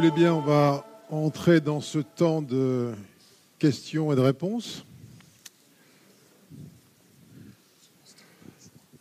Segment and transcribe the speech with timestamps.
[0.00, 2.94] Voulez bien, on va entrer dans ce temps de
[3.58, 4.82] questions et de réponses.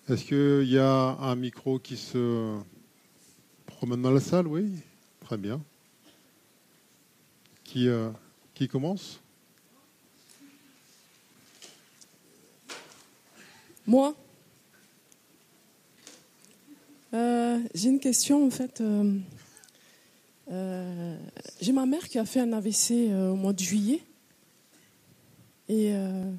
[0.09, 2.57] Est-ce qu'il y a un micro qui se
[3.65, 4.45] promène dans la salle?
[4.45, 4.73] Oui,
[5.21, 5.61] très bien.
[7.63, 8.09] Qui, euh,
[8.69, 9.21] commence?
[13.87, 14.13] Moi?
[17.13, 18.81] Euh, J'ai une question en fait.
[18.81, 19.17] Euh,
[21.61, 24.01] J'ai ma mère qui a fait un AVC euh, au mois de juillet.
[25.67, 26.31] Et euh,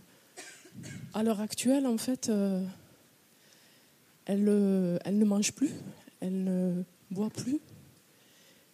[1.15, 2.65] à l'heure actuelle, en fait, euh,
[4.27, 5.71] elle, euh, elle ne mange plus,
[6.21, 7.59] elle ne boit plus.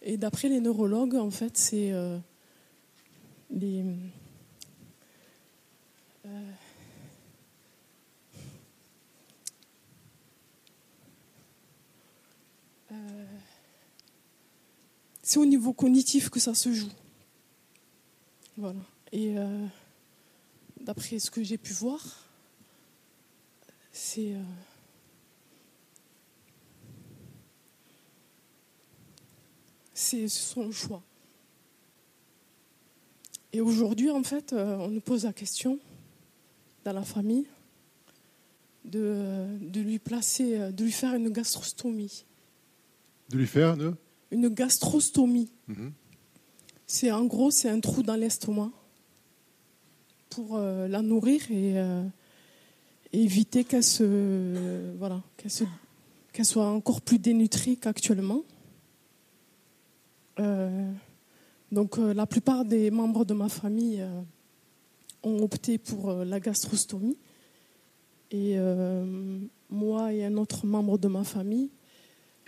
[0.01, 2.17] Et d'après les neurologues, en fait, c'est euh,
[3.51, 3.81] les.
[3.81, 3.93] euh,
[6.27, 6.51] euh,
[15.27, 16.89] c'est au niveau cognitif que ça se joue.
[18.55, 18.79] Voilà.
[19.11, 19.67] Et euh,
[20.79, 21.99] d'après ce que j'ai pu voir,
[23.91, 24.31] c'est.
[24.35, 24.41] euh,
[29.93, 31.03] c'est son choix.
[33.51, 35.77] Et aujourd'hui, en fait, euh, on nous pose la question
[36.85, 37.47] dans la famille
[38.85, 42.23] de, de lui placer, euh, de lui faire une gastrostomie.
[43.27, 43.97] De lui faire une
[44.31, 45.49] Une gastrostomie.
[45.67, 45.93] Mhm.
[46.85, 48.71] C'est en gros, c'est un trou dans l'estomac
[50.29, 52.03] pour euh, la nourrir et euh,
[53.11, 58.43] éviter qu'elle se, voilà, qu'elle soit encore plus dénutrie qu'actuellement.
[60.39, 60.91] Euh,
[61.71, 64.01] donc, la plupart des membres de ma famille
[65.23, 67.17] ont opté pour la gastrostomie.
[68.31, 68.57] Et
[69.69, 71.69] moi et un autre membre de ma famille,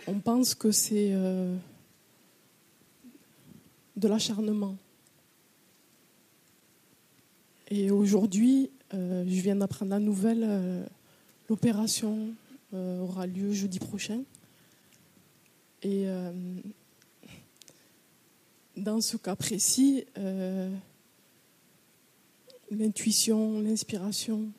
[0.06, 1.12] on pense que c'est
[4.00, 4.76] de l'acharnement.
[7.68, 10.84] Et aujourd'hui, euh, je viens d'apprendre la nouvelle, euh,
[11.48, 12.30] l'opération
[12.74, 14.22] euh, aura lieu jeudi prochain.
[15.82, 16.04] Et
[18.76, 20.04] dans ce cas précis,
[22.70, 24.50] l'intuition, l'inspiration,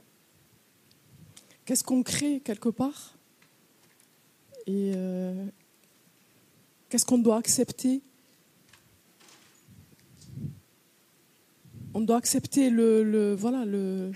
[1.64, 3.16] qu'est-ce qu'on crée quelque part?
[4.66, 4.94] Et
[6.90, 8.02] qu'est-ce qu'on doit accepter?
[11.94, 14.12] On doit accepter le, le- voilà le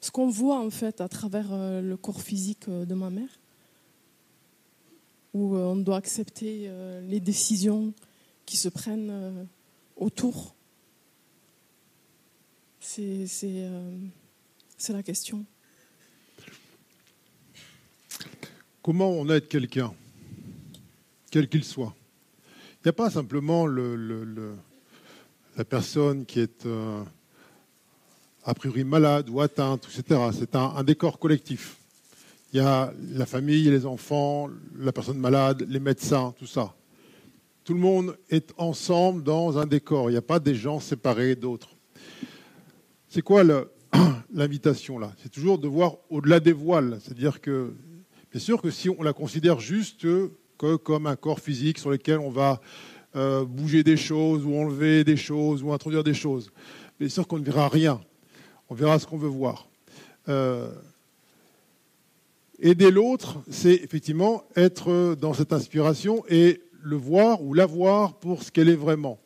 [0.00, 3.28] ce qu'on voit en fait à travers euh, le corps physique euh, de ma mère,
[5.32, 6.70] où euh, on doit accepter
[7.08, 7.94] les décisions
[8.46, 9.46] qui se prennent
[9.96, 10.54] autour.
[12.80, 15.44] C'est c'est la question.
[18.82, 19.94] Comment on aide quelqu'un,
[21.30, 21.94] quel qu'il soit?
[22.80, 24.56] Il n'y a pas simplement le- le- le-
[25.56, 27.02] la personne qui est euh,
[28.44, 30.20] a priori malade ou atteinte, etc.
[30.32, 31.76] C'est un, un décor collectif.
[32.52, 34.48] Il y a la famille, les enfants,
[34.78, 36.74] la personne malade, les médecins, tout ça.
[37.64, 40.10] Tout le monde est ensemble dans un décor.
[40.10, 41.70] Il n'y a pas des gens séparés d'autres.
[43.08, 43.42] C'est quoi
[44.32, 45.12] l'invitation là?
[45.22, 46.98] C'est toujours de voir au-delà des voiles.
[47.02, 47.72] C'est-à-dire que
[48.34, 50.04] Bien sûr que si on la considère juste
[50.56, 52.60] comme un corps physique sur lequel on va
[53.16, 56.50] euh, bouger des choses ou enlever des choses ou introduire des choses,
[56.98, 58.00] bien sûr qu'on ne verra rien.
[58.68, 59.68] On verra ce qu'on veut voir.
[60.28, 60.70] Euh,
[62.58, 68.42] aider l'autre, c'est effectivement être dans cette inspiration et le voir ou la voir pour
[68.42, 69.18] ce qu'elle est vraiment.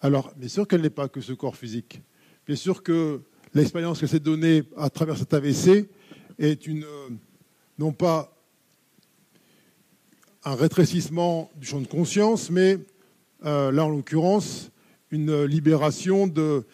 [0.00, 2.00] Alors, bien sûr qu'elle n'est pas que ce corps physique.
[2.46, 3.20] Bien sûr que
[3.54, 5.88] l'expérience qu'elle s'est donnée à travers cet AVC
[6.38, 7.08] est une, euh,
[7.78, 8.36] non pas
[10.44, 12.78] un rétrécissement du champ de conscience, mais
[13.44, 14.70] là en l'occurrence
[15.12, 16.64] une libération de,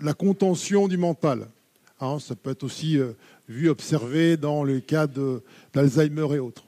[0.00, 1.48] la contention du mental.
[2.00, 3.12] Hein, ça peut être aussi euh,
[3.48, 5.06] vu, observé dans le cas
[5.74, 6.64] d'Alzheimer et autres.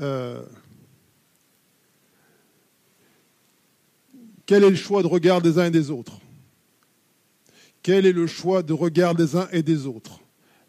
[0.00, 0.42] Euh,
[4.46, 6.20] quel est le choix de regard des uns et des autres?
[7.82, 10.20] Quel est le choix de regard des uns et des autres?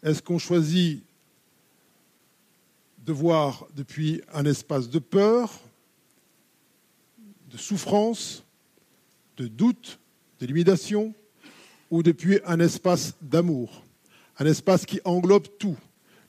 [0.02, 1.02] Est-ce qu'on choisit
[3.06, 5.60] de voir depuis un espace de peur,
[7.50, 8.44] de souffrance,
[9.36, 9.98] de doute,
[10.40, 11.14] de limitation,
[11.90, 13.84] ou depuis un espace d'amour,
[14.38, 15.76] un espace qui englobe tout,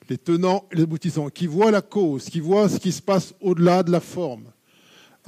[0.08, 3.34] les tenants et les aboutissants, qui voit la cause, qui voit ce qui se passe
[3.40, 4.44] au-delà de la forme.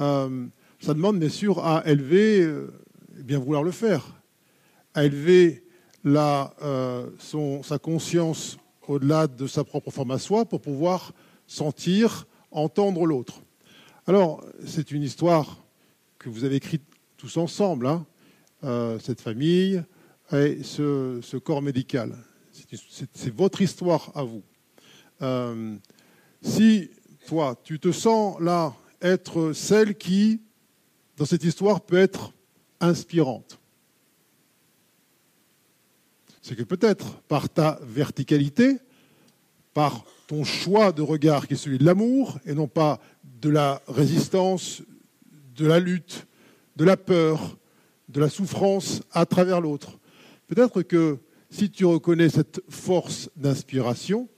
[0.00, 0.46] Euh,
[0.80, 2.72] ça demande bien sûr à élever, euh,
[3.18, 4.20] bien vouloir le faire,
[4.94, 5.62] à élever
[6.06, 7.10] euh,
[7.62, 8.58] sa conscience
[8.88, 11.12] au-delà de sa propre forme à soi pour pouvoir
[11.46, 13.42] sentir, entendre l'autre.
[14.06, 15.61] Alors, c'est une histoire
[16.22, 16.84] que vous avez écrite
[17.16, 18.06] tous ensemble, hein,
[18.62, 19.82] euh, cette famille
[20.32, 22.16] et ce, corps médical.
[23.12, 24.42] C'est votre histoire à vous.
[25.20, 25.76] Euh,
[26.40, 26.90] si
[27.26, 30.40] toi, tu te sens là être celle qui,
[31.16, 32.32] dans cette histoire, peut être
[32.80, 33.58] inspirante,
[36.40, 38.78] c'est que peut-être par ta verticalité,
[39.74, 43.00] par ton choix de regard qui est celui de l'amour et non pas
[43.40, 44.82] de la résistance,
[45.56, 46.26] de la lutte,
[46.76, 47.56] de la peur,
[48.08, 49.98] de la souffrance à travers l'autre.
[50.46, 51.18] Peut-être que
[51.50, 54.28] si tu reconnais cette force d'inspiration,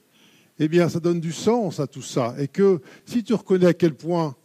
[0.59, 2.35] eh bien, ça donne du sens à tout ça.
[2.39, 4.35] Et que si tu reconnais à quel point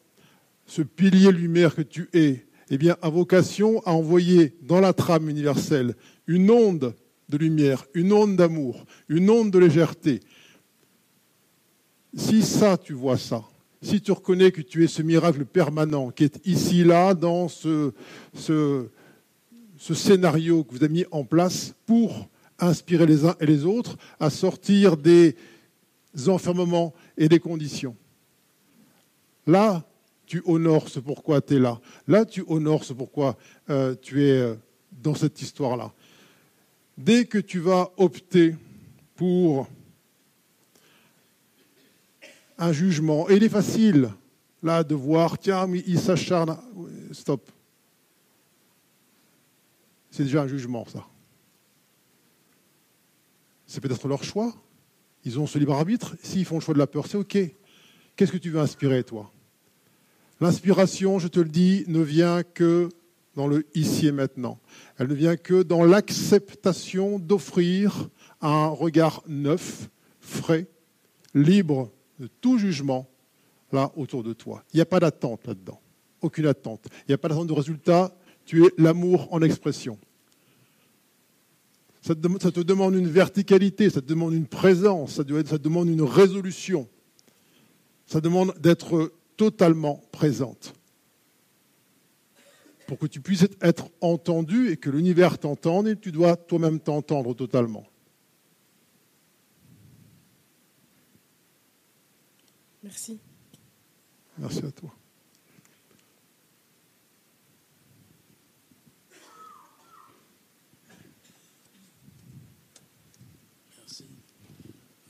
[0.67, 5.29] ce pilier lumière que tu es, eh bien, a vocation à envoyer dans la trame
[5.29, 5.95] universelle
[6.27, 6.95] une onde
[7.29, 10.21] de lumière, une onde d'amour, une onde de légèreté.
[12.15, 13.45] Si ça, tu vois ça,
[13.83, 17.93] si tu reconnais que tu es ce miracle permanent qui est ici, là, dans ce,
[18.35, 18.89] ce,
[19.79, 22.29] scénario que vous avez mis en place pour
[22.59, 25.35] inspirer les uns et les autres à sortir des
[26.27, 27.97] enfermements et des conditions.
[29.47, 29.83] Là,
[30.27, 31.81] tu honores ce pourquoi tu es là.
[32.07, 33.37] Là, tu honores ce pourquoi
[33.71, 34.55] euh, tu es euh,
[34.93, 35.93] dans cette histoire-là.
[36.99, 38.55] Dès que tu vas opter
[39.17, 39.67] pour
[42.61, 44.11] un jugement, et il est facile
[44.63, 46.57] là de voir, tiens, il s'acharne,
[47.11, 47.51] stop.
[50.11, 51.07] C'est déjà un jugement, ça.
[53.67, 54.53] C'est peut-être leur choix.
[55.25, 56.17] Ils ont ce libre arbitre.
[56.23, 57.39] S'ils font le choix de la peur, c'est OK.
[58.17, 59.31] Qu'est-ce que tu veux inspirer, toi?
[60.41, 62.89] L'inspiration, je te le dis, ne vient que
[63.37, 64.59] dans le ici et maintenant.
[64.99, 68.09] Elle ne vient que dans l'acceptation d'offrir
[68.41, 69.89] un regard neuf,
[70.21, 70.67] frais,
[71.33, 71.91] libre
[72.21, 73.09] de tout jugement
[73.73, 74.63] là autour de toi.
[74.73, 75.81] Il n'y a pas d'attente là-dedans.
[76.21, 76.87] Aucune attente.
[77.01, 78.15] Il n'y a pas d'attente de résultat.
[78.45, 79.99] Tu es l'amour en expression.
[82.03, 86.89] Ça te, demande une verticalité, ça te demande une présence, ça te demande une résolution.
[88.07, 90.75] Ça demande d'être totalement présente
[92.87, 97.87] pour que tu puisses être entendu et que l'univers t'entende, tu dois toi-même t'entendre totalement.
[102.83, 103.19] Merci.
[104.39, 104.91] Merci à toi.
[113.79, 114.05] Merci.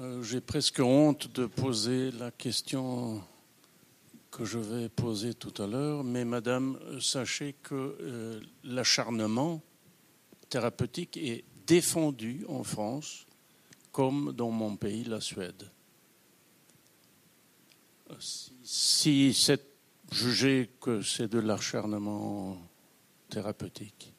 [0.00, 3.22] Euh, j'ai presque honte de poser la question
[4.32, 9.62] que je vais poser tout à l'heure, mais Madame, sachez que euh, l'acharnement
[10.48, 13.26] thérapeutique est défendu en France
[13.92, 15.70] comme dans mon pays, la Suède.
[18.18, 19.62] Si c'est
[20.10, 22.56] jugé que c'est de l'acharnement
[23.28, 24.12] thérapeutique,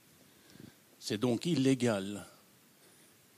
[0.99, 2.25] c'est donc illégal.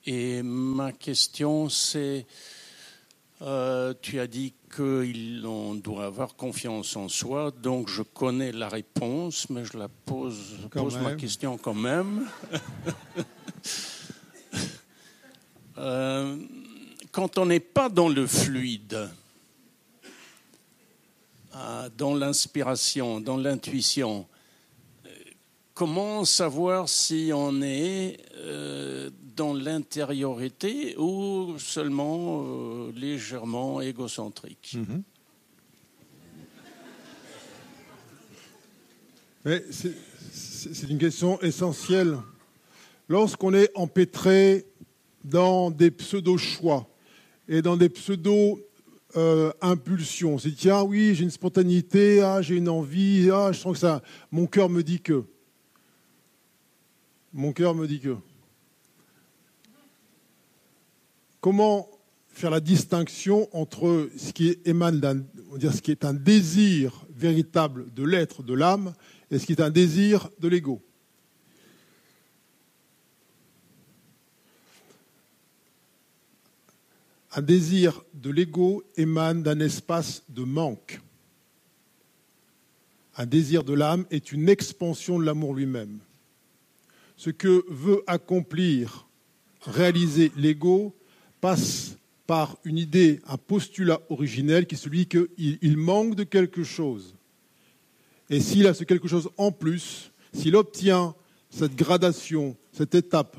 [0.06, 2.26] Et ma question, c'est
[3.42, 9.50] euh, tu as dit qu'on doit avoir confiance en soi, donc je connais la réponse,
[9.50, 12.28] mais je la pose, pose ma question quand même.
[15.80, 16.38] Euh,
[17.12, 19.10] quand on n'est pas dans le fluide,
[21.98, 24.26] dans l'inspiration, dans l'intuition,
[25.74, 28.18] comment savoir si on est
[29.36, 34.78] dans l'intériorité ou seulement euh, légèrement égocentrique?
[34.78, 35.04] Mhm.
[40.32, 42.18] C'est une question essentielle.
[43.10, 44.66] Lorsqu'on est empêtré
[45.24, 46.88] dans des pseudo-choix
[47.50, 47.90] et dans des
[49.14, 53.80] pseudo-impulsions, c'est tiens, oui, j'ai une spontanéité, ah, j'ai une envie, ah, je sens que
[53.80, 54.02] ça.
[54.32, 55.24] Mon cœur me dit que.
[57.32, 58.16] Mon cœur me dit que.
[61.42, 61.90] Comment
[62.30, 65.24] faire la distinction entre ce qui émane d'un,
[65.60, 68.94] ce qui est un désir véritable de l'être, de l'âme,
[69.30, 70.82] et ce qui est un désir de l'ego?
[77.36, 81.02] Un désir de l'ego émane d'un espace de manque.
[83.18, 85.98] Un désir de l'âme est une expansion de l'amour lui-même.
[87.18, 89.08] Ce que veut accomplir,
[89.62, 90.96] réaliser l'ego,
[91.42, 91.98] passe
[92.28, 97.16] par une idée, un postulat originel qui est celui qu'il manque de quelque chose.
[98.30, 101.16] Et s'il a ce quelque chose en plus, s'il obtient
[101.50, 103.38] cette gradation, cette étape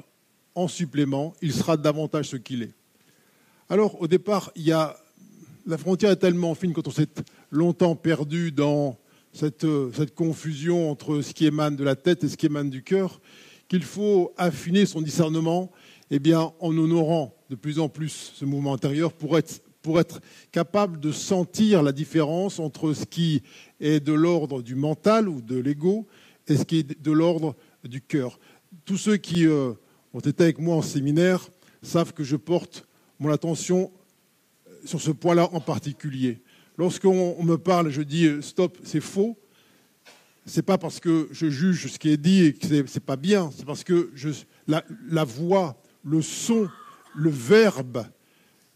[0.55, 2.73] en supplément, il sera davantage ce qu'il est.
[3.75, 4.97] Alors, au départ, il y a,
[5.67, 7.09] la frontière est tellement fine quand on s'est
[7.51, 8.97] longtemps perdu dans
[9.33, 12.85] cette, cette confusion entre ce qui émane de la tête et ce qui émane du
[12.85, 13.21] cœur,
[13.67, 15.73] qu'il faut affiner son discernement
[16.13, 19.61] eh bien, en honorant de plus en plus ce mouvement intérieur pour être,
[19.99, 20.21] être
[20.53, 23.43] capable de sentir la différence entre ce qui
[23.81, 26.07] est de l'ordre du mental ou de l'ego
[26.47, 28.39] et ce qui est de l'ordre du cœur.
[28.85, 29.73] Tous ceux qui euh,
[30.13, 31.49] ont été avec moi en séminaire
[31.83, 32.87] savent que je porte
[33.25, 33.91] mon attention
[34.85, 36.43] sur ce point-là en particulier.
[36.77, 39.39] Lorsqu'on me parle, je dis euh, stop, c'est faux.
[40.45, 43.51] C'est pas parce que je juge ce qui est dit et que c'est pas bien,
[43.57, 44.13] c'est parce que
[44.67, 46.69] la voix, le son,
[47.15, 48.07] le verbe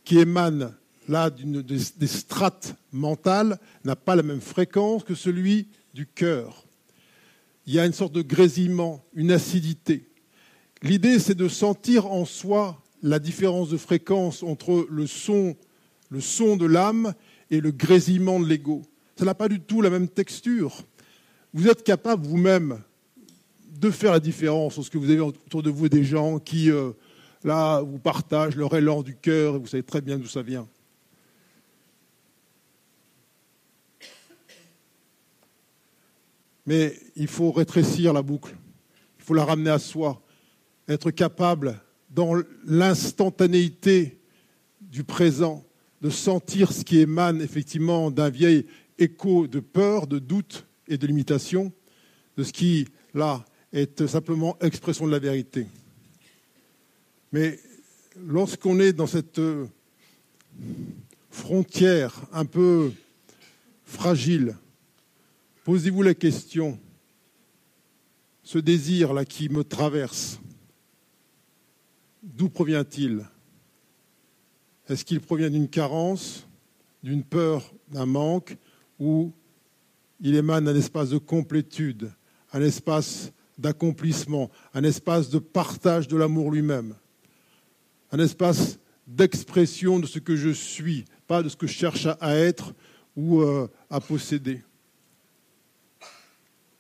[0.03, 0.75] qui émane
[1.09, 6.65] là des, des strates mentales n'a pas la même fréquence que celui du cœur.
[7.67, 10.09] Il y a une sorte de grésillement, une acidité.
[10.81, 15.57] L'idée, c'est de sentir en soi la différence de fréquence entre le son,
[16.11, 17.15] de l'âme
[17.51, 18.83] et le grésillement de l'ego.
[19.17, 20.85] Ça n'a pas du tout la même texture.
[21.53, 22.81] Vous êtes capable vous-même
[23.79, 26.93] de faire la différence ce que vous avez autour de vous des gens qui, euh,
[27.45, 30.67] là, vous partagent leur élan du cœur et vous savez très bien d'où ça vient.
[36.67, 38.55] Mais il faut rétrécir la boucle,
[39.19, 40.21] il faut la ramener à soi,
[40.87, 41.81] être capable,
[42.19, 42.35] dans
[42.65, 44.19] l'instantanéité
[44.81, 45.65] du présent,
[46.03, 48.67] de sentir ce qui émane effectivement d'un vieil
[48.99, 51.73] écho de peur, de doute et de limitation,
[52.37, 55.69] de ce qui, là, est simplement expression de la vérité.
[57.31, 57.61] Mais
[58.27, 59.41] lorsqu'on est dans cette
[61.31, 62.91] frontière un peu
[63.85, 64.57] fragile,
[65.63, 66.81] posez-vous la question,
[68.43, 70.41] ce désir-là qui me traverse,
[72.39, 73.27] d'où provient-il
[74.89, 76.47] Est-ce qu'il provient d'une carence,
[77.03, 78.57] d'une peur, d'un manque,
[79.01, 79.33] ou
[80.21, 82.13] il émane d'un espace de complétude,
[82.53, 86.95] un espace d'accomplissement, un espace de partage de l'amour lui-même,
[88.13, 88.79] un espace
[89.09, 92.73] d'expression de ce que je suis, pas de ce que je cherche à être
[93.17, 94.63] ou euh, à posséder?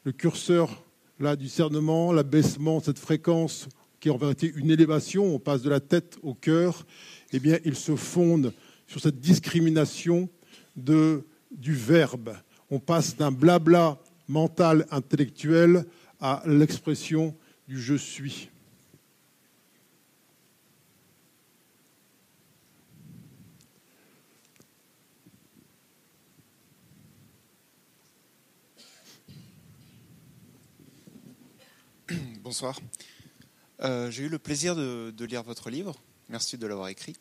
[0.04, 0.84] Le curseur
[1.18, 3.68] là, du cernement, l'abaissement, cette fréquence
[4.00, 6.86] qui est en vérité une élévation, on passe de la tête au cœur,
[7.32, 8.52] eh bien, il se fonde
[8.86, 10.28] sur cette discrimination
[10.76, 12.36] de, du verbe.
[12.70, 15.84] On passe d'un blabla mental, intellectuel,
[16.20, 17.34] à l'expression
[17.66, 18.48] du je suis.
[32.42, 32.80] Bonsoir.
[33.82, 35.94] Euh, J'ai eu le plaisir de, de, lire votre livre.
[36.28, 37.16] Merci de l'avoir écrit.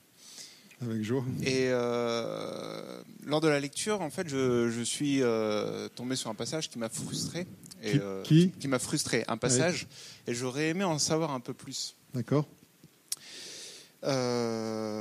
[0.82, 1.24] Avec joie.
[1.42, 6.36] Et euh, lors de la lecture, en fait, je, je suis euh, tombé sur un
[6.36, 7.48] passage qui m'a frustré.
[7.84, 9.24] Et, qui, qui, qui m'a frustré.
[9.28, 9.84] Un passage.
[9.84, 10.32] Ouais.
[10.32, 11.96] Et j'aurais aimé en savoir un peu plus.
[12.14, 12.48] D'accord.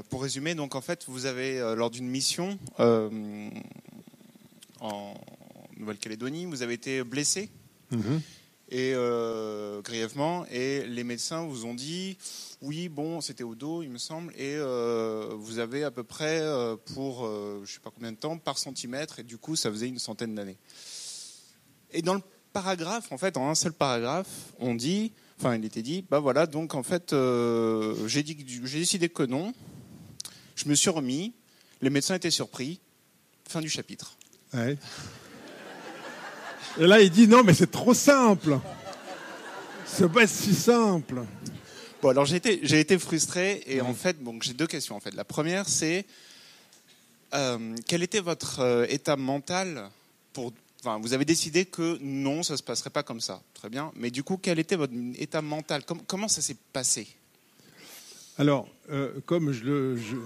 [0.08, 2.58] Pour résumer, donc en fait, vous avez lors d'une mission
[4.80, 5.14] en
[5.76, 7.50] Nouvelle-Calédonie, vous avez été blessé.
[7.90, 8.20] Mm -hmm
[8.68, 12.18] et euh, grièvement et les médecins vous ont dit
[12.62, 16.40] oui bon c'était au dos il me semble et euh, vous avez à peu près
[16.40, 17.28] euh, pour
[17.64, 20.34] je sais pas combien de temps par centimètre et du coup ça faisait une centaine
[20.34, 20.58] d'années.
[21.92, 25.82] Et dans le paragraphe en fait en un seul paragraphe on dit enfin il était
[25.82, 27.14] dit bah voilà donc en fait
[28.06, 29.52] j'ai décidé que non.
[30.56, 31.34] Je me suis remis.
[31.82, 32.80] Les médecins étaient surpris.
[33.46, 34.16] Fin du chapitre.
[34.54, 34.78] Ouais.
[36.78, 38.58] Et là, il dit non, mais c'est trop simple.
[39.86, 41.22] C'est pas si simple.
[42.02, 45.00] Bon, alors j'ai été, j'ai été frustré et en fait, bon, j'ai deux questions en
[45.00, 45.14] fait.
[45.14, 46.04] La première, c'est
[47.34, 49.88] euh, quel était votre euh, état mental
[50.34, 50.52] pour.
[50.80, 53.42] Enfin, vous avez décidé que non, ça se passerait pas comme ça.
[53.54, 53.90] Très bien.
[53.96, 55.82] Mais du coup, quel était votre état mental?
[55.84, 57.08] Com Comment ça s'est passé?
[58.36, 59.96] Alors, euh, comme je le.
[59.96, 60.16] Je...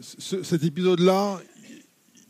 [0.00, 1.40] Ce, cet épisode-là,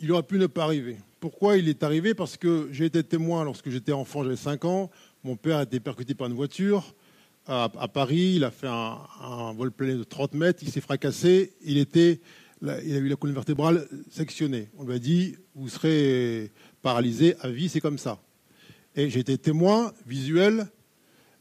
[0.00, 0.98] il aurait pu ne pas arriver.
[1.28, 4.92] Pourquoi il est arrivé Parce que j'ai été témoin lorsque j'étais enfant, j'avais 5 ans.
[5.24, 6.94] Mon père a été percuté par une voiture
[7.46, 8.34] à, Paris.
[8.36, 10.60] Il a fait un, vol plein de 30 mètres.
[10.62, 11.54] Il s'est fracassé.
[11.64, 14.68] Il a eu la colonne vertébrale sectionnée.
[14.78, 18.20] On lui a dit Vous serez paralysé à vie, c'est comme ça.
[18.94, 20.68] Et j'ai été témoin visuel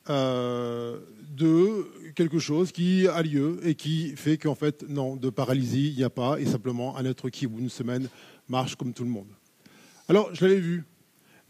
[0.09, 0.97] euh,
[1.29, 5.97] de quelque chose qui a lieu et qui fait qu'en fait, non, de paralysie, il
[5.97, 6.39] n'y a pas.
[6.39, 8.09] Et simplement, un être qui, au bout d'une semaine,
[8.49, 9.34] marche comme tout le monde.
[10.07, 10.83] Alors, je l'avais vu,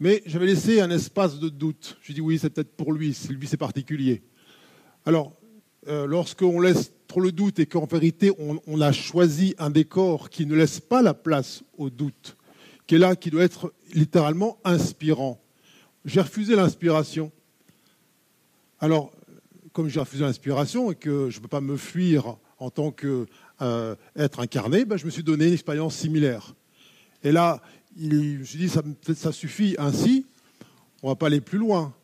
[0.00, 1.98] mais j'avais laissé un espace de doute.
[2.00, 4.22] Je dis oui, c'est peut-être pour lui, lui c'est particulier.
[5.04, 5.34] Alors,
[5.88, 10.30] euh, lorsqu'on laisse trop le doute et qu'en vérité on, on, a choisi un décor
[10.30, 12.38] qui ne laisse pas la place au doute,
[12.86, 15.38] qui est là, qui doit être littéralement inspirant.
[16.06, 17.30] J'ai refusé l'inspiration.
[18.80, 19.12] Alors,
[19.74, 23.26] comme j'ai refusé l'inspiration et que je ne peux pas me fuir en tant qu'être
[23.60, 26.54] euh, incarné, ben, je me suis donné une expérience similaire.
[27.22, 27.60] Et là,
[27.98, 28.82] il, je me suis dit, ça,
[29.14, 30.26] ça suffit ainsi,
[31.02, 31.94] on ne va pas aller plus loin.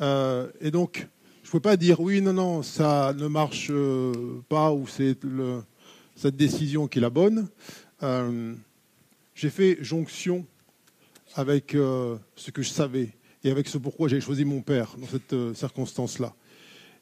[0.00, 1.08] Euh, et donc,
[1.42, 5.16] je ne peux pas dire, oui, non, non, ça ne marche euh, pas ou c'est
[6.16, 7.48] cette décision qui est la bonne.
[9.34, 10.46] j'ai fait jonction
[11.34, 13.10] avec ce que je savais
[13.44, 16.34] et avec ce pourquoi j'ai choisi mon père dans cette circonstance-là.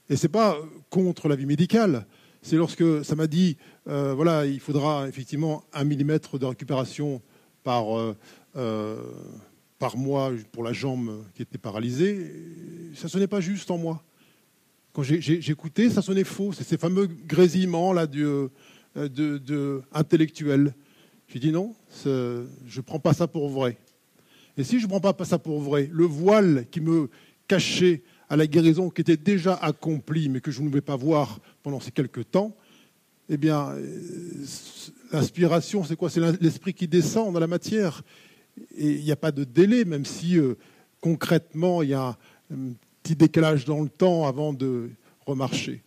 [0.08, 0.56] Et ce n'est pas
[0.88, 2.06] contre la vie médicale,
[2.42, 7.20] c'est lorsque ça m'a dit, euh, voilà, il faudra effectivement un millimètre de récupération
[7.62, 8.16] par, euh,
[8.56, 9.02] euh,
[9.78, 12.32] par mois pour la jambe qui était paralysée.
[12.94, 14.02] Ça sonnait pas juste en moi.
[14.92, 16.52] Quand j'écoutais, ça sonnait faux.
[16.52, 18.50] C'est ces fameux grésillements là de,
[18.96, 20.74] de, intellectuels.
[21.28, 21.74] J'ai dit non,
[22.04, 23.78] je ne prends pas ça pour vrai.
[24.56, 27.08] Et si je ne prends pas ça pour vrai, le voile qui me
[27.46, 31.40] cachait à la guérison qui était déjà accomplie, mais que je ne pouvais pas voir
[31.62, 32.54] pendant ces quelques temps,
[33.32, 34.44] eh bien, euh,
[35.12, 36.10] l'inspiration, c'est quoi?
[36.10, 38.02] C'est l'esprit qui descend dans la matière.
[38.76, 40.54] Et il n'y a pas de délai, même si euh,
[41.00, 42.18] concrètement, il y a
[42.52, 42.72] un
[43.02, 44.90] petit décalage dans le temps avant de
[45.26, 45.84] remarcher.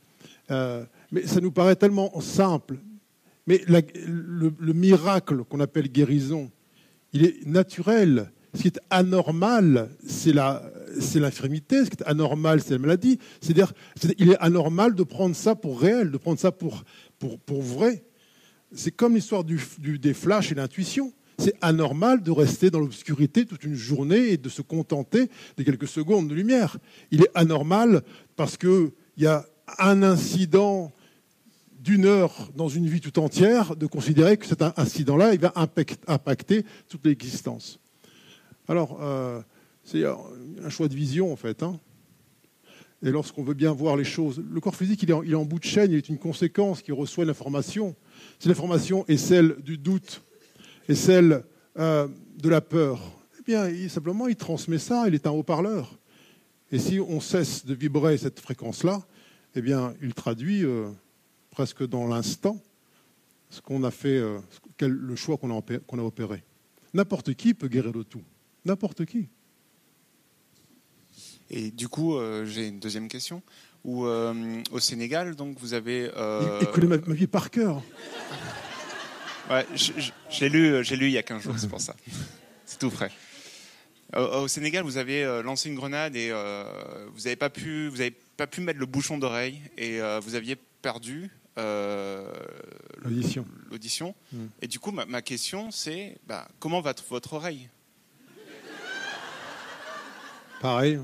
[0.52, 2.78] Euh, mais ça nous paraît tellement simple.
[3.46, 6.50] Mais le miracle qu'on appelle guérison,
[7.12, 8.32] il est naturel.
[8.56, 11.84] Ce qui est anormal, c'est l'infirmité.
[11.84, 13.20] Ce qui est anormal, c'est la maladie.
[13.42, 13.74] C'est-à-dire,
[14.18, 16.84] il est anormal de prendre ça pour réel, de prendre ça pour,
[17.46, 18.04] pour, vrai.
[18.74, 21.14] C'est comme l'histoire des flashs et l'intuition.
[21.40, 25.88] C'est anormal de rester dans l'obscurité toute une journée et de se contenter de quelques
[25.88, 26.78] secondes de lumière.
[27.12, 28.04] Il est anormal
[28.36, 29.46] parce qu'il y a
[29.80, 30.92] un incident
[31.80, 35.54] d'une heure dans une vie tout entière de considérer que cet incident-là, va
[36.08, 37.80] impacter toute l'existence.
[38.70, 39.42] Alors, euh,
[39.84, 41.62] c'est un choix de vision, en fait.
[41.62, 41.80] Hein.
[43.04, 45.66] Et lorsqu'on veut bien voir les choses, le corps physique, il est, en, bout de
[45.66, 47.96] chaîne, il est une conséquence qui reçoit l'information.
[48.40, 50.24] Si l'information est celle du doute
[50.88, 51.44] et celle
[51.78, 53.02] euh, de la peur,
[53.40, 56.00] eh bien, simplement, il transmet ça, il est un haut-parleur.
[56.72, 59.02] Et si on cesse de vibrer cette fréquence-là,
[59.56, 60.90] eh bien, il traduit euh,
[61.52, 62.58] presque dans l'instant
[63.50, 64.20] ce qu'on a fait,
[64.80, 66.44] le choix qu'on a opéré.
[66.94, 68.24] N'importe qui peut guérir de tout.
[68.66, 69.28] N'importe qui.
[71.50, 73.42] Et du coup, euh, j'ai une deuxième question.
[73.84, 76.10] Où, euh, au Sénégal, donc, vous avez.
[76.16, 76.62] Euh...
[76.78, 77.82] Il, ma, vie par cœur.
[79.50, 79.66] ouais,
[80.30, 81.96] j'ai lu, j'ai lu il y a 15 jours, c'est pour ça.
[82.66, 83.12] C'est tout frais.
[84.16, 88.16] Au Sénégal, vous avez euh, lancé une grenade et vous n'avez pas pu, vous avez
[88.38, 91.30] pas pu mettre le bouchon d'oreille et vous aviez perdu
[93.04, 93.46] l'audition.
[93.70, 94.16] L'audition.
[94.32, 94.46] Hmm.
[94.62, 97.70] Et du coup, ma, ma question, c'est, bah, comment va votre oreille?
[100.62, 101.00] Pareil.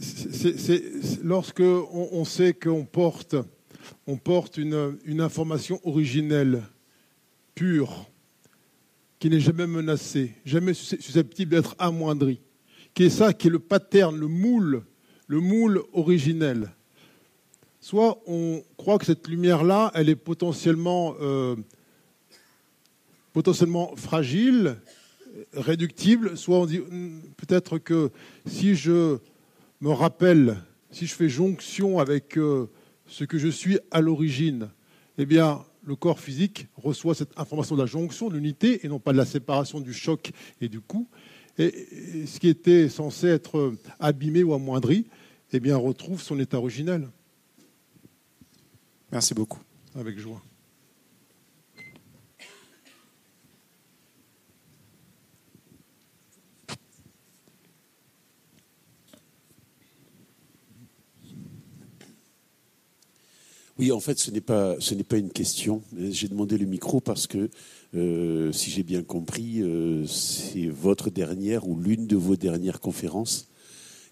[0.00, 0.82] C'est
[1.22, 3.36] lorsque on, sait qu'on porte,
[4.06, 6.64] on porte une, information originelle,
[7.54, 8.10] pure,
[9.20, 12.40] qui n'est jamais menacée, jamais susceptible d'être amoindrie,
[12.94, 14.82] qui est ça, qui est le pattern, le moule,
[15.28, 16.72] le moule originel.
[17.80, 21.54] Soit on croit que cette lumière-là, elle est potentiellement, euh,
[23.32, 24.78] potentiellement fragile,
[25.52, 28.10] réductible, soit on dit hmm, peut-être que
[28.46, 29.18] si je
[29.80, 30.56] me rappelle,
[30.90, 32.70] si je fais jonction avec euh,
[33.06, 34.70] ce que je suis à l'origine,
[35.18, 38.98] eh bien, le corps physique reçoit cette information de la jonction, de l'unité, et non
[38.98, 41.08] pas de la séparation du choc et du coup.
[41.58, 45.06] Et, ce qui était censé être abîmé ou amoindri,
[45.52, 47.08] eh bien, retrouve son état originel.
[49.12, 49.60] Merci beaucoup.
[49.94, 50.42] Avec joie.
[63.78, 64.78] Oui, en fait, ce n'est pas,
[65.12, 65.82] une question.
[65.94, 67.50] J'ai demandé le micro parce que,
[67.94, 73.50] euh, si j'ai bien compris, euh, c'est votre dernière ou l'une de vos dernières conférences.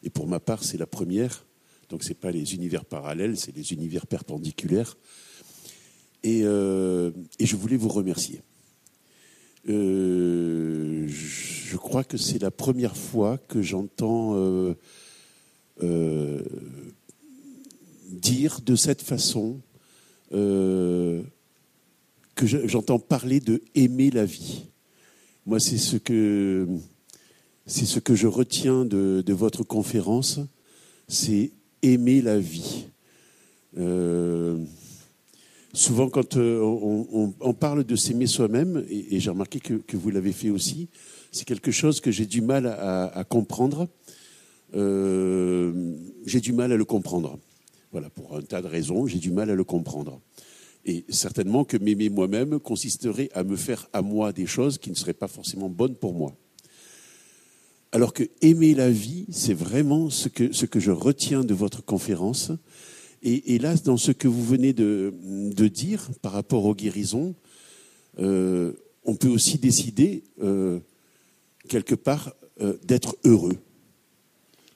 [0.03, 1.47] Et pour ma part, c'est la première.
[1.89, 4.99] Donc, ce n'est pas les univers parallèles, c'est les univers perpendiculaires.
[6.27, 8.43] Euh, et je voulais vous remercier.
[9.67, 11.07] je
[11.77, 14.35] crois que c'est la première fois que j'entends
[18.15, 19.61] dire de cette façon
[20.33, 21.23] euh,
[22.35, 24.65] que j'entends parler de aimer la vie.
[25.47, 26.67] Moi, c'est ce que
[27.67, 30.41] c'est ce que je retiens de, votre conférence,
[31.07, 32.87] c'est aimer la vie.
[33.79, 34.59] Euh,
[35.73, 36.61] souvent quand euh,
[37.41, 40.89] on, parle de s'aimer soi-même, et, j'ai remarqué que, vous l'avez fait aussi,
[41.31, 43.87] c'est quelque chose que j'ai du mal à, comprendre.
[44.73, 47.39] J'ai du mal à le comprendre.
[47.95, 50.21] Voilà, pour un tas de raisons, j'ai du mal à le comprendre.
[50.85, 54.97] Et certainement que m'aimer moi-même consisterait à me faire à moi des choses qui ne
[54.97, 56.35] seraient pas forcément bonnes pour moi.
[57.93, 61.85] Alors que aimer la vie, c'est vraiment ce que, ce que je retiens de votre
[61.85, 62.51] conférence.
[63.23, 65.15] Et hélas, dans ce que vous venez de,
[65.69, 67.37] dire par rapport aux guérisons,
[68.19, 68.73] euh,
[69.05, 70.81] on peut aussi décider, euh,
[71.69, 73.59] quelque part, euh, d'être heureux.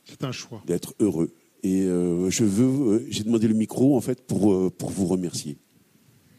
[0.05, 0.63] C'est un choix.
[0.69, 1.33] D'être heureux.
[1.63, 5.59] Et je veux, j'ai demandé le micro en fait pour, pour vous remercier.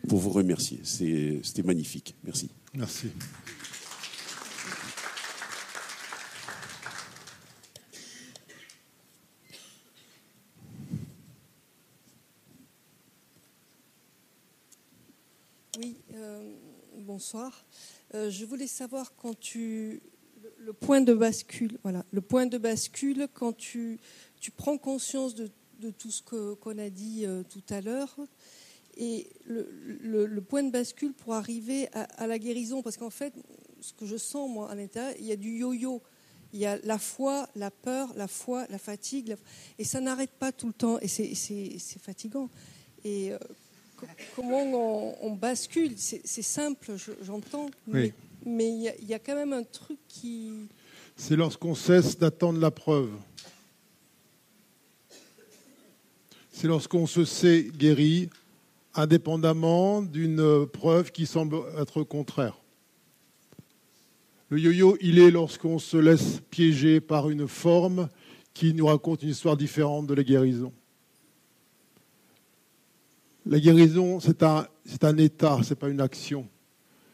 [0.08, 0.80] Pour vous remercier.
[0.84, 2.16] C'était magnifique.
[2.24, 2.50] Merci.
[2.74, 3.08] Merci.
[17.20, 17.66] bonsoir.
[18.16, 20.02] Euh, je voulais savoir quand tu
[20.58, 24.00] le, point de bascule, voilà, le point de bascule quand tu,
[24.40, 25.50] tu prends conscience de,
[25.98, 28.16] tout ce qu'on a dit euh, tout à l'heure
[28.98, 33.34] et le, point de bascule pour arriver à, la guérison, parce qu'en fait,
[33.80, 36.02] ce que je sens moi à l'intérieur, il y a du yo-yo.
[36.52, 39.36] Il y a la foi, la peur, la foi, la fatigue,
[39.78, 42.50] et ça n'arrête pas tout le temps, et c'est fatigant.
[43.06, 43.38] Et euh,
[44.36, 44.64] comment
[45.22, 45.94] on, bascule.
[45.98, 48.14] C'est simple, j'entends, mais
[48.46, 50.52] il y, a quand même un truc qui...
[51.16, 53.12] C'est lorsqu'on cesse d'attendre la preuve.
[56.60, 58.30] C'est lorsqu'on se sait guéri,
[58.94, 62.60] indépendamment d'une preuve qui semble être contraire.
[64.50, 68.10] Le yo-yo, il est lorsqu'on se laisse piéger par une forme
[68.54, 70.74] qui nous raconte une histoire différente de la guérison.
[73.46, 74.68] La guérison, c'est un,
[75.18, 76.46] état, ce n'est pas une action.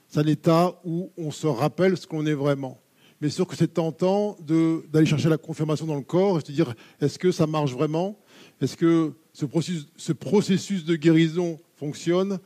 [0.08, 2.82] C'est un état où on se rappelle ce qu'on est vraiment.
[3.22, 6.52] Mais sûr que c'est tentant d'aller chercher la confirmation dans le corps et de se
[6.52, 8.18] dire est-ce que ça marche vraiment?
[8.60, 12.40] Est-ce que ce processus, ce processus, de guérison fonctionne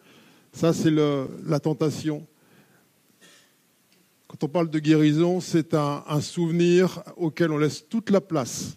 [0.51, 2.25] Ça, c'est la tentation.
[4.27, 8.75] Quand on parle de guérison, c'est un souvenir auquel on laisse toute la place.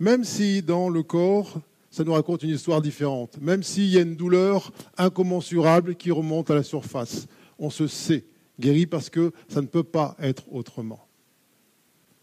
[0.00, 3.40] Même si dans le corps, ça nous raconte une histoire différente.
[3.40, 7.28] Même s'il y a une douleur incommensurable qui remonte à la surface,
[7.60, 8.24] on se sait
[8.58, 11.06] guéri parce que ça ne peut pas être autrement.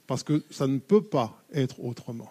[0.05, 2.29] Parce que ça ne peut pas être autrement.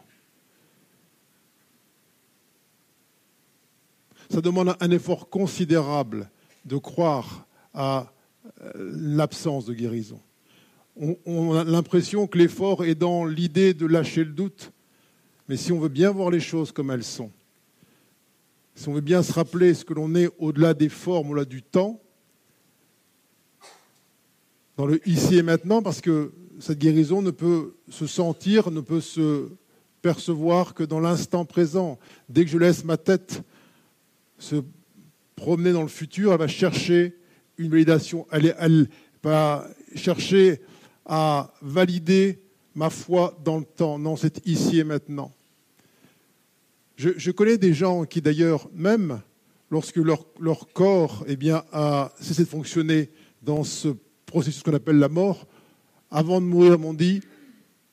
[4.34, 6.28] Ça demande un effort considérable
[6.64, 8.12] de croire à
[8.64, 10.20] euh, l'absence de guérison.
[10.96, 14.72] On, a l'impression que l'effort est dans l'idée de lâcher le doute,
[15.48, 17.30] mais si on veut bien voir les choses comme elles sont,
[18.74, 21.62] si on veut bien se rappeler ce que l'on est au-delà des formes, au-delà du
[21.62, 22.00] temps,
[24.76, 29.00] dans le ici et maintenant, parce que cette guérison ne peut se sentir, ne peut
[29.00, 29.46] se
[30.02, 32.00] percevoir que dans l'instant présent.
[32.28, 33.44] Dès que je laisse ma tête
[34.38, 34.56] se
[35.36, 37.16] promener dans le futur, elle va chercher
[37.58, 38.88] une validation, elle,
[39.22, 40.60] va chercher
[41.06, 42.40] à valider
[42.74, 43.98] ma foi dans le temps.
[43.98, 45.32] Non, c'est ici et maintenant.
[46.96, 49.20] Je, connais des gens qui, d'ailleurs, même
[49.70, 50.24] lorsque leur,
[50.72, 53.10] corps eh bien, a cessé de fonctionner
[53.42, 53.88] dans ce
[54.26, 55.46] processus qu'on appelle la mort,
[56.10, 57.20] avant de mourir, m'ont dit,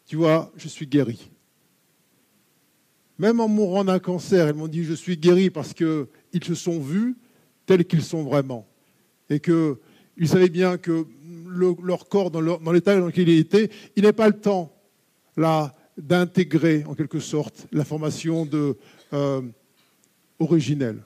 [0.05, 1.31] tu vois, je suis guéri.
[3.17, 5.73] Même en mourant d'un cancer, ils m'ont dit, je suis guéri parce
[6.39, 7.15] qu'ils se sont vus
[7.65, 8.67] tels qu'ils sont vraiment.
[9.29, 9.77] Et qu'ils
[10.27, 11.05] savaient bien que
[11.45, 14.73] leur corps, dans l'état dans lequel il était, il n'est pas le temps,
[15.37, 18.47] là, d'intégrer en quelque sorte l'information
[19.13, 19.41] euh,
[20.39, 21.03] originelle,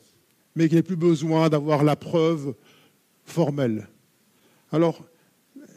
[0.55, 2.55] mais qu'il n'y plus besoin d'avoir la preuve
[3.25, 3.87] formelle.
[4.71, 5.03] Alors,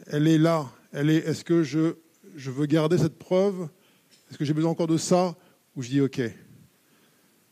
[0.07, 0.65] elle est là.
[0.91, 1.17] Elle est.
[1.17, 1.95] Est-ce que je
[2.35, 3.69] veux garder cette preuve?
[4.29, 5.35] Est-ce que j'ai besoin encore de ça?
[5.75, 6.21] Ou je dis OK.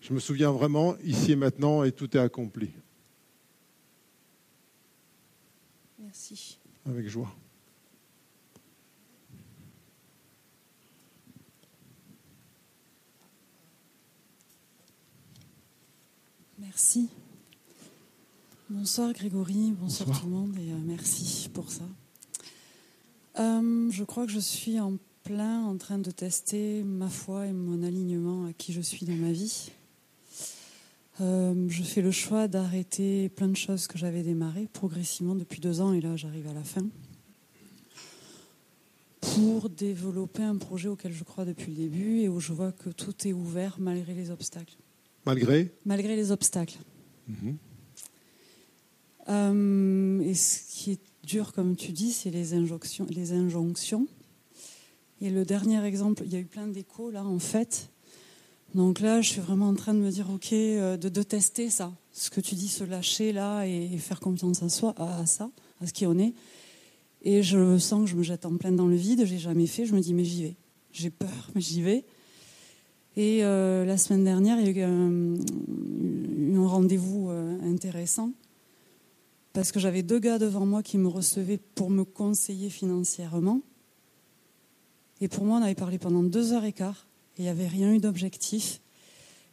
[0.08, 2.70] Je me souviens vraiment ici et maintenant et tout est accompli.
[6.00, 6.58] Merci.
[6.86, 7.36] Avec joie.
[16.58, 17.10] Merci.
[18.70, 21.84] Bonsoir Grégory, bonsoir, tout le monde et euh, merci pour ça.
[23.40, 27.52] Euh, je crois que je suis en plein en train de tester ma foi et
[27.52, 29.72] mon alignement à qui je suis dans ma vie.
[31.20, 35.82] Euh, je fais le choix d'arrêter plein de choses que j'avais démarrées progressivement depuis deux
[35.82, 36.88] ans et là j'arrive à la fin
[39.22, 42.90] pour développer un projet auquel je crois depuis le début et où je vois que
[42.90, 44.76] tout est ouvert malgré les obstacles.
[45.26, 45.72] Malgré?
[45.86, 46.78] Malgré les obstacles.
[47.28, 47.58] Mhm.
[49.30, 54.08] Euh, et ce qui est dur, comme tu dis, c'est les injonctions, les injonctions.
[55.20, 57.90] Et le dernier exemple, il y a eu plein d'échos là, en fait.
[58.76, 61.94] Donc là, je suis vraiment en train de me dire, ok, euh, de, tester ça,
[62.12, 65.50] ce que tu dis, se lâcher là et, faire confiance à soi, à, ça,
[65.82, 66.34] à ce qui en est.
[67.24, 69.26] Et je sens que je me jette en plein dans le vide.
[69.26, 69.86] J'ai jamais fait.
[69.86, 70.56] Je me dis, mais j'y vais.
[70.92, 72.06] J'ai peur, mais j'y vais.
[73.16, 75.34] Et euh, la semaine dernière, il y a eu un,
[76.56, 78.32] un rendez-vous euh, intéressant
[79.54, 83.62] parce que j'avais deux gars devant moi qui me recevaient pour me conseiller financièrement.
[85.20, 87.07] Et pour moi, on avait parlé pendant deux heures et quart
[87.38, 88.82] il n'y avait rien eu d'objectif.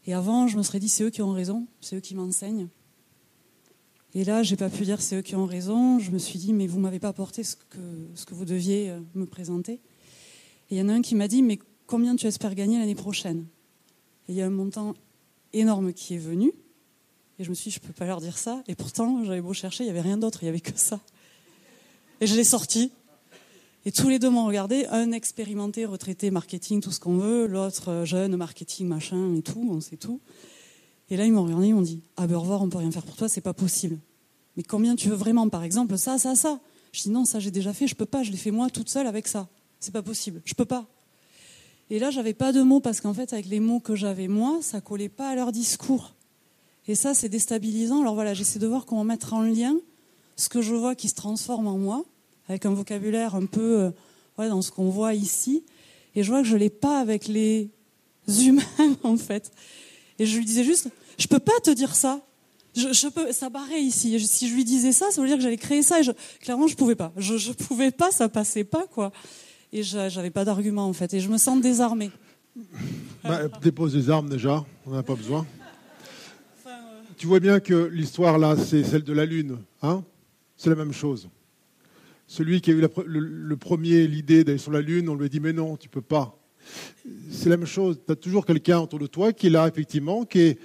[0.06, 2.68] Et avant, je me serais dit, c'est eux qui ont raison, c'est eux qui m'enseignent.
[4.14, 5.98] Et là, j'ai pas pu dire c'est eux qui ont raison.
[5.98, 7.78] Je me suis dit, mais vous m'avez pas apporté ce que,
[8.14, 9.80] ce que vous deviez euh, me présenter.
[10.70, 12.94] Et il y en a un qui m'a dit, mais combien tu espères gagner l'année
[12.94, 13.46] prochaine?
[14.28, 14.94] Et il y a un montant
[15.52, 16.52] énorme qui est venu.
[17.38, 18.62] Et je me suis dit, je peux pas leur dire ça.
[18.68, 21.00] Et pourtant, j'avais beau chercher, il y avait rien d'autre, il y avait que ça.
[22.20, 22.92] Et je l'ai sorti.
[23.86, 27.90] Et tous les deux m'ont regardé, un expérimenté, retraité, marketing, tout ce qu'on veut, l'autre
[27.90, 30.20] euh, jeune, marketing, machin et tout, on sait tout.
[31.10, 32.90] Et là, ils m'ont regardé, ils m'ont dit Ah ben au revoir, on peut rien
[32.90, 33.98] faire pour toi, c'est pas possible.
[34.56, 36.60] Mais combien tu veux vraiment Par exemple, ça, ça, ça?
[36.92, 38.88] Je dis non, ça j'ai déjà fait, je peux pas, je l'ai fait moi toute
[38.88, 39.48] seule avec ça.
[39.80, 40.86] C'est pas possible, je peux pas.
[41.90, 44.60] Et là, j'avais pas de mots parce qu'en fait, avec les mots que j'avais moi,
[44.62, 46.14] ça collait pas à leur discours.
[46.86, 48.00] Et ça, c'est déstabilisant.
[48.00, 49.76] Alors voilà, j'essaie de voir comment mettre en lien
[50.36, 52.04] ce que je vois qui se transforme en moi,
[52.48, 53.90] avec un vocabulaire un peu euh,
[54.38, 55.64] ouais, dans ce qu'on voit ici.
[56.14, 57.70] Et je vois que je l'ai pas avec les
[58.28, 58.62] humains,
[59.02, 59.52] en fait.
[60.18, 62.20] Et je lui disais juste, je peux pas te dire ça.
[62.76, 64.18] Je, je peux, ça barrait ici.
[64.26, 66.00] Si je lui disais ça, ça veut dire que j'allais créer ça.
[66.00, 67.12] Et je, clairement, je pouvais pas.
[67.16, 69.12] Je, je pouvais pas, ça passait pas, quoi.
[69.72, 71.14] Et j'avais pas d'argument, en fait.
[71.14, 72.10] Et je me sens désarmée.
[73.24, 75.46] Bah, dépose des armes déjà, on n'en a pas besoin.
[77.16, 79.58] Tu vois bien que l'histoire là, c'est celle de la Lune.
[79.82, 80.04] Hein?
[80.56, 81.28] C'est la même chose.
[82.26, 85.40] Celui qui a eu le, premier l'idée d'aller sur la Lune, on lui a dit
[85.40, 86.38] mais non, tu peux pas.
[87.30, 88.00] C'est la même chose.
[88.06, 90.58] Tu as toujours quelqu'un autour de toi qui est là, effectivement, qui est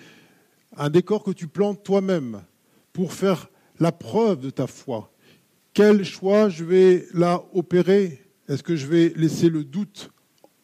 [0.78, 2.42] un décor que tu plantes toi-même
[2.94, 5.12] pour faire la preuve de ta foi.
[5.74, 8.22] Quel choix je vais là opérer?
[8.48, 10.12] Est-ce que je vais laisser le doute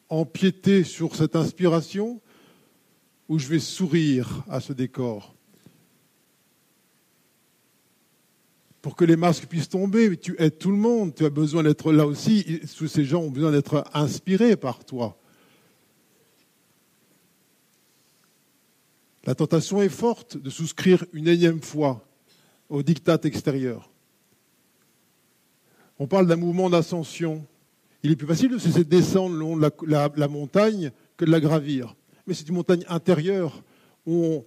[0.10, 2.22] empiéter sur cette inspiration
[3.28, 5.35] ou je vais sourire à ce décor?
[8.86, 11.91] Pour que les masques puissent tomber, tu aides tout le monde, tu as besoin d'être
[11.91, 15.17] là aussi, tous ces gens ont besoin d'être inspirés par toi.
[19.24, 22.08] La tentation est forte de souscrire une énième fois
[22.69, 23.89] au diktat extérieur.
[25.98, 27.43] On parle d'un mouvement d'ascension.
[28.04, 30.91] Il est plus facile de se laisser descendre le long de la, la, la, montagne
[31.17, 31.95] que de la gravir.
[32.28, 33.63] Mais c'est une montagne intérieure
[34.06, 34.45] où on,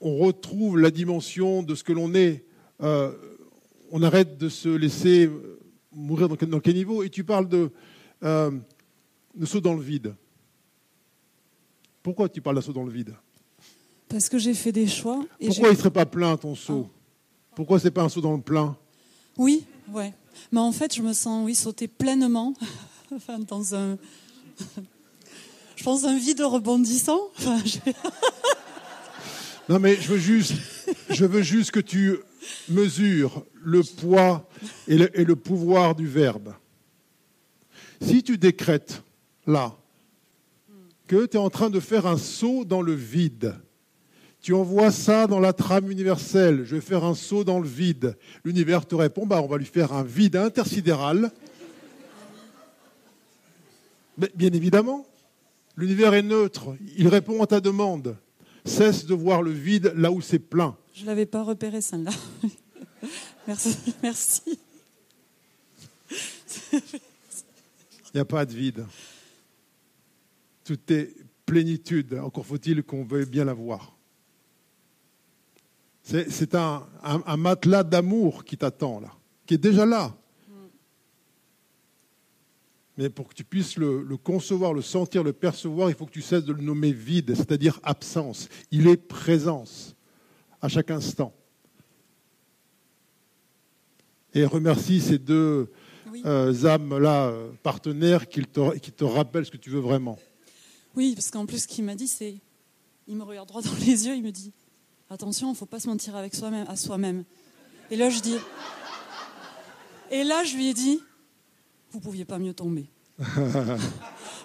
[0.00, 2.44] on retrouve la dimension de ce que l'on est.
[2.82, 3.12] Euh,
[3.90, 5.30] on arrête de se laisser
[5.92, 7.02] mourir dans quel, dans quel niveau.
[7.02, 7.70] Et tu parles de,
[8.22, 8.50] euh,
[9.34, 10.14] de saut dans le vide.
[12.02, 13.14] Pourquoi tu parles d'un saut dans le vide?
[14.08, 15.24] Parce que j'ai fait des choix.
[15.44, 16.88] Pourquoi il ne serait pas plein ton saut?
[16.88, 16.94] Oh.
[17.54, 18.76] Pourquoi c'est pas un saut dans le plein?
[19.36, 20.14] Oui, ouais.
[20.52, 22.54] Mais en fait, je me sens, oui, sauter pleinement
[23.14, 23.98] enfin, dans un,
[25.76, 27.20] je pense un vide rebondissant.
[27.36, 27.58] Enfin,
[29.68, 30.54] non, mais je veux juste,
[31.10, 32.16] je veux juste que tu
[32.70, 34.48] mesures le poids
[34.86, 36.54] et le, pouvoir du verbe.
[38.00, 39.02] Si tu décrètes
[39.46, 39.76] là
[41.06, 43.56] que tu es en train de faire un saut dans le vide,
[44.40, 48.16] tu envoies ça dans la trame universelle, je vais faire un saut dans le vide.
[48.44, 51.30] L'univers te répond, bah, on va lui faire un vide intersidéral.
[54.16, 55.06] Mais bien évidemment,
[55.76, 58.16] l'univers est neutre, il répond à ta demande.
[58.64, 60.76] Cesse de voir le vide là où c'est plein.
[60.94, 62.10] Je ne l'avais pas repéré celle-là.
[63.46, 63.76] merci.
[64.02, 64.58] merci.
[66.72, 68.86] Il n'y a pas de vide.
[70.64, 71.14] Tout est
[71.46, 72.14] plénitude.
[72.14, 73.94] Encore faut-il qu'on veuille bien la voir.
[76.02, 79.12] C'est un, un, un, matelas d'amour qui t'attend là,
[79.44, 80.17] qui est déjà là.
[82.98, 86.10] Mais pour que tu puisses le, le, concevoir, le sentir, le percevoir, il faut que
[86.10, 88.48] tu cesses de le nommer vide, c'est-à-dire absence.
[88.72, 89.94] Il est présence
[90.60, 91.32] à chaque instant.
[94.34, 95.70] Et remercie ces deux
[96.10, 96.22] oui.
[96.26, 100.18] euh, âmes-là, euh, partenaires, qui te, qui te rappellent ce que tu veux vraiment.
[100.96, 102.34] Oui, parce qu'en plus, ce qu'il m'a dit, c'est.
[103.06, 104.52] Il me regarde droit dans les yeux, il me dit
[105.08, 107.22] Attention, il ne faut pas se mentir avec soi-même, à soi-même.
[107.92, 108.36] Et là, je dis.
[110.10, 111.00] Et là, je lui ai dit
[111.90, 112.88] Vous ne pouviez pas mieux tomber.
[113.18, 113.42] vous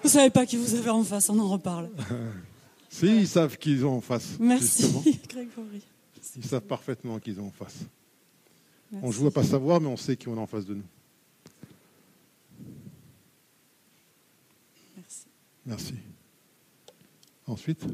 [0.04, 1.90] ne savez pas qui vous avez en face, on en reparle.
[2.90, 4.36] si, ils savent qu'ils ont en face.
[4.40, 5.82] Merci, Grégory.
[6.36, 7.76] Ils savent parfaitement qu'ils ont en face.
[8.90, 9.06] Merci.
[9.06, 10.84] On joue à pas savoir, mais on sait qui on a en face de nous.
[14.96, 15.26] Merci.
[15.66, 15.94] Merci.
[17.46, 17.84] Ensuite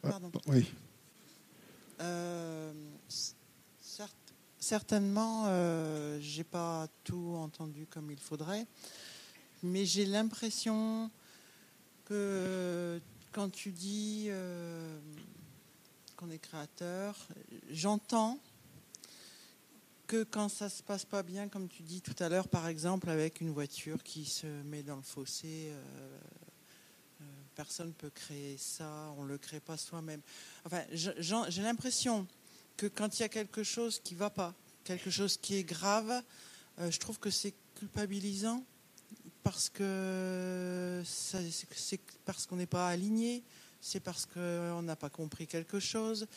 [0.00, 0.30] Pardon.
[0.46, 0.66] Oui.
[2.00, 2.72] Euh,
[4.58, 8.66] certainement, euh, j'ai pas tout entendu comme il faudrait,
[9.62, 11.10] mais j'ai l'impression
[12.04, 13.00] que
[13.32, 14.98] quand tu dis euh,
[16.16, 17.16] qu'on est créateur,
[17.70, 18.38] j'entends
[20.06, 23.10] que quand ça se passe pas bien, comme tu dis tout à l'heure, par exemple
[23.10, 25.72] avec une voiture qui se met dans le fossé.
[27.58, 30.20] Personne ne peut créer ça, on ne le crée pas soi-même.
[30.64, 32.24] Enfin, j'ai l'impression
[32.76, 35.64] que quand il y a quelque chose qui ne va pas, quelque chose qui est
[35.64, 36.22] grave,
[36.78, 38.64] euh, je trouve que c'est culpabilisant
[39.42, 43.42] parce que c'est- parce qu'on n'est pas aligné,
[43.80, 46.28] c'est parce qu'on n'a pas compris quelque chose,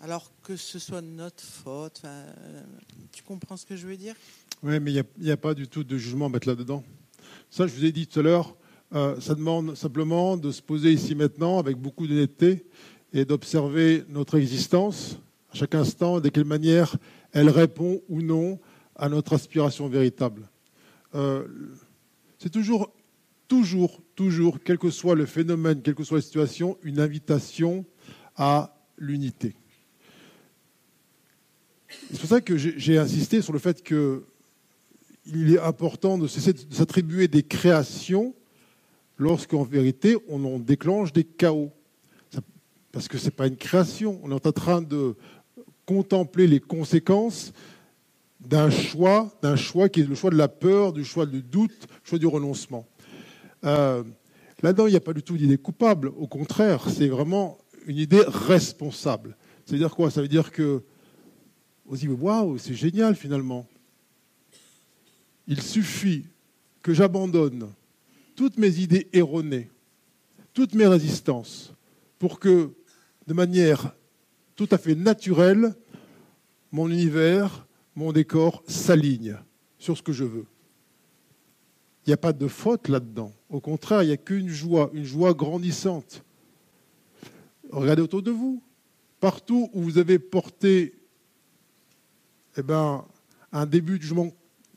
[0.00, 2.02] alors que ce soit notre faute.
[2.04, 2.62] Euh,
[3.10, 4.14] tu comprends ce que je veux dire?
[4.62, 6.84] Oui, mais il n'y a, pas du tout de jugement à mettre là-dedans.
[7.50, 8.54] Ça, je vous ai dit tout à l'heure,
[8.94, 12.64] euh, ça demande simplement de se poser ici maintenant avec beaucoup d'honnêteté
[13.12, 15.18] et d'observer notre existence
[15.50, 16.96] à chaque instant, de quelle manière
[17.32, 18.58] elle répond ou non
[18.96, 20.48] à notre aspiration véritable.
[21.14, 21.46] Euh,
[22.38, 22.92] c'est toujours,
[23.46, 27.84] toujours, toujours, quel que soit le phénomène, quelle que soit la situation, une invitation
[28.36, 29.54] à l'unité.
[32.10, 34.24] C'est pour ça que j'ai insisté sur le fait que
[35.26, 38.34] il est important de cesser de s'attribuer des créations
[39.18, 41.72] lorsqu'en vérité on en déclenche des chaos.
[42.90, 44.18] Parce que ce n'est pas une création.
[44.22, 45.14] On est en train de
[45.84, 47.52] contempler les conséquences
[48.40, 51.80] d'un choix, d'un choix qui est le choix de la peur, du choix du doute,
[51.80, 52.86] du choix du renoncement.
[53.64, 54.02] Euh,
[54.62, 56.08] Là-dedans, il n'y a pas du tout d'idée coupable.
[56.16, 59.36] Au contraire, c'est vraiment une idée responsable.
[59.64, 60.10] Ça veut dire quoi?
[60.10, 60.82] Ça veut dire que
[61.88, 63.66] on se dit waouh, c'est génial finalement.
[65.46, 66.24] Il suffit
[66.82, 67.70] que j'abandonne
[68.38, 69.68] toutes mes idées erronées,
[70.54, 71.74] toutes mes résistances,
[72.20, 72.70] pour que,
[73.26, 73.96] de manière
[74.54, 75.74] tout à fait naturelle,
[76.70, 79.36] mon univers, mon décor s'aligne
[79.76, 80.46] sur ce que je veux.
[82.06, 83.32] Il n'y a pas de faute là-dedans.
[83.50, 86.22] Au contraire, il n'y a qu'une joie, une joie grandissante.
[87.72, 88.62] Regardez autour de vous.
[89.18, 90.94] Partout où vous avez porté
[92.56, 93.04] eh ben,
[93.50, 94.30] un début de jugement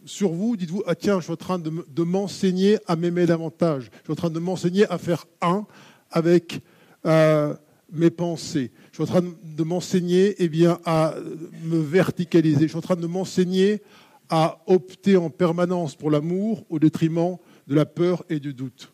[0.05, 3.89] sur vous, dites-vous, ah tiens, je suis en train de, m'enseigner à m'aimer davantage.
[3.99, 5.65] Je suis en train de m'enseigner à faire un
[6.09, 6.61] avec
[7.05, 7.53] euh,
[7.91, 8.71] mes pensées.
[8.91, 11.15] Je suis en train de, m'enseigner eh à
[11.63, 12.63] me verticaliser.
[12.63, 13.81] Je suis en train de m'enseigner
[14.29, 17.37] à opter en permanence pour l'amour au détriment
[17.67, 18.91] de la peur et du doute.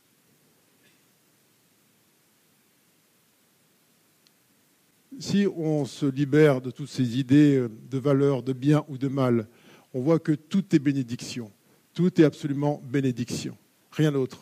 [5.20, 9.48] Si on se libère de toutes ces idées de valeur, de bien ou de mal,
[9.98, 11.52] on voit que tout est bénédiction.
[11.96, 13.58] Tout est absolument bénédiction.
[13.92, 14.38] Rien d'autre.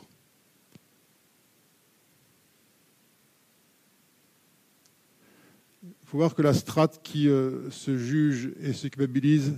[5.81, 9.53] Il faut voir que la strate qui euh, se juge et se culpabilise,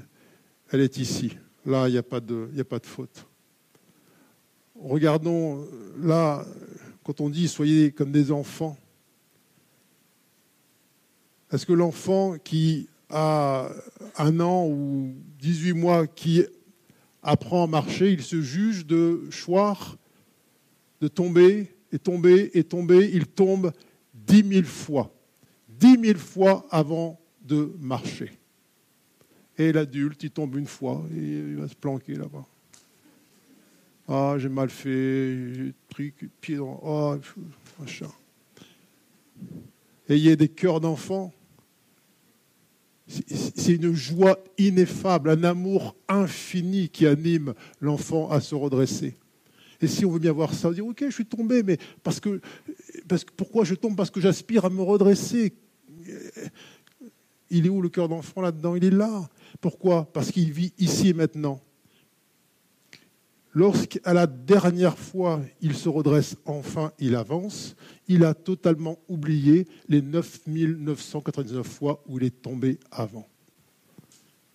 [0.69, 1.36] elle est ici.
[1.65, 3.25] Là, il n'y a, a pas de faute.
[4.79, 5.65] Regardons, euh,
[5.99, 6.45] là,
[7.03, 8.77] quand on dit soyez comme des enfants,
[11.51, 13.70] est-ce que l'enfant qui a
[14.17, 16.43] un an ou 18 mois qui
[17.24, 19.98] apprend à marcher, il se juge de choir,
[21.02, 23.71] de tomber et tomber et tomber, il tombe
[24.13, 25.13] dix mille fois,
[25.67, 28.31] dix mille fois avant de marcher.
[29.58, 32.46] Et l'adulte, il tombe une fois et il va se planquer là-bas.
[34.08, 36.79] Ah, j'ai mal fait, j'ai pris pied dans.
[36.81, 37.15] Oh,
[37.79, 38.08] machin.
[40.08, 41.34] Ayez des cœurs d'enfants.
[43.08, 49.15] C'est une joie ineffable, un amour infini qui anime l'enfant à se redresser.
[49.79, 52.19] Et si on veut bien voir ça, on dit ok, je suis tombé, mais parce
[52.19, 52.41] que,
[53.37, 53.95] pourquoi je tombe?
[53.95, 55.53] Parce que j'aspire à me redresser.
[57.49, 58.75] Il est où le cœur d'enfant là-dedans?
[58.75, 59.29] Il est là.
[59.62, 60.12] Pourquoi?
[60.12, 61.62] Parce qu'il vit ici et maintenant.
[63.58, 67.75] Lorsqu'à la dernière fois il se redresse enfin, il avance,
[68.08, 73.27] il a totalement oublié les 9999 fois où il est tombé avant.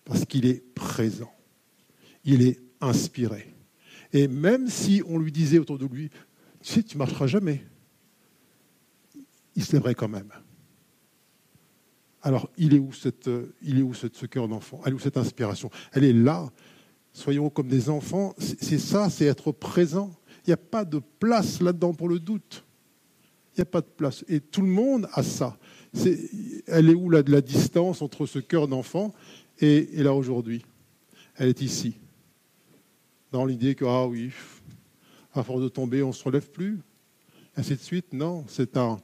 [0.05, 1.33] Parce qu'il est présent,
[2.23, 3.53] il est inspiré.
[4.13, 6.09] Et même si on lui disait autour de lui,
[6.61, 7.61] tu sais, tu ne marcheras jamais,
[9.57, 10.31] il se lèverait quand même.
[12.21, 13.29] Alors, il est où, cette,
[13.61, 14.79] il est où ce, ce cœur d'enfant?
[14.85, 15.69] Elle est où cette inspiration?
[15.91, 16.49] Elle est là.
[17.13, 18.33] Soyons comme des enfants.
[18.39, 20.11] C'est ça, c'est être présent.
[20.45, 22.65] Il n'y a pas de place là-dedans pour le doute.
[23.53, 24.25] Il n'y a pas de place.
[24.27, 25.57] Et tout le monde a ça.
[26.67, 29.13] elle est où la, la distance entre ce cœur d'enfant
[29.59, 30.65] et, là aujourd'hui?
[31.35, 31.95] Elle est ici.
[33.31, 34.31] Dans l'idée que, ah oui,
[35.33, 36.79] à force de tomber, on ne se relève plus.
[37.55, 38.11] Ainsi de suite.
[38.11, 38.99] Non, c'est un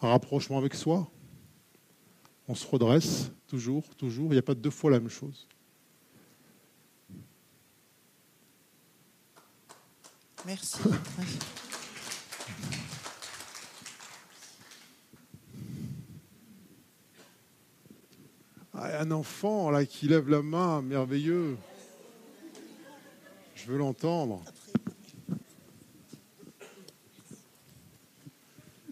[0.00, 1.10] rapprochement avec soi.
[2.46, 4.26] On se redresse toujours, toujours.
[4.26, 5.48] Il n'y a pas deux fois la même chose.
[10.46, 10.78] Merci.
[18.74, 21.56] Ah, un enfant là qui lève la main, merveilleux.
[23.54, 24.42] Je veux l'entendre.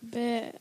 [0.02, 0.52] Ben,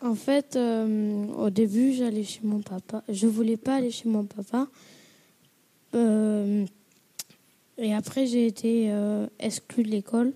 [0.00, 3.02] en fait, euh, au début, j'allais chez mon papa.
[3.08, 4.68] Je voulais pas aller chez mon papa.
[5.94, 6.66] Euh,
[7.78, 10.32] et après, j'ai été euh, exclue de l'école.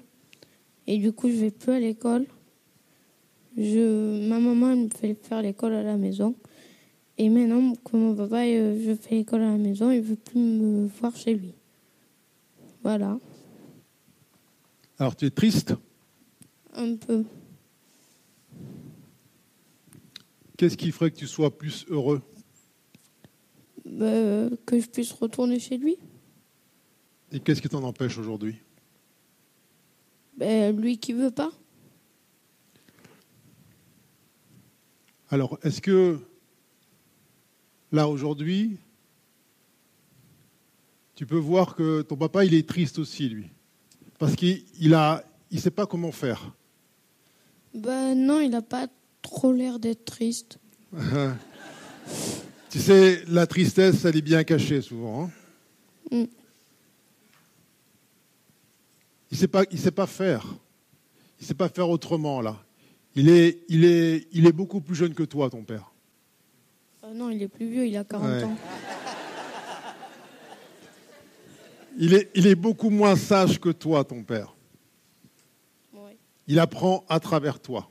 [0.86, 2.26] Et du coup, je vais plus à l'école.
[3.56, 6.34] Je, ma maman me fait faire l'école à la maison.
[7.18, 10.86] Et maintenant que mon papa, je fais l'école à la maison, il veut plus me
[10.86, 11.52] voir chez lui.
[12.82, 13.18] Voilà.
[14.98, 15.74] Alors, tu es triste?
[16.74, 17.24] Un peu.
[20.56, 22.22] Qu'est-ce qui ferait que tu sois plus heureux?
[23.84, 25.96] Bah, Que je puisse retourner chez lui.
[27.32, 28.56] Et qu'est-ce qui t'en empêche aujourd'hui?
[30.36, 31.50] Bah, Lui qui veut pas.
[35.30, 36.18] Alors, est-ce que
[37.90, 38.76] là aujourd'hui,
[41.14, 43.50] tu peux voir que ton papa, il est triste aussi, lui?
[44.18, 46.54] Parce qu'il a, il sait pas comment faire.
[47.72, 48.88] Ben non, il n'a pas
[49.22, 50.58] trop l'air d'être triste.
[52.70, 55.24] tu sais, la tristesse, elle est bien cachée souvent.
[55.24, 55.30] Hein?
[56.10, 56.41] Mm.
[59.32, 60.44] Il ne sait, pas, il sait pas faire.
[61.40, 62.62] Il ne sait pas faire autrement, là.
[63.14, 65.90] Il est, il, est, il est beaucoup plus jeune que toi, ton père.
[67.02, 68.56] Euh, non, il est plus vieux, il a 40 ans.
[71.98, 74.54] Il est, il est beaucoup moins sage que toi, ton père.
[76.46, 77.90] Il apprend à travers toi.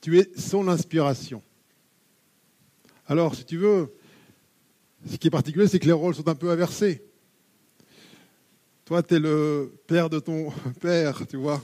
[0.00, 1.40] Tu es son inspiration.
[3.06, 3.94] Alors, si tu veux,
[5.08, 7.04] ce qui est particulier, c'est que les rôles sont un peu inversés.
[8.84, 11.62] Toi, tu es le père de ton père, tu vois.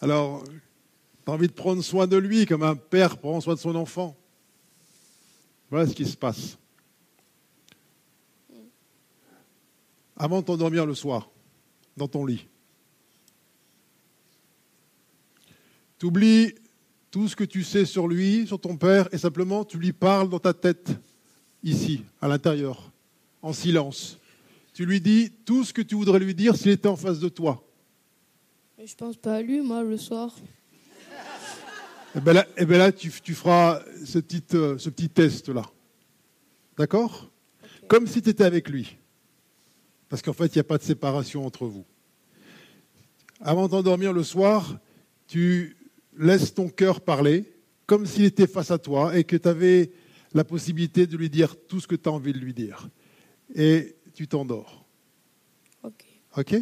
[0.00, 3.58] Alors, tu as envie de prendre soin de lui comme un père prend soin de
[3.60, 4.16] son enfant.
[5.70, 6.56] Voilà ce qui se passe.
[10.16, 11.30] Avant de t'endormir le soir,
[11.96, 12.46] dans ton lit,
[15.98, 16.54] Tu oublies
[17.10, 20.28] tout ce que tu sais sur lui, sur ton père, et simplement tu lui parles
[20.28, 20.90] dans ta tête,
[21.62, 22.92] ici, à l'intérieur,
[23.40, 24.18] en silence.
[24.74, 27.28] Tu lui dis tout ce que tu voudrais lui dire s'il était en face de
[27.28, 27.64] toi.
[28.76, 30.34] Mais je pense pas à lui, moi, le soir.
[32.14, 35.62] Et eh bien là, eh ben là tu, feras ce petit, euh, ce petit test-là.
[36.76, 37.30] D'accord?
[37.86, 38.96] Comme si tu étais avec lui.
[40.08, 41.84] Parce qu'en fait, il n'y a pas de séparation entre vous.
[43.40, 44.78] Avant d'endormir le soir,
[45.28, 45.76] tu
[46.16, 47.52] laisse ton cœur parler
[47.86, 49.92] comme s'il était face à toi et que tu avais
[50.32, 52.88] la possibilité de lui dire tout ce que tu as envie de lui dire.
[53.54, 54.84] Et tu t'endors.
[55.82, 56.04] Ok.
[56.36, 56.54] Ok?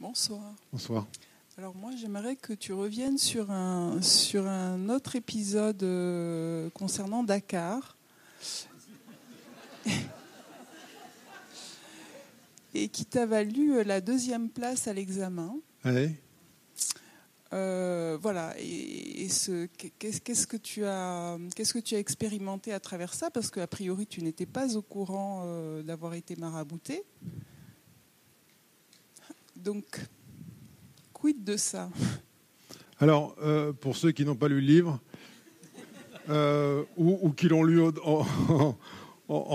[0.00, 0.54] Bonsoir.
[0.72, 1.06] Bonsoir.
[1.58, 7.96] Alors moi, j'aimerais que tu reviennes sur un, sur un autre épisode euh, concernant Dakar.
[12.82, 15.56] Et qui t'a valu euh, la deuxième place à l'examen.
[15.84, 16.10] Oui.
[17.52, 18.54] Euh, voilà.
[18.58, 19.28] Et,
[19.98, 23.30] qu'est-ce que tu as, qu'est-ce que tu as expérimenté à travers ça?
[23.30, 25.44] Parce qu'a priori, tu n'étais pas au courant
[25.82, 27.02] d'avoir été marabouté.
[29.56, 30.00] Donc,
[31.34, 31.90] de ça?
[33.00, 35.00] Alors, euh, pour ceux qui n'ont pas lu le livre,
[36.28, 38.76] euh, ou, qui l'ont lu en,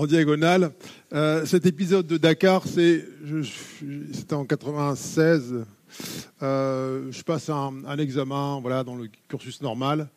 [0.07, 0.72] diagonale,
[1.13, 5.65] euh, cet épisode de Dakar, c'était en 96.
[6.41, 10.09] je passe un, examen, voilà, dans le cursus normal.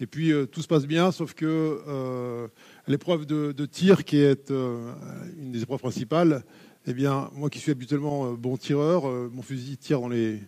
[0.00, 2.48] Et puis tout se passe bien, sauf que
[2.86, 6.44] l'épreuve de, de, tir, qui est une des épreuves principales,
[6.86, 10.40] eh bien, moi qui suis habituellement bon tireur, mon fusil tire dans les,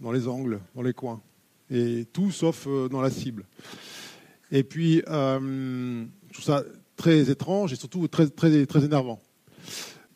[0.00, 1.22] dans les angles, dans les coins.
[1.70, 3.44] Et tout sauf euh, dans la cible.
[4.50, 6.62] Et puis, euh, tout ça
[6.96, 9.20] très étrange et surtout très, très, très énervant.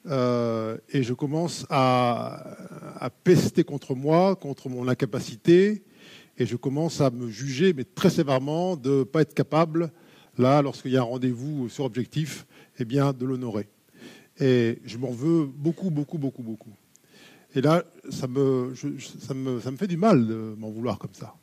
[0.06, 5.82] euh, et je commence à, pester contre moi, contre mon incapacité,
[6.36, 9.90] et je commence à me juger, mais très sévèrement, de ne pas être capable,
[10.38, 12.46] là, lorsqu'il y a un rendez-vous sur objectif,
[12.78, 13.68] eh bien, de l'honorer.
[14.40, 16.72] Et je m'en veux beaucoup, beaucoup, beaucoup, beaucoup.
[17.54, 18.72] Et là, ça me,
[19.20, 21.34] ça me, ça me fait du mal de m'en vouloir comme ça.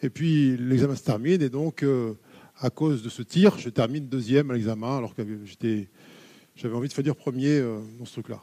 [0.00, 2.14] Et puis, l'examen se termine, et donc, euh,
[2.60, 5.22] à cause de ce tir, je termine deuxième à l'examen, alors que
[6.56, 8.40] j'avais envie de finir premier euh, dans ce truc-là.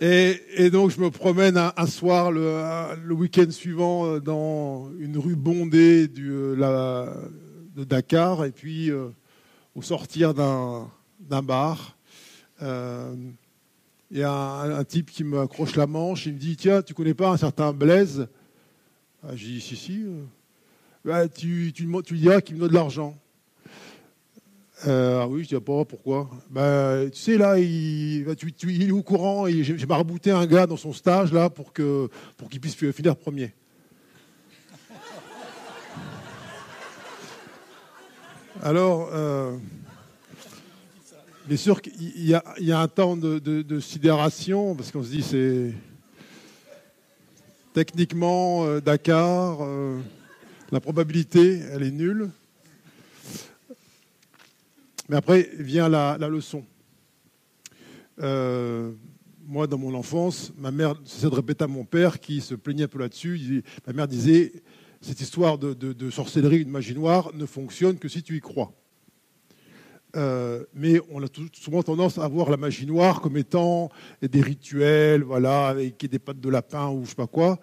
[0.00, 6.08] Et, donc, je me promène un, soir, le, week-end suivant, euh, dans une rue bondée
[6.18, 7.28] euh,
[7.74, 8.44] de Dakar.
[8.44, 8.92] Et puis,
[9.74, 11.96] au sortir d'un bar,
[12.60, 16.26] il y a un, type qui me accroche la manche.
[16.26, 18.28] Il me dit Tiens, tu connais pas un certain Blaise?
[19.24, 20.04] Ah, J'ai dit Si, si.
[21.04, 23.16] Bah, tu, tu, tu lui diras qu'il me donne de l'argent.
[24.86, 26.30] Euh, ah oui, je dis pas pourquoi.
[26.50, 30.66] Ben, tu sais, là, il, bah, tu, il est au courant j'ai marabouté un gars
[30.66, 33.52] dans son stage là pour que pour qu'il puisse finir premier.
[38.62, 39.56] Alors, euh,
[41.46, 45.72] bien sûr qu'il y, y, a un temps de, sidération parce qu'on se dit c'est
[47.72, 49.58] techniquement euh, Dakar,
[50.70, 52.30] la probabilité elle est nulle.
[55.08, 56.64] Mais après vient la, leçon.
[58.20, 58.92] Euh,
[59.46, 62.84] moi, dans mon enfance, ma mère, c'est de répéter à mon père qui se plaignait
[62.84, 63.64] un peu là-dessus.
[63.86, 64.52] Ma mère disait
[65.00, 68.72] cette histoire de, sorcellerie, de magie noire ne fonctionne que si tu y crois.
[70.16, 73.90] Euh, mais on a souvent tendance à voir la magie noire comme étant
[74.20, 77.58] des rituels, voilà, avec des pattes de lapin ou je sais pas quoi.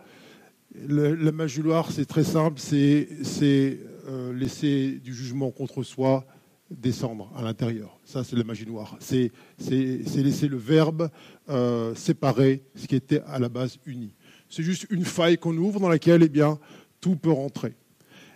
[0.88, 6.26] La magie noire, c'est très simple, c'est euh, laisser du jugement contre soi,
[6.70, 8.00] descendre à l'intérieur.
[8.04, 8.98] Ça, c'est la magie noire.
[9.00, 9.32] C'est
[9.70, 11.10] laisser le verbe
[11.50, 14.14] euh, séparer ce qui était à la base uni.
[14.50, 16.60] C'est juste une faille qu'on ouvre dans laquelle eh bien,
[17.02, 17.74] tout peut rentrer.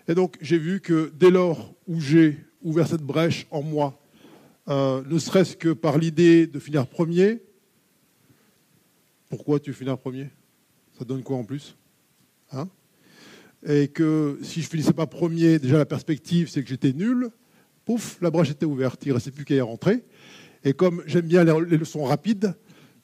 [0.08, 4.00] Et donc, j'ai vu que dès lors où j'ai ouvert cette brèche en moi,
[4.68, 7.42] euh, ne serait-ce que par l'idée de finir premier,
[9.30, 10.30] pourquoi tu finis premier?
[10.98, 11.76] Ça donne quoi en plus?
[13.66, 17.32] Et que si je finissais pas premier, déjà la perspective, c'est que j'étais nul
[17.90, 20.04] pouf, la brèche était ouverte, il ne restait plus qu'à y rentrer.
[20.64, 22.54] Et comme j'aime bien les leçons rapides,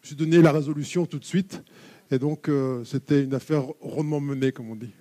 [0.01, 1.64] je suis donné la résolution tout de suite.
[2.12, 4.91] Et donc, euh, c'était une affaire rondement menée, comme on dit.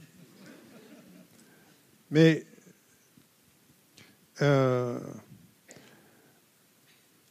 [2.11, 2.47] Mais
[4.41, 4.99] euh,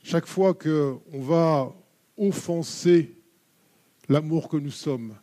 [0.04, 1.74] chaque fois qu'on va
[2.18, 3.18] offenser
[4.10, 5.16] l'amour que nous sommes,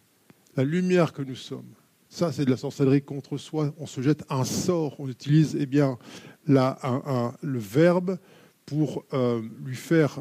[0.56, 1.74] la lumière que nous sommes,
[2.12, 3.72] ça, c'est de la sorcellerie contre soi.
[3.78, 4.98] On se jette un sort.
[4.98, 5.96] On utilise eh bien,
[6.44, 8.18] le verbe
[8.66, 10.18] pour euh, lui faire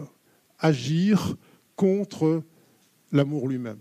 [0.59, 1.35] agir
[1.75, 2.43] contre
[3.11, 3.79] l'amour lui-même.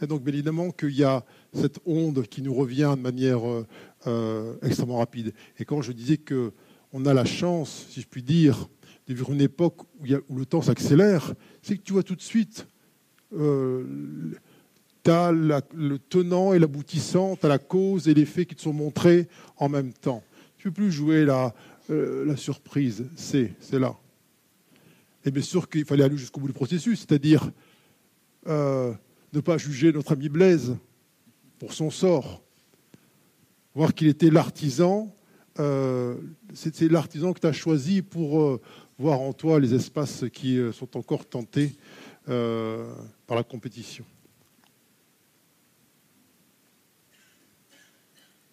[0.00, 3.66] Et donc, bien évidemment, qu'il y a cette onde qui nous revient de manière euh,
[4.06, 5.34] euh, extrêmement rapide.
[5.58, 8.66] Et quand je disais qu'on a la chance, si je puis dire,
[9.08, 9.82] de vivre une époque
[10.30, 12.66] où le temps s'accélère, c'est que tu vois tout de suite,
[15.06, 18.62] tu as le tenant et l'aboutissant, tu as la cause et les faits qui te
[18.62, 20.22] sont montrés en même temps
[20.66, 21.54] peux plus jouer la,
[21.90, 23.06] euh, la surprise.
[23.14, 23.96] C'est, c'est là.
[25.24, 27.50] Et bien sûr qu'il fallait aller jusqu'au bout du processus, c'est-à-dire
[28.48, 28.92] euh,
[29.32, 30.76] ne pas juger notre ami Blaise
[31.58, 32.42] pour son sort,
[33.74, 35.14] voir qu'il était l'artisan.
[35.58, 36.16] Euh,
[36.52, 38.60] c'est, l'artisan que tu as choisi pour
[38.98, 41.76] voir en toi les espaces qui sont encore tentés
[42.26, 44.04] par la compétition.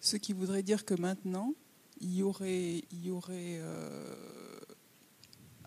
[0.04, 1.54] Ce qui voudrait dire que maintenant,
[1.98, 4.14] il y aurait, il y aurait euh,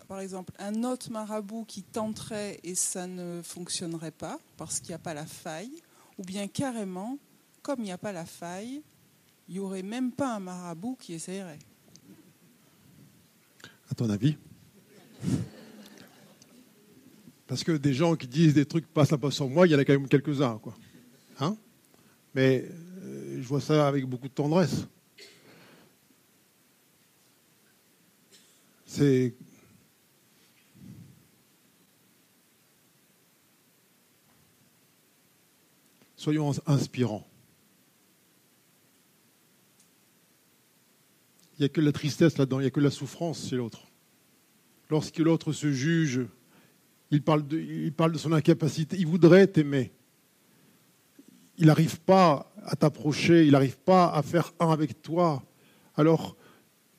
[0.06, 4.94] par exemple, un autre marabout qui tenterait et ça ne fonctionnerait pas parce qu'il n'y
[4.94, 5.82] a pas la faille,
[6.18, 7.18] ou bien carrément,
[7.62, 8.80] comme il n'y a pas la faille,
[9.48, 11.58] il n'y aurait même pas un marabout qui essayerait.
[13.90, 14.36] À ton avis?
[17.48, 19.80] Parce que des gens qui disent des trucs pas sympas sur moi, il y en
[19.80, 20.76] a quand même quelques-uns, quoi.
[21.40, 21.56] Hein?
[22.36, 22.68] Mais
[23.40, 24.86] je vois ça avec beaucoup de tendresse.
[28.86, 29.34] C'est
[36.18, 37.24] Soyons inspirants.
[41.56, 43.86] Il n'y a que la tristesse là-dedans, il n'y a que la souffrance chez l'autre.
[44.90, 46.26] Lorsque l'autre se juge,
[47.12, 49.92] il parle, de, son incapacité, il voudrait t'aimer.
[51.58, 55.42] Il n'arrive pas à t'approcher, il n'arrive pas à faire un avec toi.
[55.96, 56.36] Alors,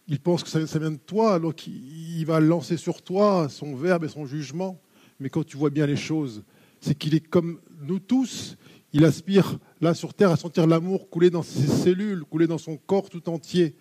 [0.10, 4.03] il pense que ça, vient de toi, alors qu'il va lancer sur toi son verbe
[4.03, 4.82] et son jugement.
[5.20, 6.43] Mais quand tu vois bien les choses,
[6.82, 8.57] c'est qu'il est comme nous tous.
[8.91, 12.76] Il aspire là sur Terre à sentir l'amour couler dans ses cellules, couler dans son
[12.76, 13.76] corps tout entier.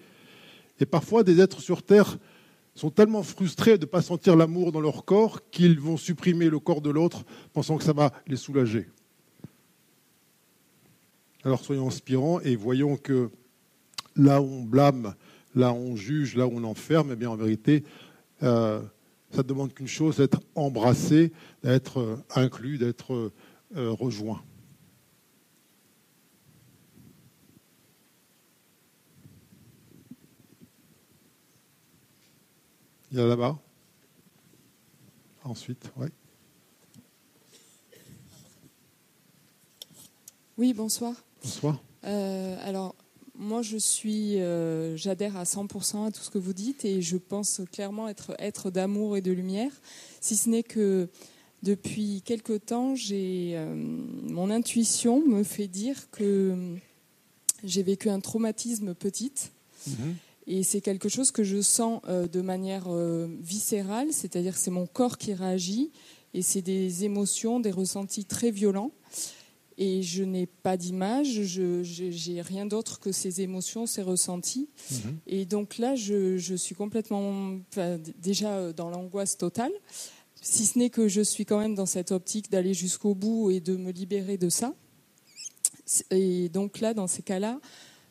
[0.79, 2.19] Et parfois, des êtres sur Terre
[2.75, 6.61] sont tellement frustrés de ne pas sentir l'amour dans leur corps qu'ils vont supprimer le
[6.61, 8.87] corps de l'autre, pensant que ça va les soulager.
[11.49, 13.31] Alors soyons inspirants et voyons que
[14.17, 15.15] là où on blâme,
[15.55, 17.85] là où on juge, là où on enferme, eh bien en vérité,
[18.43, 18.83] euh,
[19.31, 21.33] ça ne demande qu'une chose, d'être embrassé,
[21.63, 23.33] d'être euh, inclus, d'être
[23.75, 24.43] euh, rejoint.
[33.11, 33.59] Il y a là-bas.
[35.45, 36.09] Ensuite, oui.
[40.59, 41.15] Oui, bonsoir.
[41.43, 41.83] Bonsoir.
[42.05, 42.95] Euh, alors,
[43.39, 47.17] moi, je suis, euh, j'adhère à 100% à tout ce que vous dites et je
[47.17, 49.71] pense clairement être être d'amour et de lumière.
[50.21, 51.09] Si ce n'est que
[51.63, 56.75] depuis quelque temps, j'ai euh, mon intuition me fait dire que
[57.63, 59.53] j'ai vécu un traumatisme petite.
[60.49, 62.89] Et c'est quelque chose que je sens euh, de manière
[63.41, 65.93] viscérale, c'est-à-dire que c'est mon corps qui réagit
[66.35, 68.91] et c'est des émotions, des ressentis très violents.
[69.81, 74.69] Et je n'ai pas d'image, je j'ai rien d'autre que ces émotions, ces ressentis.
[75.29, 79.71] Et donc là, je, je suis complètement enfin, déjà euh, dans l'angoisse totale,
[80.43, 83.61] si ce n'est que je suis quand même dans cette optique d'aller jusqu'au bout et
[83.61, 84.75] de me libérer de ça.
[86.11, 87.61] Et donc là, dans ces cas-là,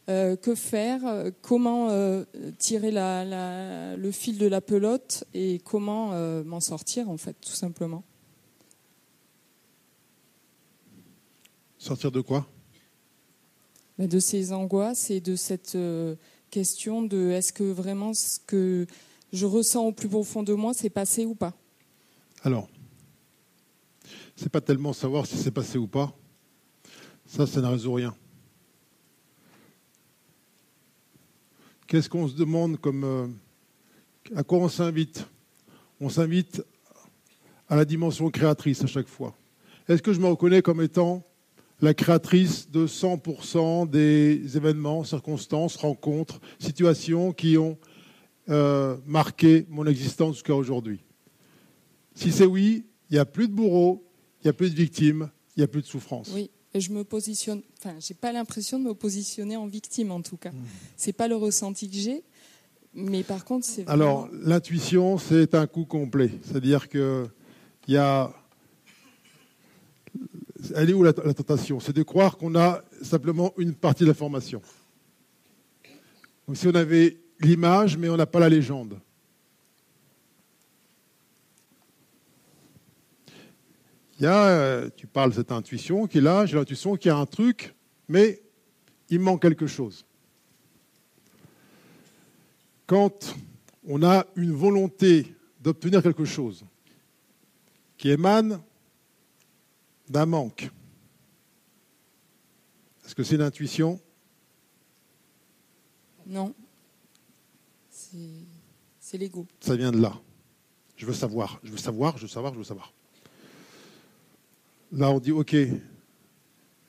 [0.09, 1.01] euh, que faire?
[1.41, 2.23] Comment euh,
[2.57, 7.35] tirer la- la- le fil de la pelote et comment euh, m'en sortir, en fait,
[7.41, 8.03] tout simplement?
[11.77, 12.47] Sortir de quoi?
[13.97, 16.15] Mais de ces angoisses et de cette euh,
[16.49, 18.85] question de est-ce que vraiment ce que
[19.33, 21.53] je ressens au plus profond de moi, c'est passé ou pas?
[22.43, 22.69] Alors,
[24.35, 26.15] c'est pas tellement savoir si c'est passé ou pas.
[27.25, 28.15] Ça, ça ne résout rien.
[31.87, 33.03] Qu'est-ce qu'on se demande comme.
[33.03, 33.27] euh,
[34.35, 35.25] à quoi on s'invite?
[35.99, 36.63] On s'invite
[37.69, 39.35] à la dimension créatrice à chaque fois.
[39.87, 41.23] Est-ce que je me reconnais comme étant
[41.81, 47.77] la créatrice de 100% des événements, circonstances, rencontres, situations qui ont
[48.49, 50.99] euh, marqué mon existence jusqu'à aujourd'hui
[52.15, 54.03] Si c'est oui, il n'y a plus de bourreaux,
[54.41, 56.31] il n'y a plus de victimes, il n'y a plus de souffrance.
[56.33, 56.49] Oui.
[56.73, 60.37] Et je me positionne, enfin, j'ai pas l'impression de me positionner en victime en tout
[60.37, 60.51] cas.
[60.95, 62.23] C'est pas le ressenti que j'ai,
[62.93, 66.31] mais par contre, c'est vraiment- Alors, l'intuition, c'est un coup complet.
[66.43, 67.27] C'est-à-dire que
[67.87, 68.33] il y a.
[70.75, 71.79] Elle est où la, tentation?
[71.79, 74.61] C'est de croire qu'on a simplement une partie de l'information.
[76.45, 78.99] Comme si on avait l'image, mais on n'a pas la légende.
[84.19, 87.09] Il y a, euh, tu parles de cette intuition qui est là, j'ai l'intuition qu'il
[87.09, 87.75] y a un truc,
[88.07, 88.41] mais
[89.09, 90.05] il manque quelque chose.
[92.87, 93.35] Quand
[93.87, 96.65] on a une volonté d'obtenir quelque chose
[97.97, 98.59] qui émane
[100.09, 100.69] d'un manque,
[103.05, 103.99] est-ce que c'est une intuition?
[106.25, 106.53] Non,
[107.89, 109.47] c'est l'ego.
[109.61, 110.19] Ça vient de là.
[110.97, 112.93] Je veux savoir, je veux savoir, je veux savoir, je veux savoir.
[114.91, 115.55] Là, on dit, OK,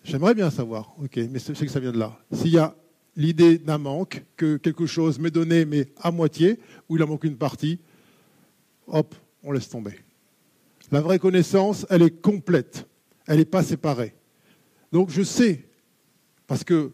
[0.03, 2.19] j'aimerais bien savoir, OK, mais c'est c'est que ça vient de là.
[2.33, 2.75] S'il y a
[3.15, 6.59] l'idée d'un manque, que quelque chose m'est donné, mais à moitié,
[6.89, 7.79] ou il en manque une partie,
[8.87, 10.01] hop, on laisse tomber.
[10.91, 12.89] La vraie connaissance, elle est complète,
[13.29, 14.15] elle n'est pas séparée.
[14.91, 15.69] Donc je sais,
[16.47, 16.93] parce que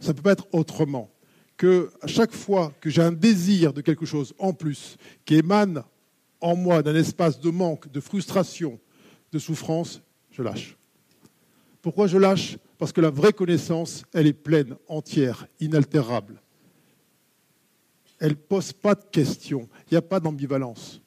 [0.00, 1.12] ça ne peut pas être autrement,
[1.56, 5.84] que à chaque fois que j'ai un désir de quelque chose en plus qui émane
[6.40, 8.80] en moi d'un espace de manque, de frustration,
[9.30, 10.76] de souffrance, je lâche.
[11.82, 12.56] Pourquoi je lâche?
[12.78, 16.40] Parce que la vraie connaissance, elle est pleine, entière, inaltérable.
[18.18, 21.01] Elle ne pose pas de questions, il n'y a pas d'ambivalence.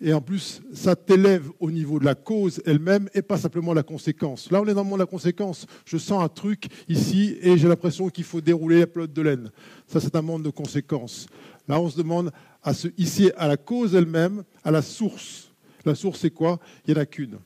[0.00, 3.82] Et en plus, ça t'élève au niveau de la cause elle-même et pas simplement la
[3.82, 4.48] conséquence.
[4.50, 5.66] Là, on est dans le monde de la conséquence.
[5.84, 9.50] Je sens un truc ici et j'ai l'impression qu'il faut dérouler la pelote de laine.
[9.88, 11.26] Ça, c'est un monde de conséquences.
[11.66, 12.30] Là, on se demande
[12.62, 15.52] à ce, ici à la cause elle-même, à la source.
[15.84, 16.60] La source, c'est quoi?
[16.86, 17.38] Il n'y en a qu'une.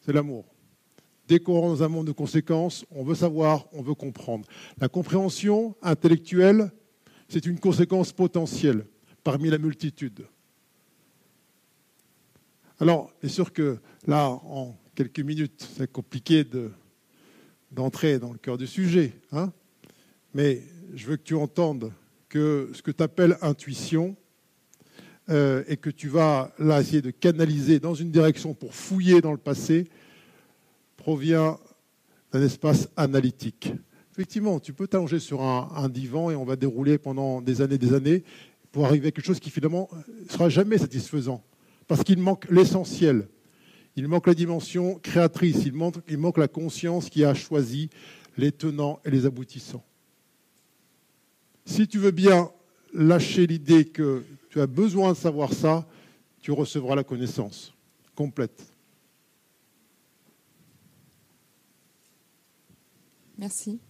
[0.00, 0.44] C'est l'amour.
[1.26, 4.46] Dès qu'on rentre dans un monde de conséquences, on veut savoir, on veut comprendre.
[4.78, 6.70] La compréhension intellectuelle,
[7.28, 8.84] c'est une conséquence potentielle
[9.24, 10.26] parmi la multitude.
[12.82, 13.78] Alors, bien sûr que
[14.08, 16.72] là, en quelques minutes, c'est compliqué de-
[17.70, 19.52] d'entrer dans le cœur du sujet, hein
[20.34, 20.62] mais
[20.92, 21.92] je veux que tu entendes
[22.28, 24.16] que ce que tu appelles intuition
[25.30, 29.30] euh, et que tu vas là essayer de canaliser dans une direction pour fouiller dans
[29.30, 29.88] le passé
[30.96, 31.60] provient
[32.32, 33.74] d'un espace analytique.
[34.10, 37.78] Effectivement, tu peux t'allonger sur un, un, divan et on va dérouler pendant des années
[37.78, 38.24] des années
[38.72, 39.88] pour arriver à quelque chose qui finalement
[40.24, 41.44] ne sera jamais satisfaisant.
[41.88, 43.28] Parce qu'il manque l'essentiel.
[43.96, 45.64] Il manque la dimension créatrice.
[45.64, 47.90] Il manque, la conscience qui a choisi
[48.36, 49.84] les tenants et les aboutissants.
[51.64, 52.50] Si tu veux bien
[52.94, 55.86] lâcher l'idée que tu as besoin de savoir ça,
[56.40, 57.72] tu recevras la connaissance
[58.14, 58.62] complète.
[63.38, 63.80] Merci.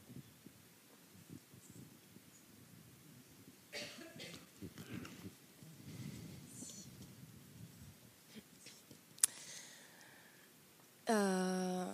[11.12, 11.92] Euh,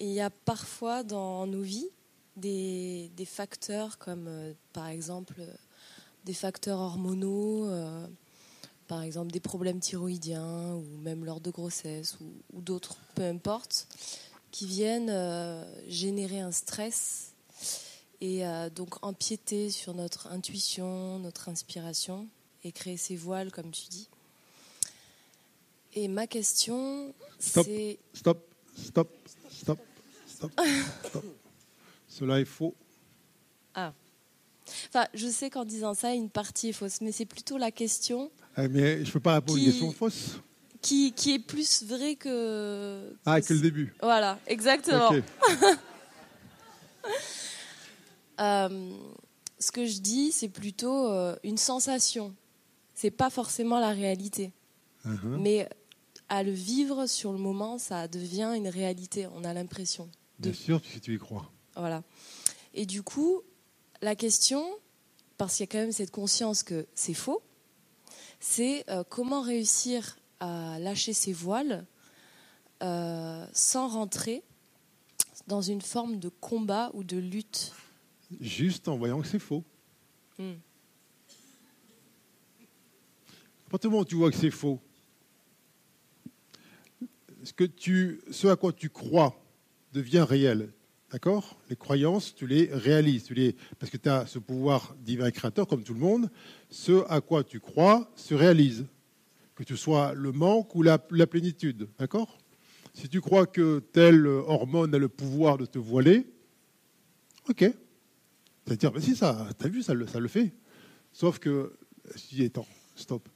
[0.00, 1.90] il y a parfois dans nos vies
[2.36, 5.42] des, facteurs comme euh, par exemple
[6.24, 8.06] des facteurs hormonaux, euh,
[8.88, 13.88] par exemple des problèmes thyroïdiens ou même lors de grossesse ou, d'autres, peu importe,
[14.50, 17.32] qui viennent euh, générer un stress
[18.20, 22.28] et euh, donc empiéter sur notre intuition, notre inspiration
[22.62, 24.08] et créer ces voiles, comme tu dis.
[25.94, 27.98] Et ma question, Stop, c'est...
[28.12, 28.44] stop,
[28.76, 29.08] stop,
[29.48, 29.78] stop,
[30.26, 30.50] stop,
[31.06, 31.24] stop.
[32.08, 32.74] Cela est faux.
[33.74, 33.92] Ah.
[34.88, 38.30] Enfin, je sais qu'en disant ça, une partie est fausse, mais c'est plutôt la question
[38.56, 40.40] Ah, Mais je ne peux pas répondre à une question fausse.
[40.80, 43.14] qui, qui est plus vraie que...
[43.24, 43.94] Ah, que le début.
[44.02, 45.10] Voilà, exactement.
[48.40, 48.90] Euh,
[49.60, 52.34] ce que je dis, c'est plutôt euh, une sensation.
[52.94, 54.50] C'est pas forcément la réalité.
[55.04, 55.38] Mhm.
[55.40, 55.68] Mais
[56.34, 59.26] à le vivre sur le moment, ça devient une réalité.
[59.34, 60.08] On a l'impression.
[60.38, 61.50] de- Bien sûr, si tu y crois.
[61.76, 62.02] Voilà.
[62.74, 63.42] Et du coup,
[64.02, 64.64] la question,
[65.38, 67.42] parce qu'il y a quand même cette conscience que c'est faux,
[68.40, 71.86] c'est euh, comment réussir à lâcher ses voiles
[72.82, 74.42] euh, sans rentrer
[75.46, 77.72] dans une forme de combat ou de lutte?
[78.40, 79.62] Juste en voyant que c'est faux.
[80.38, 80.54] Hmm.
[83.66, 84.80] À partir du moment où tu vois que c'est faux,
[87.44, 89.40] ce, que tu, ce à quoi tu crois
[89.92, 90.72] devient réel.
[91.12, 91.56] D'accord?
[91.70, 93.24] Les croyances, tu les réalises.
[93.24, 96.30] Tu les, parce que tu as ce pouvoir divin créateur, comme tout le monde.
[96.70, 98.86] Ce à quoi tu crois se réalise.
[99.54, 101.88] Que tu sois le manque ou la, plénitude.
[101.98, 102.38] D'accord?
[102.94, 106.26] Si tu crois que telle hormone a le pouvoir de te voiler,
[107.48, 107.58] ok.
[107.58, 107.70] Tu
[108.66, 110.52] vas te dire, mais si, ça, t'as vu, ça le, ça le fait.
[111.12, 111.76] Sauf que,
[112.32, 112.66] dis, attends,
[112.96, 113.28] stop.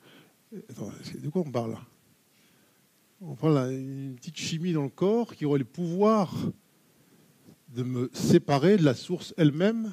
[0.71, 1.81] Attends, de quoi on parle là?
[3.21, 6.33] On parle d'une petite chimie dans le corps qui aurait le pouvoir
[7.75, 9.93] de me séparer de la source elle-même.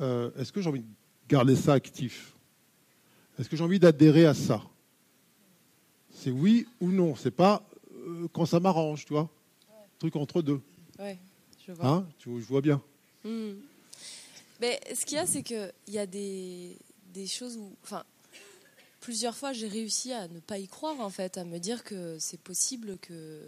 [0.00, 0.86] Euh, Est-ce que j'ai envie de
[1.28, 2.34] garder ça actif?
[3.38, 4.62] Est-ce que j'ai envie d'adhérer à ça?
[6.10, 7.14] C'est oui ou non.
[7.16, 7.62] C'est pas
[7.92, 9.28] euh, quand ça m'arrange, tu vois.
[9.98, 10.62] Truc entre deux.
[10.98, 11.18] Ouais,
[11.66, 11.86] je vois.
[11.86, 12.08] Hein?
[12.18, 12.80] Tu, je vois bien.
[13.24, 13.52] Hmm.
[14.62, 16.78] Mais ce qu'il y a, c'est qu'il y a des,
[17.12, 17.76] des choses où.
[17.82, 18.04] Enfin,
[19.06, 22.16] plusieurs fois, j'ai réussi à ne pas y croire, en fait, à me dire que
[22.18, 23.40] c'est possible que,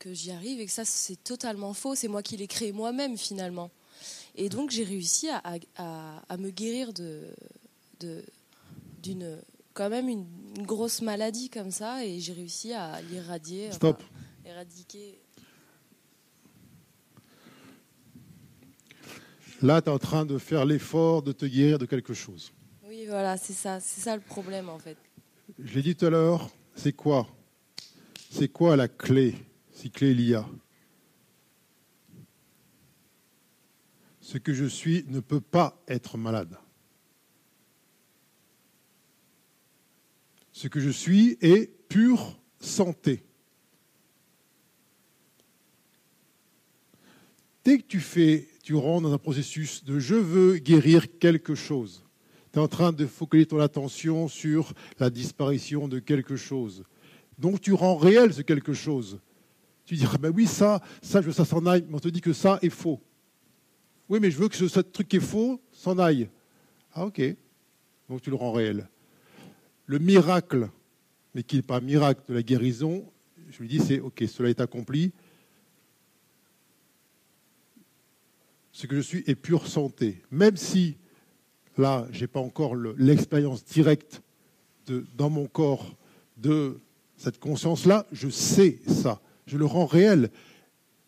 [0.00, 1.94] que j'y arrive et que ça, c'est totalement faux.
[1.94, 3.70] C'est moi qui l'ai créé moi-même, finalement.
[4.34, 5.40] Et donc, j'ai réussi à,
[5.76, 7.28] à- me guérir de.
[8.00, 8.24] de
[9.04, 9.38] d'une
[9.72, 10.26] quand même une,
[10.56, 14.02] une grosse maladie comme ça et j'ai réussi à l'irradier enfin, Stop.
[14.44, 15.20] éradiquer
[19.62, 22.52] Là, tu es en train de faire l'effort de te guérir de quelque chose.
[23.10, 24.96] Voilà c'est ça c'est ça le problème en fait
[25.58, 27.28] Je l'ai dit tout à l'heure, c'est quoi?
[28.30, 29.34] C'est quoi la clé,
[29.72, 30.46] si clé il y a?
[34.20, 36.56] Ce que je suis ne peut pas être malade.
[40.52, 43.24] Ce que je suis est pure santé.
[47.64, 52.04] Dès que tu fais, tu rentres dans un processus de je veux guérir quelque chose,
[52.52, 56.84] tu es en train de focaliser ton attention sur la disparition de quelque chose.
[57.38, 59.20] Donc tu rends réel ce quelque chose.
[59.84, 62.00] Tu dis, ah ben oui, ça, ça, je veux que ça s'en aille, mais on
[62.00, 63.00] te dit que ça est faux.
[64.08, 66.28] Oui, mais je veux que ce, ce truc qui est faux s'en aille.
[66.92, 67.22] Ah ok.
[68.08, 68.88] Donc tu le rends réel.
[69.86, 70.68] Le miracle,
[71.34, 73.04] mais qui n'est pas un miracle de la guérison,
[73.50, 75.12] je lui dis, c'est ok, cela est accompli.
[78.72, 80.22] Ce que je suis est pure santé.
[80.30, 80.96] Même si
[81.78, 84.22] là, je n'ai pas encore le- l'expérience directe
[85.16, 85.96] dans mon corps
[86.36, 86.78] de
[87.16, 90.30] cette conscience-là, je sais ça, je le rends réel.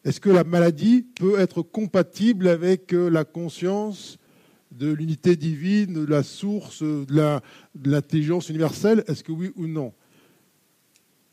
[0.05, 4.19] Est-ce que la maladie peut être compatible avec euh, la conscience
[4.73, 7.43] de l'unité divine, de la source, de la-
[7.75, 9.05] de l'intelligence universelle?
[9.07, 9.93] Est-ce que oui ou non?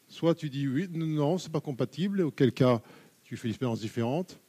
[0.08, 2.82] Soit tu dis oui, non, c'est pas compatible, auquel cas
[3.24, 4.40] tu fais une expérience différente.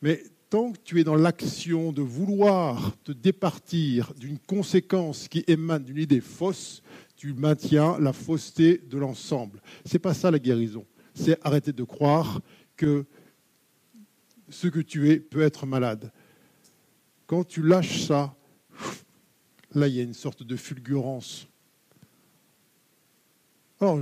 [0.00, 5.84] Mais tant que tu es dans l'action de vouloir te départir d'une conséquence qui émane
[5.84, 6.82] d'une idée fausse,
[7.16, 9.62] tu maintiens la fausseté de l'ensemble.
[9.84, 10.84] C'est pas ça la guérison.
[11.14, 12.40] C'est arrêter de croire
[12.76, 13.06] que
[14.48, 16.12] ce que tu es peut être malade.
[17.26, 18.34] Quand tu lâches ça,
[19.72, 21.46] là il y a une sorte de fulgurance.
[23.80, 24.00] Alors,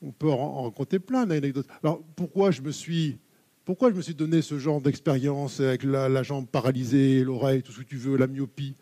[0.00, 1.66] on peut en raconter plein d'anecdotes.
[1.82, 3.18] Alors, pourquoi je me suis,
[3.64, 7.78] pourquoi je me suis donné ce genre d'expérience avec la, jambe paralysée, l'oreille, tout ce
[7.78, 8.74] que tu veux, la myopie?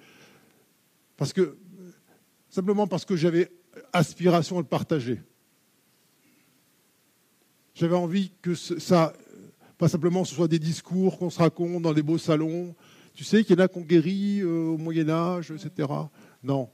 [1.17, 1.59] Parce que
[2.49, 3.51] simplement parce que j'avais
[3.93, 5.21] aspiration à le partager.
[7.75, 9.13] J'avais envie que ça,
[9.77, 12.75] pas simplement ce soit des discours qu'on se raconte dans des beaux salons.
[13.15, 15.89] Tu sais qu'il y en a qui ont guéri euh, au Moyen Âge, etc.
[16.43, 16.71] Non.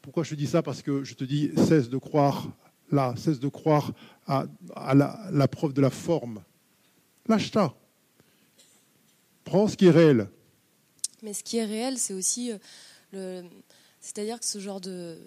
[0.00, 0.62] Pourquoi je te dis ça?
[0.62, 2.48] Parce que je te dis, cesse de croire
[2.90, 3.92] là, cesse de croire
[4.26, 4.44] à,
[4.94, 6.42] la preuve de la forme.
[7.26, 7.74] Lâche ça.
[9.44, 10.28] Prends ce qui est réel.
[11.22, 12.58] Mais ce qui est réel, c'est aussi euh,
[13.12, 13.44] le,
[14.00, 15.18] c'est-à-dire que ce genre de,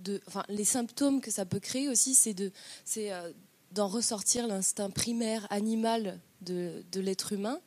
[0.00, 2.50] de, enfin, les symptômes que ça peut créer aussi, c'est de,
[2.84, 3.30] c'est euh,
[3.72, 7.60] d'en ressortir l'instinct primaire animal de, de l'être humain.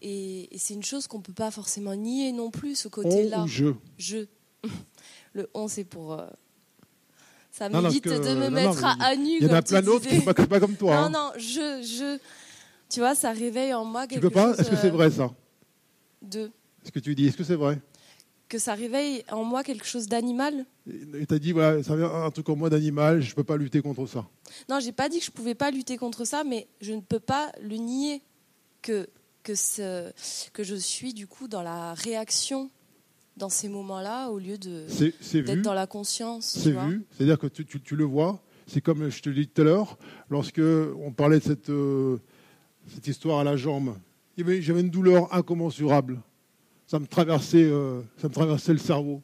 [0.00, 3.42] Et, et c'est une chose qu'on peut pas forcément nier non plus, ce côté-là.
[3.42, 3.66] On ou je?
[3.98, 4.26] Je.
[5.34, 6.20] Le on, c'est pour.
[7.52, 9.36] Euh, ça m'évite de me non, mettre non, à, nu.
[9.40, 10.96] Il y en a tu plein d'autres qui ne sont pas, comme toi.
[10.96, 11.10] Non, hein.
[11.10, 12.18] non, je, je.
[12.88, 14.50] Tu vois, ça réveille en moi tu quelque peux pas?
[14.50, 14.60] chose.
[14.60, 15.30] Est-ce que c'est euh, vrai ça?
[16.22, 16.50] De.
[16.84, 17.80] Ce que tu dis, est-ce que c'est vrai?
[18.48, 20.66] Que ça réveille en moi quelque chose d'animal?
[20.86, 23.44] Et tu as dit, voilà, ça vient un truc en moi d'animal, je ne peux
[23.44, 24.26] pas lutter contre ça.
[24.68, 27.20] Non, j'ai pas dit que je pouvais pas lutter contre ça, mais je ne peux
[27.20, 28.22] pas le nier
[28.82, 29.08] que
[29.42, 30.12] que ce,
[30.52, 32.70] que je suis du coup dans la réaction
[33.36, 34.58] dans ces moments-là au lieu
[35.42, 36.46] d'être dans la conscience.
[36.46, 38.42] C'est vu, c'est-à-dire que tu, tu- tu le vois.
[38.66, 39.98] C'est comme je te l'ai dit tout à l'heure,
[40.30, 42.18] lorsque on parlait de cette, euh,
[42.86, 43.96] cette histoire à la jambe.
[44.36, 46.20] J'avais une douleur incommensurable.
[46.86, 49.22] Ça me traversait, euh, ça me traversait le cerveau.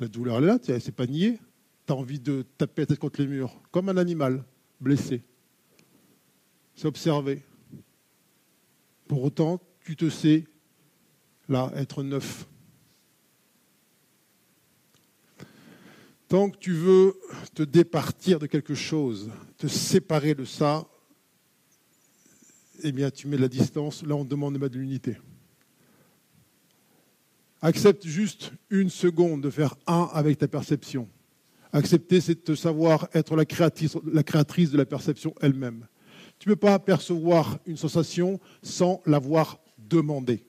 [0.00, 1.38] La douleur, elle est là, c'est pas nié.
[1.86, 4.44] Tu as envie de taper la tête contre les murs, comme un animal
[4.80, 5.22] blessé.
[6.76, 7.42] C'est observé.
[9.08, 10.44] Pour autant, tu te sais,
[11.48, 12.46] là, être neuf.
[16.28, 17.14] Tant que tu veux
[17.54, 20.86] te départir de quelque chose, te séparer de ça,
[22.82, 24.02] eh bien, tu mets de la distance.
[24.04, 25.16] Là, on demande de de l'unité.
[27.60, 31.08] Accepte juste une seconde de faire un avec ta perception.
[31.72, 35.86] Accepter, c'est de savoir être la créatrice, la créatrice de la perception elle-même.
[36.38, 40.44] Tu ne peux pas percevoir une sensation sans l'avoir demandé.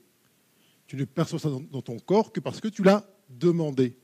[0.90, 3.96] Tu ne perçois ça dans- ton corps que parce que tu l'as demandé.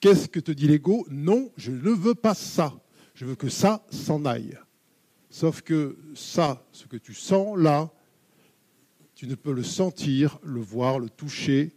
[0.00, 1.06] Qu'est-ce que te dit l'ego?
[1.10, 2.80] Non, je ne veux pas ça.
[3.12, 4.56] Je veux que ça s'en aille.
[5.28, 7.92] Sauf que ça, ce que tu sens là,
[9.14, 11.76] tu ne peux le sentir, le voir, le toucher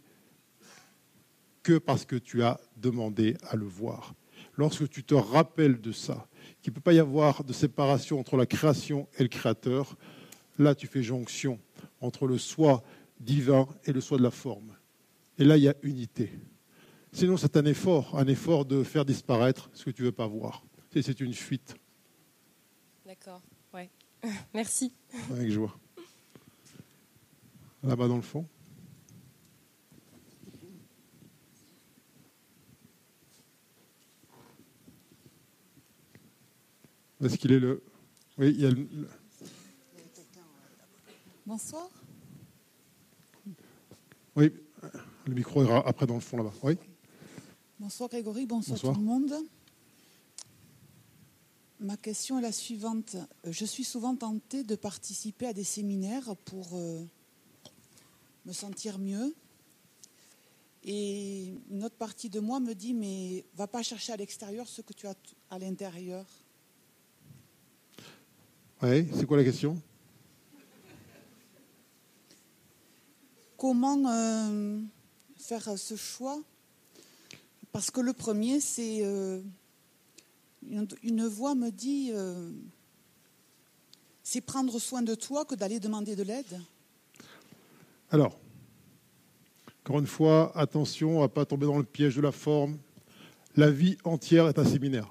[1.62, 4.14] que parce que tu as demandé à le voir.
[4.56, 6.26] Lorsque tu te rappelles de ça,
[6.62, 9.98] qu'il ne peut pas y avoir de séparation entre la création et le créateur,
[10.58, 11.60] là tu fais jonction
[12.00, 12.82] entre le soi
[13.20, 14.76] divin et le soi de la forme.
[15.38, 16.30] Et là il y a unité.
[17.12, 20.26] Sinon c'est un effort, un effort de faire disparaître ce que tu ne veux pas
[20.26, 20.64] voir.
[20.92, 21.74] C'est- C'est une fuite.
[23.06, 23.42] D'accord.
[23.72, 23.90] Ouais.
[24.54, 24.92] Merci.
[25.30, 25.76] Avec joie.
[27.82, 28.46] Là-bas dans le fond.
[37.22, 37.82] Est-ce qu'il est le.
[38.38, 38.86] Oui, il y a le-
[41.46, 41.88] Bonsoir.
[44.36, 44.52] Oui,
[45.26, 46.52] le micro est ra- après dans le fond là-bas.
[46.62, 46.76] Oui.
[47.78, 48.94] Bonsoir Grégory, bonsoir, Bonsoir.
[48.94, 49.32] tout le monde.
[51.80, 53.14] Ma question est la suivante.
[53.46, 57.04] Euh, Je suis souvent tentée de participer à des séminaires pour euh,
[58.46, 59.34] me sentir mieux.
[60.86, 64.82] Et une autre partie de moi me dit, mais va pas chercher à l'extérieur ce
[64.82, 65.14] que tu as
[65.50, 66.26] à l'intérieur.
[68.82, 69.80] Oui, c'est quoi la question?
[73.64, 74.78] Comment euh,
[75.38, 76.38] faire ce choix
[77.72, 79.40] Parce que le premier, c'est euh,
[80.68, 82.50] une, voix me dit, euh,
[84.22, 86.60] c'est prendre soin de toi que d'aller demander de l'aide.
[88.10, 88.38] Alors,
[89.80, 92.76] encore une fois, attention à ne pas tomber dans le piège de la forme.
[93.56, 95.10] La vie entière est un séminaire.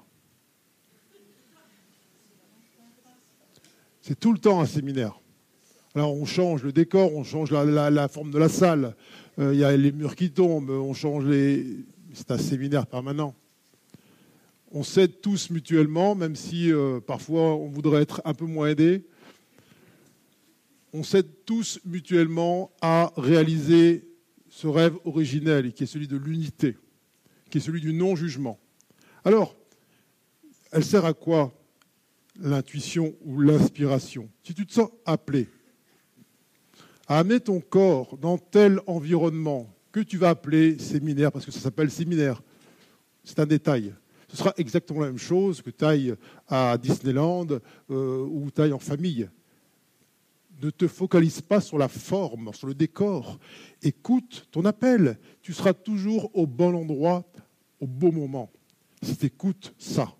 [4.00, 5.20] C'est tout le temps un séminaire.
[5.96, 8.96] Alors on change le décor, on change la, forme de la salle,
[9.38, 11.64] euh, il y a les murs qui tombent, on change les...
[12.12, 13.34] C'est un séminaire permanent.
[14.72, 19.04] On s'aide tous mutuellement, même si euh, parfois on voudrait être un peu moins aidé.
[20.92, 24.08] On s'aide tous mutuellement à réaliser
[24.48, 26.76] ce rêve originel, qui est celui de l'unité,
[27.50, 28.58] qui est celui du non-jugement.
[29.24, 29.54] Alors,
[30.72, 31.52] elle sert à quoi
[32.40, 34.28] l'intuition ou l'inspiration?
[34.42, 35.48] Si tu te sens appelé,
[37.06, 41.60] à amener ton corps dans tel environnement que tu vas appeler séminaire, parce que ça
[41.60, 42.42] s'appelle séminaire.
[43.22, 43.94] C'est un détail.
[44.28, 46.14] Ce sera exactement la même chose que tu ailles
[46.48, 47.46] à Disneyland
[47.90, 49.28] euh, ou tu ailles en famille.
[50.60, 53.38] Ne te focalise pas sur la forme, sur le décor.
[53.82, 55.18] Écoute ton appel.
[55.42, 57.24] Tu seras toujours au bon endroit,
[57.80, 58.50] au bon moment.
[59.02, 60.12] Si tu écoutes ça.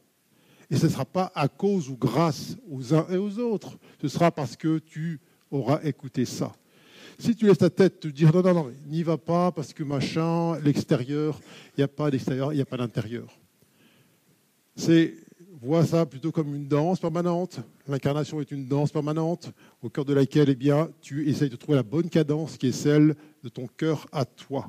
[0.71, 3.79] Et ce ne sera pas à cause ou grâce aux uns et aux autres.
[4.01, 5.21] Ce sera parce que tu
[5.51, 6.53] auras écouté ça.
[7.19, 9.83] Si tu laisses ta tête te dire non, non, non, n'y va pas parce que
[9.83, 11.41] machin, l'extérieur,
[11.77, 13.39] il n'y a pas d'extérieur, il n'y a pas d'intérieur.
[14.77, 15.15] C'est,
[15.63, 17.61] vois ça plutôt comme une danse permanente.
[17.87, 19.51] L'incarnation est une danse permanente
[19.83, 22.73] au cœur de laquelle eh bien, tu essayes de trouver la bonne cadence qui est
[22.73, 24.69] celle de ton cœur à toi.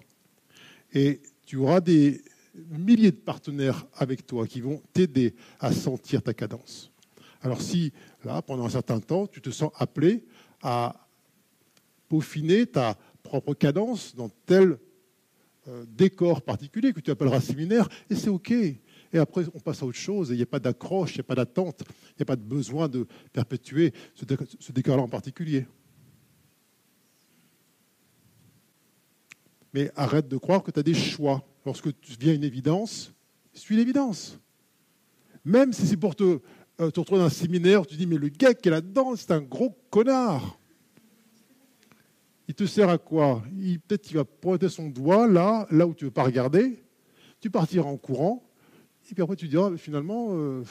[0.93, 2.21] Et tu auras des
[2.69, 6.91] milliers de partenaires avec toi qui vont t'aider à sentir ta cadence.
[7.41, 7.91] Alors si,
[8.23, 10.23] là, pendant un certain temps, tu te sens appelé
[10.61, 11.04] à
[12.71, 14.77] ta propre cadence dans tel
[15.67, 18.51] euh, décor particulier que tu appelleras séminaire, et c'est OK.
[18.51, 21.23] Et après, on passe à autre chose, il n'y a pas d'accroche, il n'y a
[21.23, 25.65] pas d'attente, il n'y a pas de besoin de perpétuer ce décor-là en particulier.
[29.73, 31.45] Mais arrête de croire que tu as des choix.
[31.65, 33.13] Lorsque tu viens une évidence,
[33.53, 34.39] suis l'évidence.
[35.43, 36.39] Même si c'est pour te,
[36.79, 39.31] euh, te retrouver dans un séminaire, tu dis, mais le gars qui est là-dedans, c'est
[39.31, 40.59] un gros connard
[42.47, 43.43] il te sert à quoi
[43.87, 46.83] Peut-être qu'il va pointer son doigt là, là où tu ne veux pas regarder.
[47.39, 48.43] Tu partiras en courant.
[49.09, 50.63] Et puis après, tu diras, finalement, euh,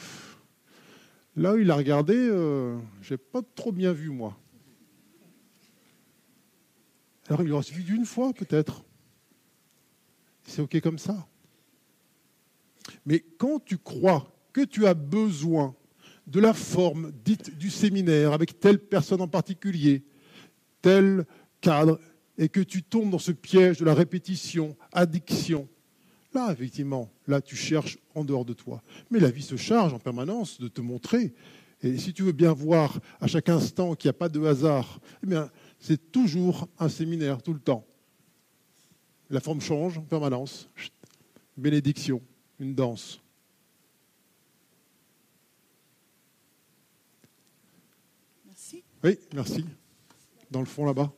[1.35, 4.37] là où il a regardé, euh, je n'ai pas trop bien vu, moi.
[7.27, 8.83] Alors, il aura suffi d'une fois, peut-être.
[10.43, 11.27] C'est OK comme ça.
[13.05, 15.75] Mais quand tu crois que tu as besoin
[16.27, 20.03] de la forme dite du séminaire avec telle personne en particulier,
[20.81, 21.25] telle
[21.61, 21.99] cadre
[22.37, 25.67] et que tu tombes dans ce piège de la répétition, addiction,
[26.33, 28.83] là, effectivement, là, tu cherches en dehors de toi.
[29.09, 31.33] Mais la vie se charge en permanence de te montrer.
[31.81, 34.99] Et si tu veux bien voir à chaque instant qu'il n'y a pas de hasard,
[35.23, 35.49] eh bien,
[35.79, 37.85] c'est toujours un séminaire, tout le temps.
[39.29, 40.69] La forme change en permanence.
[41.57, 42.21] Bénédiction,
[42.59, 43.21] une danse.
[48.45, 48.83] Merci.
[49.03, 49.65] Oui, merci.
[50.51, 51.11] Dans le fond là-bas.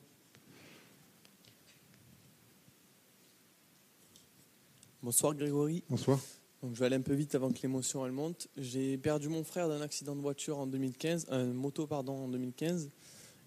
[5.08, 5.86] Bonsoir Grégory.
[5.90, 6.20] Bonsoir.
[6.62, 8.50] Donc, je vais aller un peu vite avant que l'émotion elle monte.
[8.58, 12.92] J'ai perdu mon frère d'un accident de voiture en 2015, un moto pardon en 2015.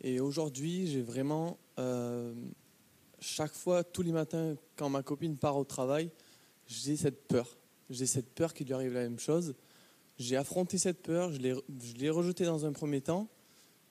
[0.00, 2.32] Et aujourd'hui, j'ai vraiment euh,
[3.18, 6.10] chaque fois, tous les matins, quand ma copine part au travail,
[6.66, 7.58] j'ai cette peur.
[7.90, 9.54] J'ai cette peur qu'il lui arrive la même chose.
[10.18, 13.28] J'ai affronté cette peur, je l'ai rejetée dans un premier temps,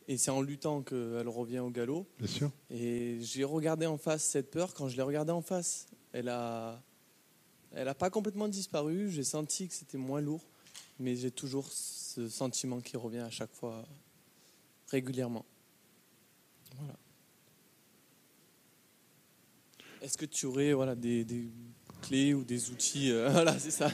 [0.08, 2.08] et c'est en luttant qu'elle revient au galop.
[2.18, 2.52] Bien sûr.
[2.72, 4.74] Et j'ai regardé en face cette peur.
[4.74, 6.82] Quand je l'ai regardée en face, elle a,
[7.74, 9.10] elle n'a pas complètement disparu.
[9.12, 10.44] J'ai senti que c'était moins lourd,
[11.00, 13.86] mais j'ai toujours ce sentiment qui revient à chaque fois
[14.90, 15.46] régulièrement.
[16.78, 16.96] Voilà.
[20.02, 21.26] Est-ce que tu aurais voilà, des,
[22.02, 23.92] clés ou des outils euh, Voilà, c'est ça.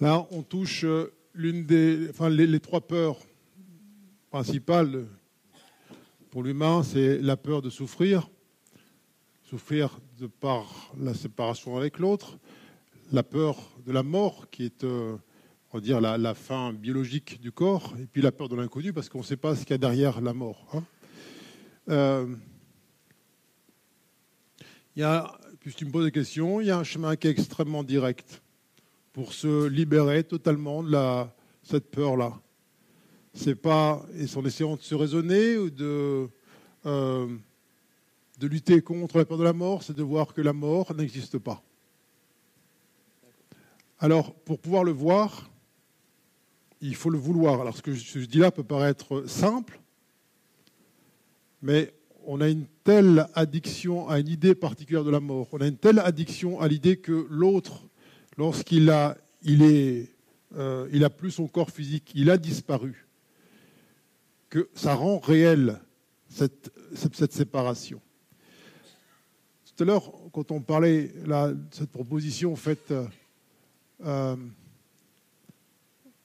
[0.00, 3.18] Là, on touche euh, l'une des, enfin, les trois peurs
[4.30, 5.06] principales
[6.32, 8.30] pour l'humain, c'est la peur de souffrir,
[9.42, 12.38] souffrir de par la séparation avec l'autre,
[13.12, 15.14] la peur de la mort, qui est euh,
[15.74, 19.24] on la, fin biologique du corps, et puis la peur de l'inconnu, parce qu'on ne
[19.24, 20.66] sait pas ce qu'il y a derrière la mort.
[20.72, 20.84] Hein.
[21.90, 22.34] Euh,
[24.96, 27.30] y a, puisque tu me poses des questions, il y a un chemin qui est
[27.30, 28.42] extrêmement direct
[29.12, 31.26] pour se libérer totalement de
[31.62, 32.40] cette peur-là
[33.34, 36.28] c'est pas, et en essayant de se raisonner ou de,
[36.86, 37.36] euh,
[38.38, 41.38] de lutter contre la peur de la mort, c'est de voir que la mort n'existe
[41.38, 41.62] pas.
[43.98, 45.50] Alors, pour pouvoir le voir,
[46.80, 47.60] il faut le vouloir.
[47.60, 49.80] Alors, ce que je dis là peut paraître simple,
[51.62, 51.94] mais
[52.26, 55.76] on a une telle addiction à une idée particulière de la mort, on a une
[55.76, 57.84] telle addiction à l'idée que l'autre,
[58.36, 60.08] lorsqu'il a il, est,
[60.56, 63.06] euh, il a plus son corps physique, il a disparu,
[64.52, 65.80] que ça rend réel
[66.28, 68.02] cette, cette, séparation.
[69.64, 73.06] Tout à l'heure, quand on parlait de cette proposition faite euh,
[74.04, 74.36] euh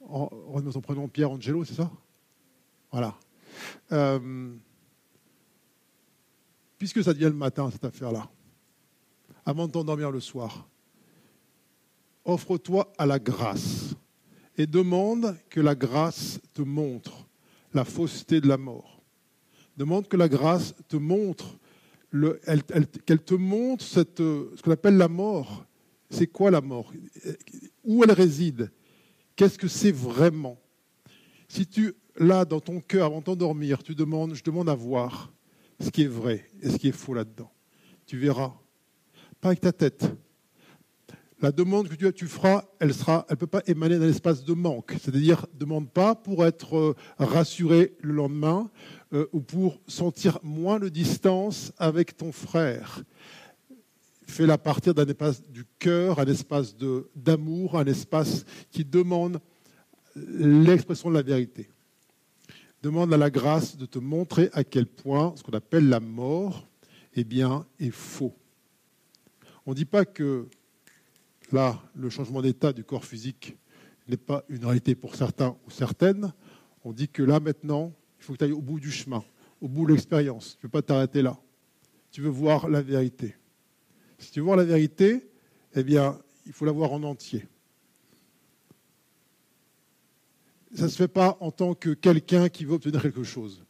[0.10, 0.30] en,
[0.72, 1.90] son prénom Pierre Angelo, c'est ça?
[2.92, 3.16] Voilà.
[3.94, 4.54] Euh,
[6.78, 8.30] puisque ça devient le matin, cette affaire-là,
[9.46, 10.68] avant de t'endormir le soir,
[12.26, 13.96] offre-toi à la grâce
[14.58, 17.27] et demande que la grâce te montre
[17.74, 19.04] la fausseté de la mort.
[19.76, 21.58] Demande que la grâce te montre,
[23.06, 25.66] qu'elle te montre cette, ce qu'on appelle la mort.
[26.10, 26.94] C'est quoi la mort?
[27.84, 28.72] Où elle réside?
[29.36, 30.58] Qu'est-ce que c'est vraiment?
[31.48, 35.32] Si tu, là, dans ton cœur, avant de t'endormir, tu demandes, je demande à voir
[35.80, 37.52] ce qui est vrai et ce qui est faux là-dedans,
[38.06, 38.54] tu verras.
[39.40, 40.06] Pas avec ta tête,
[41.40, 44.54] la demande que tu, tu feras, elle ne elle peut pas émaner d'un espace de
[44.54, 44.96] manque.
[45.00, 48.70] C'est-à-dire, demande pas pour être euh, rassuré le lendemain
[49.14, 53.04] euh, ou pour sentir moins de distance avec ton frère.
[54.26, 56.76] Fais-la partir d'un espace du cœur, un espace
[57.16, 59.40] d'amour, un espace qui demande
[60.16, 61.70] l'expression de la vérité.
[62.82, 66.68] Demande à la grâce de te montrer à quel point ce qu'on appelle la mort
[67.16, 68.36] eh bien, est faux.
[69.66, 70.48] On ne dit pas que
[71.52, 73.58] Là, le changement d'état du corps physique
[74.08, 76.34] n'est pas une réalité pour certains ou certaines.
[76.84, 79.24] On dit que là, maintenant, il faut que tu ailles au bout du chemin,
[79.62, 80.52] au bout de l'expérience.
[80.52, 81.38] Tu ne peux pas t'arrêter là.
[82.12, 83.36] Tu veux voir la vérité.
[84.18, 85.30] Si tu veux voir la vérité,
[85.76, 87.46] eh bien, il faut la voir en entier.
[90.76, 93.64] Ça ne se fait pas en tant que quelqu'un qui veut obtenir quelque chose.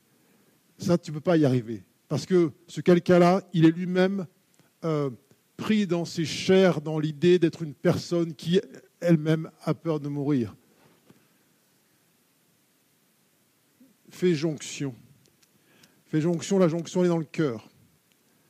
[0.77, 1.83] Ça, tu ne peux pas y arriver.
[2.07, 4.25] Parce que ce quelqu'un-là, il est lui-même
[4.83, 5.09] euh,
[5.57, 8.61] pris dans ses chairs, dans l'idée d'être une personne qui
[8.99, 10.55] elle-même a peur de mourir.
[14.09, 14.95] Fais jonction.
[16.05, 17.69] Fais jonction, la jonction est dans le cœur.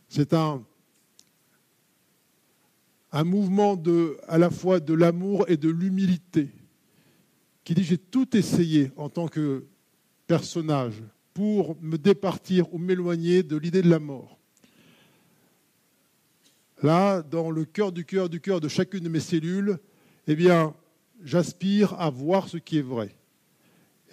[0.10, 0.64] C'est un,
[3.12, 3.82] un mouvement
[4.28, 6.50] à la fois de l'amour et de l'humilité
[7.64, 9.66] qui dit j'ai tout essayé en tant que
[10.26, 11.04] personnage
[11.34, 14.37] pour me départir ou m'éloigner de l'idée de la mort
[16.82, 19.80] là, dans le cœur du cœur du cœur de chacune de mes cellules,
[20.28, 20.76] eh bien,
[21.24, 23.16] j'aspire à voir ce qui est vrai.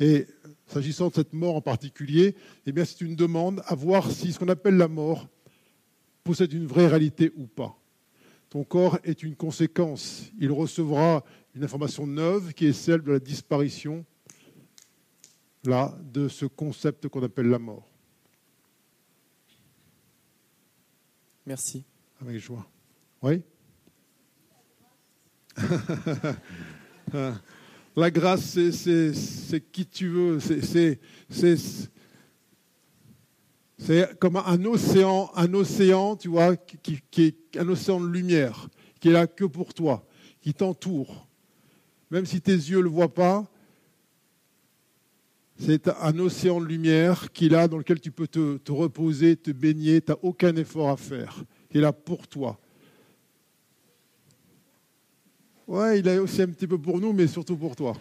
[0.00, 0.26] Et
[0.66, 2.34] s'agissant de cette mort en particulier,
[2.66, 5.28] eh bien, c'est une demande à voir si ce qu'on appelle la mort
[6.24, 7.78] possède une vraie réalité ou pas.
[8.48, 10.30] Ton corps est une conséquence.
[10.38, 14.04] Il recevra une information neuve qui est celle de la disparition
[15.64, 17.88] là, de ce concept qu'on appelle la mort.
[21.46, 21.84] Merci
[22.28, 22.66] avec joie.
[23.22, 23.42] Oui?
[27.96, 30.40] La grâce, c'est qui tu veux.
[30.40, 30.98] C'est
[34.18, 38.68] comme un océan, un océan, tu vois, qui, est un océan de lumière,
[39.00, 40.04] qui est là que pour toi,
[40.40, 41.28] qui t'entoure.
[42.10, 43.48] Même si tes yeux ne le voient pas,
[45.56, 49.36] c'est un océan de lumière qui est là, dans lequel tu peux te, te reposer,
[49.36, 51.44] te baigner, tu n'as aucun effort à faire
[51.74, 52.58] est là pour toi.
[55.66, 57.94] Ouais, il est aussi un petit peu pour nous, mais surtout pour toi.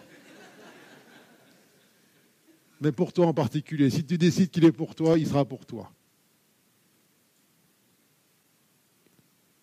[2.82, 3.90] Mais pour toi en particulier.
[3.90, 5.92] Si tu décides qu'il est pour toi, il sera pour toi.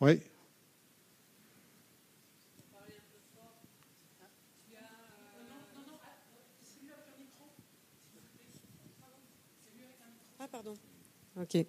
[0.01, 0.21] Oui
[10.43, 10.75] Ah, pardon.
[11.39, 11.67] Ok.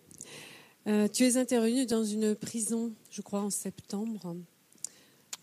[0.88, 4.36] Euh, tu es intervenu dans une prison, je crois, en septembre,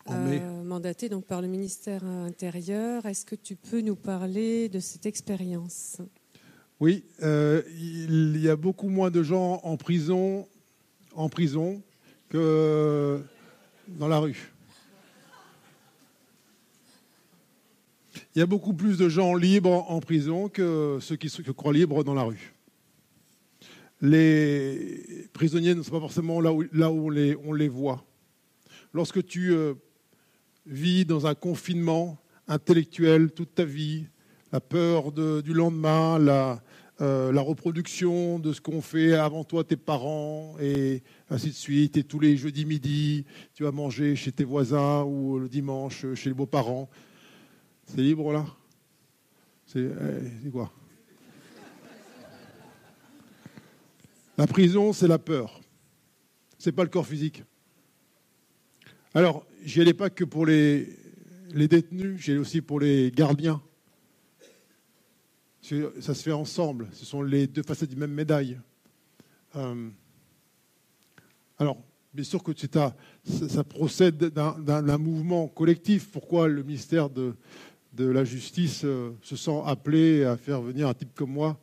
[0.09, 3.05] euh, mandaté donc par le ministère intérieur.
[3.05, 5.97] Est-ce que tu peux nous parler de cette expérience?
[6.81, 10.45] Oui, euh, il y a beaucoup moins de gens en prison,
[11.15, 11.81] en prison
[12.27, 13.21] que
[13.87, 14.51] dans la rue.
[18.35, 21.73] Il y a beaucoup plus de gens libres en prison que ceux qui se croient
[21.73, 22.53] libres dans la rue
[24.01, 28.05] les prisonniers ne sont pas forcément là où, on, les, voit.
[28.93, 29.73] Lorsque tu euh,
[30.65, 32.17] vis dans un confinement
[32.47, 34.05] intellectuel toute ta vie,
[34.51, 36.61] la peur du lendemain, la,
[37.01, 41.95] euh, la reproduction de ce qu'ont fait avant toi tes parents, et ainsi de suite,
[41.95, 46.29] et tous les jeudis midi, tu vas manger chez tes voisins ou le dimanche chez
[46.29, 46.89] les beaux-parents.
[47.85, 48.45] C'est libre là?
[49.65, 49.87] C'est
[50.45, 50.71] eh, quoi?
[54.39, 55.59] La prison, c'est la peur.
[56.59, 57.43] Ce n'est pas le corps physique.
[59.13, 60.97] Alors, j'y allais pas que pour les,
[61.53, 63.61] détenus, j'ai aussi pour les gardiens.
[65.61, 66.87] Ça se fait ensemble.
[66.93, 68.57] Ce sont les deux facettes d'une même médaille.
[69.57, 69.89] Euh,
[71.57, 71.83] alors,
[72.13, 72.95] bien sûr que ça,
[73.65, 76.11] procède d'un mouvement collectif.
[76.11, 77.35] Pourquoi le ministère de,
[77.97, 81.59] la Justice euh, se sent appelé à faire venir un type comme moi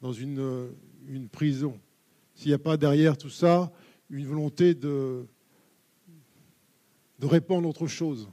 [0.00, 0.68] dans une, euh,
[1.08, 1.76] une prison?
[2.36, 3.72] S'il n'y a pas derrière tout ça
[4.10, 5.26] une volonté de,
[7.18, 8.28] de répandre autre chose.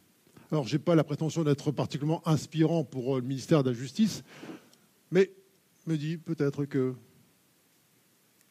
[0.51, 4.23] Alors, je n'ai pas la prétention d'être particulièrement inspirant pour le ministère de la Justice,
[5.09, 5.31] mais
[5.87, 6.93] me dit peut-être qu'il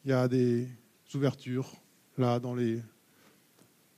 [0.07, 0.67] y a des
[1.15, 1.73] ouvertures
[2.19, 2.83] là dans les,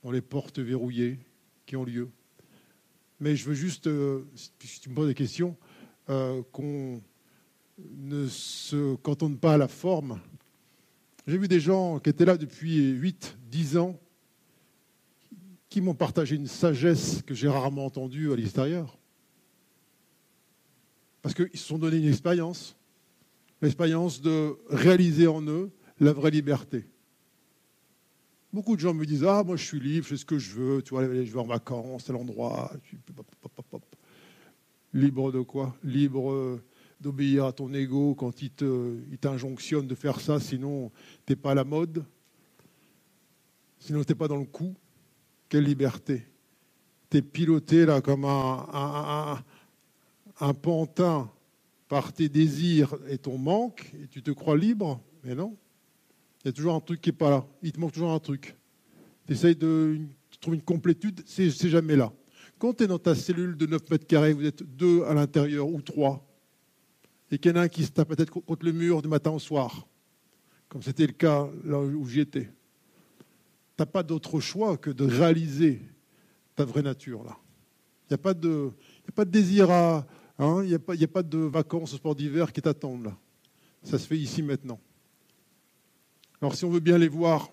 [0.03, 1.19] dans les portes verrouillées
[1.67, 2.11] qui ont lieu.
[3.21, 5.57] Mais je veux juste, euh, si tu me poses des questions,
[6.11, 7.01] euh, qu'on
[7.79, 10.21] ne se cantonne pas à la forme.
[11.27, 13.99] J'ai vu des gens qui étaient là depuis 8, 10 ans,
[15.71, 18.99] qui m'ont partagé une sagesse que j'ai rarement entendue à l'extérieur.
[21.23, 22.77] Parce qu'ils se sont donné une expérience,
[23.63, 26.87] l'expérience de réaliser en eux la vraie liberté.
[28.53, 30.53] Beaucoup de gens me disent Ah, moi je suis libre, je fais ce que je
[30.53, 32.71] veux, tu vois, je vais en vacances, à l'endroit.
[34.93, 35.75] Libre de quoi?
[35.83, 36.63] Libre euh,
[37.05, 38.51] d'obéir à ton ego quand il
[39.21, 40.91] t'injonctionne de faire ça, sinon
[41.27, 42.05] tu n'es pas à la mode,
[43.79, 44.75] sinon tu n'es pas dans le coup.
[45.51, 46.27] Quelle liberté
[47.11, 49.39] Tu es piloté là comme un,
[50.41, 51.31] un pantin
[51.89, 55.55] par tes désirs et ton manque, et tu te crois libre, mais non.
[56.43, 57.47] Il y a toujours un truc qui n'est pas là.
[57.63, 58.57] Il te manque toujours un truc.
[59.27, 60.01] Tu de
[60.41, 62.13] trouver une complétude, c'est jamais là.
[62.59, 65.69] Quand tu es dans ta cellule de 9 mètres carrés, vous êtes deux à l'intérieur
[65.69, 66.27] ou trois,
[67.35, 69.31] et qu'il y en a un qui se tape peut-être contre le mur du matin
[69.31, 69.87] au soir,
[70.69, 73.25] comme c'était le cas là où j'y étais, tu
[73.79, 75.83] n'as pas d'autre choix que de réaliser
[76.55, 77.37] ta vraie nature là.
[78.07, 78.71] Il n'y a, pas de,
[79.09, 80.07] a pas de désir à,
[80.39, 83.17] Hein, il n'y a, pas de vacances au sport d'hiver qui t'attendent là.
[83.85, 84.81] Ça se fait ici maintenant.
[86.41, 87.51] Alors si on veut bien les voir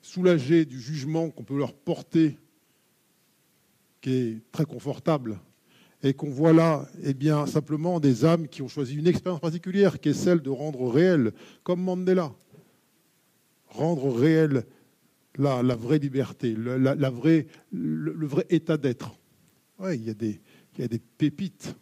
[0.00, 2.38] soulagés du jugement qu'on peut leur porter,
[4.00, 5.40] qui est très confortable,
[6.02, 10.00] et qu'on voit là eh bien, simplement des âmes qui ont choisi une expérience particulière,
[10.00, 12.32] qui est celle de rendre réel, comme Mandela,
[13.68, 14.64] rendre réel
[15.36, 19.18] la, vraie liberté, la, vraie, le, vrai état d'être.
[19.78, 20.40] Ouais, il, y a des,
[20.78, 21.74] y a des pépites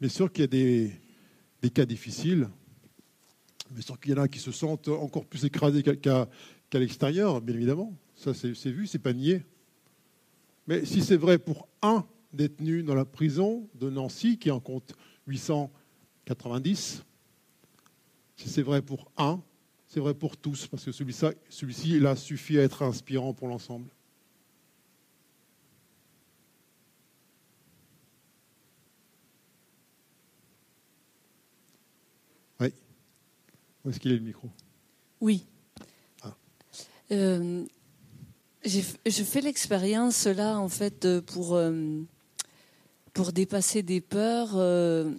[0.00, 0.46] Bien sûr qu'il y a
[1.60, 2.48] des, cas difficiles.
[3.70, 6.26] Bien sûr qu'il y en a qui se sentent encore plus écrasés qu'à
[6.78, 7.92] l'extérieur, bien évidemment.
[8.14, 9.42] Ça, c'est vu, c'est pas nié.
[10.66, 14.94] Mais si c'est vrai pour un détenu dans la prison de Nancy, qui en compte
[15.26, 17.04] 890,
[18.36, 19.42] si c'est vrai pour un,
[19.86, 23.90] c'est vrai pour tous, parce que celui-ci, celui là, suffit à être inspirant pour l'ensemble.
[33.82, 34.50] Où est-ce qu'il est le micro?
[35.22, 35.46] Oui.
[37.12, 37.64] Euh,
[38.64, 42.02] je fais l'expérience là, en fait, pour, euh,
[43.12, 44.50] pour dépasser des peurs.
[44.54, 45.12] Euh,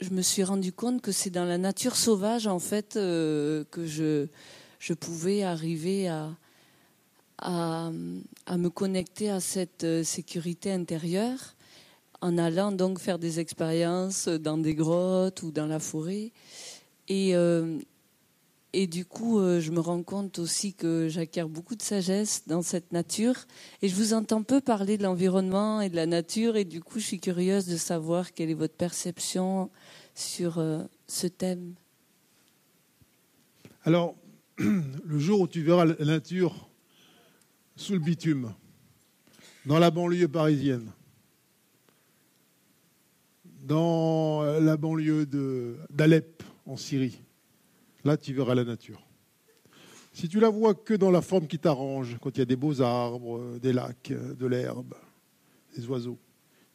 [0.00, 4.26] je me suis rendu compte que c'est dans la nature sauvage, en fait, que je,
[4.78, 6.36] je pouvais arriver à,
[7.38, 7.90] à,
[8.46, 11.54] à, me connecter à cette sécurité intérieure
[12.20, 16.32] en allant donc faire des expériences dans des grottes ou dans la forêt.
[17.08, 17.34] Et,
[18.78, 22.60] et du coup, euh, je me rends compte aussi que j'acquiers beaucoup de sagesse dans
[22.60, 23.46] cette nature.
[23.80, 26.56] Et je vous entends peu parler de l'environnement et de la nature.
[26.56, 29.70] Et du coup, je suis curieuse de savoir quelle est votre perception
[30.14, 31.72] sur euh, ce thème.
[33.86, 34.14] Alors,
[34.58, 36.68] le jour où tu verras la nature
[37.76, 38.52] sous le bitume,
[39.64, 40.92] dans la banlieue parisienne,
[43.62, 45.24] dans la banlieue
[45.88, 47.22] d'Alep en Syrie,
[48.06, 49.04] Là, tu verras la nature.
[50.12, 52.54] Si tu la vois que dans la forme qui t'arrange, quand il y a des
[52.54, 54.94] beaux arbres, des lacs, de l'herbe,
[55.76, 56.16] des oiseaux,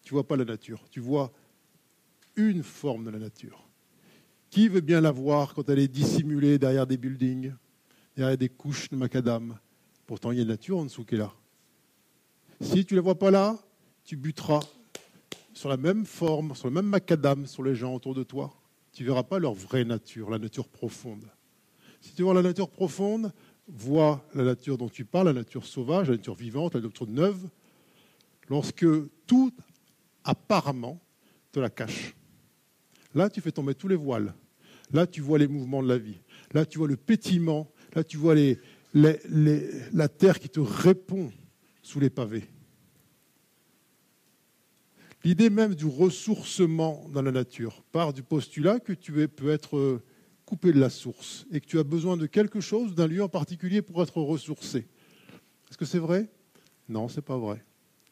[0.03, 0.83] tu vois pas la nature.
[0.91, 1.31] Tu vois
[2.35, 3.65] une forme de la nature.
[4.49, 7.53] Qui veut bien la voir quand elle est dissimulée derrière des buildings,
[8.17, 9.57] derrière des couches de macadam?
[10.05, 11.33] Pourtant, il y a la nature en dessous qui est là.
[12.59, 13.57] Si tu ne la vois pas là,
[14.03, 14.59] tu buteras
[15.53, 18.53] sur la même forme, sur le même macadam, sur les gens autour de toi
[18.91, 21.25] tu ne verras pas leur vraie nature, la nature profonde.
[22.01, 23.31] Si tu vois la nature profonde,
[23.67, 27.47] vois la nature dont tu parles, la nature sauvage, la nature vivante, la nature neuve,
[28.49, 28.85] lorsque
[29.27, 29.53] tout
[30.23, 30.99] apparemment
[31.51, 32.15] te la cache.
[33.13, 34.33] Là, tu fais tomber tous les voiles.
[34.91, 36.19] Là, tu vois les mouvements de la vie.
[36.53, 37.71] Là, tu vois le pétillement.
[37.93, 38.35] Là, tu vois
[38.93, 41.31] la terre qui te répond
[41.81, 42.45] sous les pavés.
[45.23, 50.01] L'idée même du ressourcement dans la nature part du postulat que tu peux être
[50.45, 53.29] coupé de la source et que tu as besoin de quelque chose, d'un lieu en
[53.29, 54.87] particulier pour être ressourcé.
[55.69, 56.29] Est-ce que c'est vrai?
[56.89, 57.63] Non, c'est pas vrai.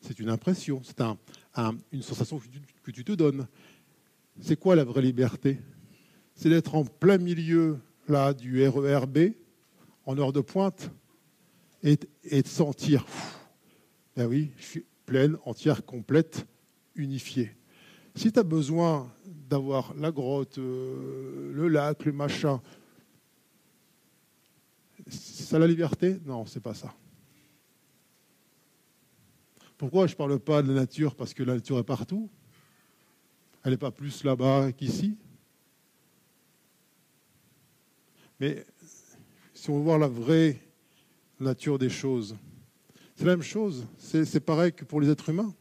[0.02, 1.02] C'est une impression, c'est
[1.91, 2.40] une sensation
[2.84, 3.48] que tu te donnes.
[4.40, 5.60] C'est quoi la vraie liberté?
[6.36, 9.34] C'est d'être en plein milieu là, du RERB,
[10.06, 10.91] en heure de pointe,
[11.84, 13.06] et, de sentir,
[14.15, 16.45] ben oui, je suis pleine, entière, complète,
[17.00, 17.52] unifiée.
[18.16, 22.62] Si tu as besoin d'avoir la grotte, euh, le lac, le machin,
[25.08, 26.20] c'est la liberté?
[26.26, 26.94] Non, c'est pas ça.
[29.78, 31.16] Pourquoi je ne parle pas de la nature?
[31.16, 32.30] Parce que la nature est partout.
[33.64, 35.18] Elle n'est pas plus là-bas qu'ici.
[38.40, 38.66] Mais
[39.54, 40.60] si on veut voir la vraie
[41.40, 42.36] nature des choses,
[43.16, 43.86] c'est la même chose.
[43.98, 45.54] C'est pareil que pour les êtres humains.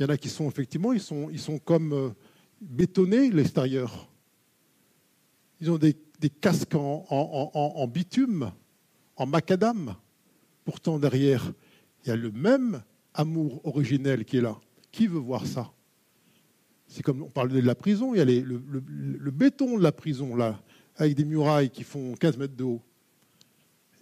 [0.00, 2.08] Il y en a qui sont effectivement, ils sont, ils sont comme euh,
[2.62, 4.10] bétonnés l'extérieur.
[5.60, 5.94] Ils ont des,
[6.40, 8.50] casques en, bitume,
[9.16, 9.94] en macadam.
[10.64, 11.52] Pourtant, derrière,
[12.02, 12.82] il y a le même
[13.12, 14.58] amour originel qui est là.
[14.90, 15.70] Qui veut voir ça?
[16.86, 20.34] C'est comme on parle de la prison, il y a le, béton de la prison,
[20.34, 20.62] là,
[20.96, 22.80] avec des murailles qui font 15 mètres de haut.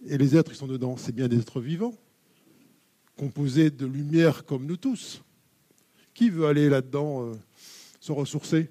[0.05, 1.93] Et les êtres qui sont dedans, c'est bien des êtres vivants,
[3.17, 5.21] composés de lumière comme nous tous.
[6.13, 7.33] Qui veut aller là-dedans euh,
[7.99, 8.69] se ressourcer?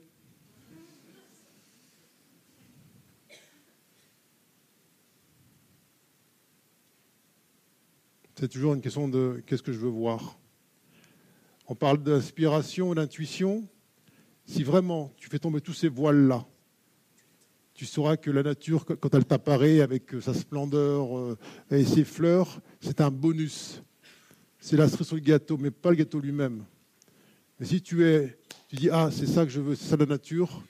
[8.38, 10.38] C'est toujours une question de qu'est-ce que je veux voir?
[11.66, 13.68] On parle d'inspiration, d'intuition.
[14.46, 16.46] Si vraiment tu fais tomber tous ces voiles-là,
[17.74, 21.38] tu sauras que la nature, quand elle t'apparaît avec sa splendeur euh,
[21.70, 23.82] et ses fleurs, c'est un bonus.
[24.60, 26.64] C'est la cerise sur le gâteau, mais pas le gâteau lui-même.
[27.58, 30.06] Mais si tu es, tu dis ah c'est ça que je veux, c'est ça la
[30.06, 30.62] nature,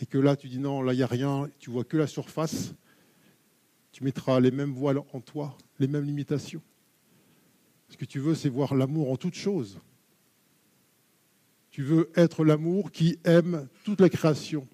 [0.00, 2.06] et que là tu dis non, là il n'y a rien, tu vois que la
[2.06, 2.74] surface,
[3.92, 6.62] tu mettras les mêmes voiles en toi, les mêmes limitations.
[7.88, 9.80] Ce que tu veux, c'est voir l'amour en toute chose.
[11.70, 14.68] Tu veux être l'amour qui aime toute la création,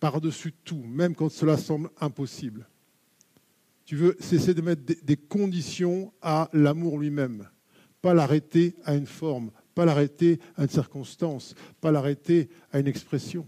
[0.00, 2.68] par-dessus tout, même quand cela semble impossible.
[3.84, 7.48] Tu veux cesser de mettre des conditions à l'amour lui-même,
[8.00, 13.46] pas l'arrêter à une forme, pas l'arrêter à une circonstance, pas l'arrêter à une expression.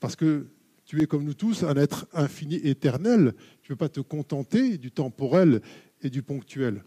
[0.00, 0.46] Parce que
[0.86, 3.34] tu es comme nous tous un être infini éternel.
[3.60, 5.60] Tu ne peux pas te contenter du temporel
[6.00, 6.82] et du ponctuel.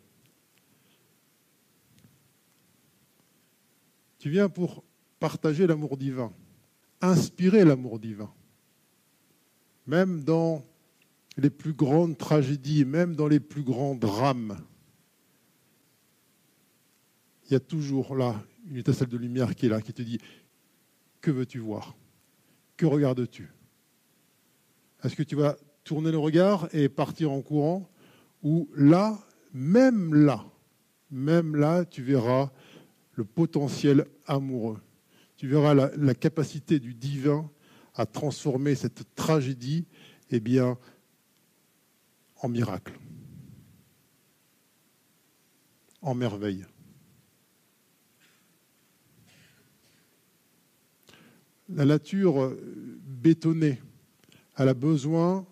[4.18, 4.84] Tu viens pour
[5.20, 6.34] partager l'amour divin,
[7.02, 8.34] inspirer l'amour divin.
[9.86, 10.66] Même dans
[11.38, 14.58] les plus grandes tragédies, même dans les plus grands drames,
[17.48, 20.20] il y a toujours là une étincelle de lumière qui est là, qui te dit,
[21.22, 21.96] que veux-tu voir?
[22.76, 23.50] Que regardes-tu?
[25.04, 27.90] Est-ce que tu vas tourner le regard et partir en courant?
[28.44, 29.18] Ou là,
[29.54, 30.46] même là,
[31.10, 32.52] même là, tu verras
[33.14, 34.80] le potentiel amoureux.
[35.38, 37.50] Tu verras la, capacité du divin
[37.96, 39.86] à transformer cette tragédie
[40.30, 40.78] eh bien,
[42.42, 42.94] en miracle,
[46.02, 46.66] en merveille.
[51.70, 53.82] La nature euh, bétonnée,
[54.56, 55.46] elle a besoin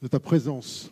[0.00, 0.90] de ta présence.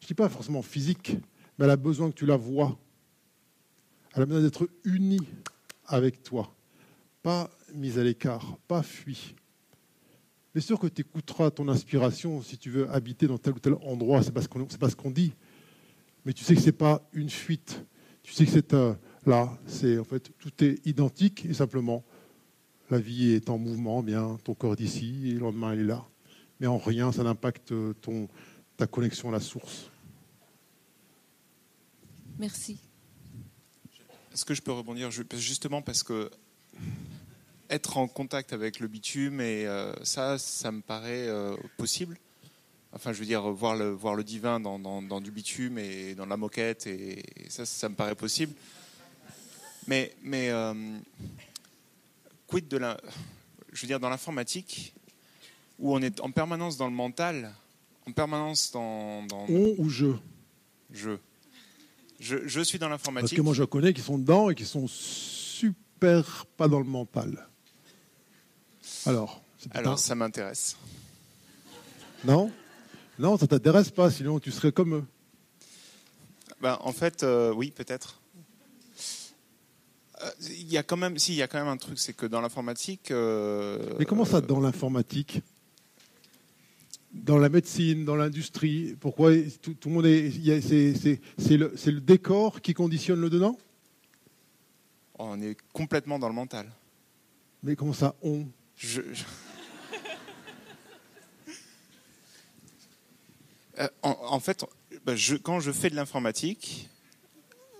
[0.00, 1.16] Je ne dis pas forcément physique,
[1.58, 2.78] mais elle a besoin que tu la vois.
[4.14, 5.26] Elle a besoin d'être unie
[5.86, 6.54] avec toi,
[7.22, 9.34] pas mise à l'écart, pas fuie.
[10.54, 13.74] Bien sûr que tu écouteras ton inspiration si tu veux habiter dans tel ou tel
[13.82, 15.32] endroit, c'est pas ce qu'on dit.
[16.24, 17.84] Mais tu sais que ce n'est pas une fuite.
[18.22, 18.74] Tu sais que c'est
[19.26, 22.04] là, c'est en fait tout est identique et simplement
[22.90, 25.84] la vie est en mouvement, bien, ton corps est ici, et le lendemain il est
[25.84, 26.04] là.
[26.58, 28.28] Mais en rien, ça n'impacte ton,
[28.76, 29.90] ta connexion à la source.
[32.38, 32.78] Merci.
[34.32, 35.10] Est-ce que je peux rebondir?
[35.10, 36.30] Justement parce que
[37.68, 42.18] être en contact avec le bitume, et euh, ça, ça me paraît euh, possible.
[42.92, 46.26] Enfin, je veux dire, voir le, voir le divin dans, dans, du bitume et dans
[46.26, 48.52] la moquette, et, ça, ça me paraît possible.
[49.86, 50.74] Mais, mais euh,
[52.50, 53.00] quid de la,
[53.72, 54.94] je veux dire, dans l'informatique,
[55.78, 57.54] où on est en permanence dans le mental,
[58.06, 59.24] en permanence dans.
[59.26, 60.12] dans on ou je
[60.90, 61.12] Je.
[62.18, 63.30] Je, suis dans l'informatique.
[63.30, 66.84] Parce que moi, je connais qui sont dedans et qui sont super pas dans le
[66.84, 67.48] mental.
[69.06, 70.76] Alors Alors, ça m'intéresse.
[72.24, 72.52] Non?
[73.18, 75.04] Non, ça t'intéresse pas, sinon tu serais comme eux.
[76.60, 78.19] Ben, en fait, euh, oui, peut-être.
[80.22, 82.12] Euh, Il y a quand même, si, il y a quand même un truc, c'est
[82.12, 83.10] que dans l'informatique.
[83.10, 85.40] euh, Mais comment ça, dans l'informatique?
[87.12, 89.32] Dans la médecine, dans l'industrie Pourquoi
[89.62, 90.30] tout, tout le monde est.
[91.38, 93.58] C'est le, décor qui conditionne le dedans?
[95.18, 96.70] On est complètement dans le mental.
[97.62, 98.46] Mais comment ça, on?
[98.76, 99.24] Je- je-
[103.78, 104.64] Euh, en, en fait,
[105.14, 106.88] je- quand je fais de l'informatique,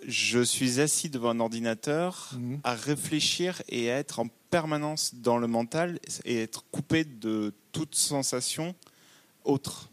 [0.06, 2.60] je suis assis devant un ordinateur Mhm.
[2.64, 7.94] à réfléchir et à être en permanence dans le mental et être coupé de toute
[7.94, 8.74] sensation
[9.44, 9.88] autre.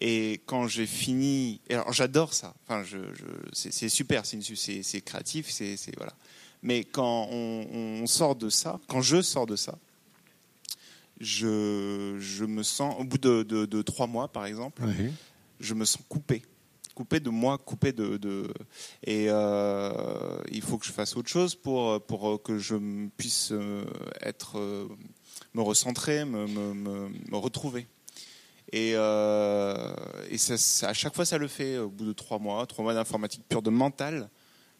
[0.00, 2.54] Et quand j'ai fini, alors j'adore ça.
[2.64, 6.14] Enfin, je, je- c'est super, c'est créatif, c'est voilà.
[6.62, 7.66] Mais quand on,
[8.02, 9.78] on sort de ça, quand je sors de ça,
[11.20, 14.82] je, je me sens, au bout de, de- de trois mois par exemple,
[15.60, 16.42] je me sens coupé.
[16.94, 18.16] Coupé de moi, coupé de.
[18.18, 18.48] de
[19.04, 22.76] et euh, il faut que je fasse autre chose pour, pour que je
[23.16, 23.84] puisse euh,
[24.20, 24.88] être, euh,
[25.54, 27.86] me recentrer, me, me, me- me retrouver.
[28.72, 29.94] Et, euh,
[30.30, 31.78] et ça, ça- à chaque fois, ça le fait.
[31.78, 34.28] Au bout de trois mois, trois mois d'informatique pure, de mental,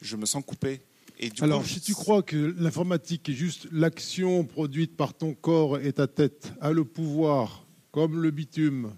[0.01, 0.82] je me sens coupé.
[1.18, 5.34] Et du Alors, coup, si tu crois que l'informatique est juste l'action produite par ton
[5.34, 8.93] corps et ta tête, a le pouvoir, comme le bitume,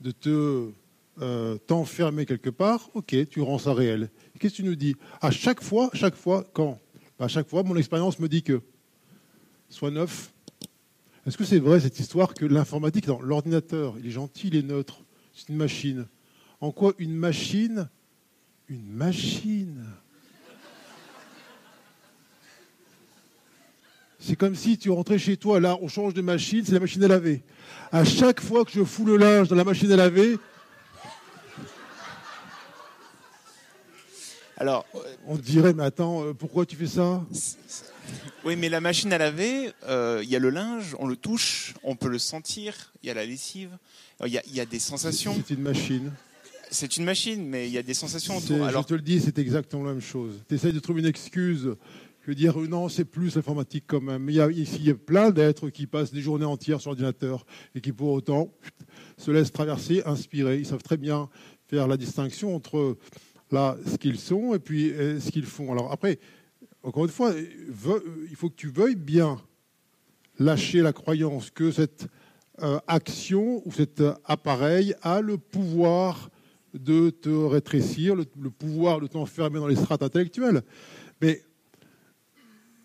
[0.00, 0.70] de te
[1.20, 1.58] euh,
[2.26, 4.10] quelque part, ok, tu rends ça réel.
[4.38, 4.96] Qu'est-ce que tu nous dis?
[5.20, 6.78] À chaque fois, chaque fois, quand?
[7.18, 8.60] Bah, À chaque fois, mon expérience me dit que
[9.68, 10.32] soit neuf.
[11.26, 15.02] Est-ce que c'est vrai cette histoire que l'informatique, l'ordinateur, il est gentil, il est neutre,
[15.34, 16.06] c'est une machine?
[16.60, 17.88] En quoi une machine?
[18.68, 19.84] Une machine
[24.20, 27.02] C'est comme si tu rentrais chez toi, là, on change de machine, c'est la machine
[27.02, 27.42] à laver.
[27.90, 30.38] À chaque fois que je fous le linge dans la machine à laver,
[34.60, 34.84] Alors,
[35.26, 37.24] on te dirait, mais attends, euh, pourquoi tu fais ça?
[38.44, 41.72] Oui, mais la machine à laver, euh, il y a le linge, on le touche,
[41.82, 43.70] on peut le sentir, il y a la lessive,
[44.22, 45.34] il y a, il y a des sensations.
[45.46, 46.12] C'est une machine.
[46.70, 48.58] C'est une machine, mais il y a des sensations autour.
[48.58, 50.42] Je Alors, te le dis, c'est exactement la même chose.
[50.46, 51.74] Tu essayes de trouver une excuse
[52.26, 54.28] que dire euh, non, c'est plus l'informatique quand même.
[54.28, 56.90] Il y a, ici, il y a plein d'êtres qui passent des journées entières sur
[56.90, 58.52] ordinateur et qui pour autant
[59.16, 60.58] se laissent traverser, inspirer.
[60.58, 61.30] Ils savent très bien
[61.66, 62.98] faire la distinction entre
[63.52, 65.72] là ce qu'ils sont et puis euh, ce qu'ils font.
[65.72, 66.18] Alors après,
[66.82, 69.40] encore une fois, il faut que tu veuilles bien
[70.38, 72.06] lâcher la croyance que cette
[72.62, 76.30] euh, action ou cet euh, appareil a le pouvoir
[76.72, 80.62] de te rétrécir, le, le pouvoir de t'enfermer dans les strates intellectuelles.
[81.20, 81.42] Mais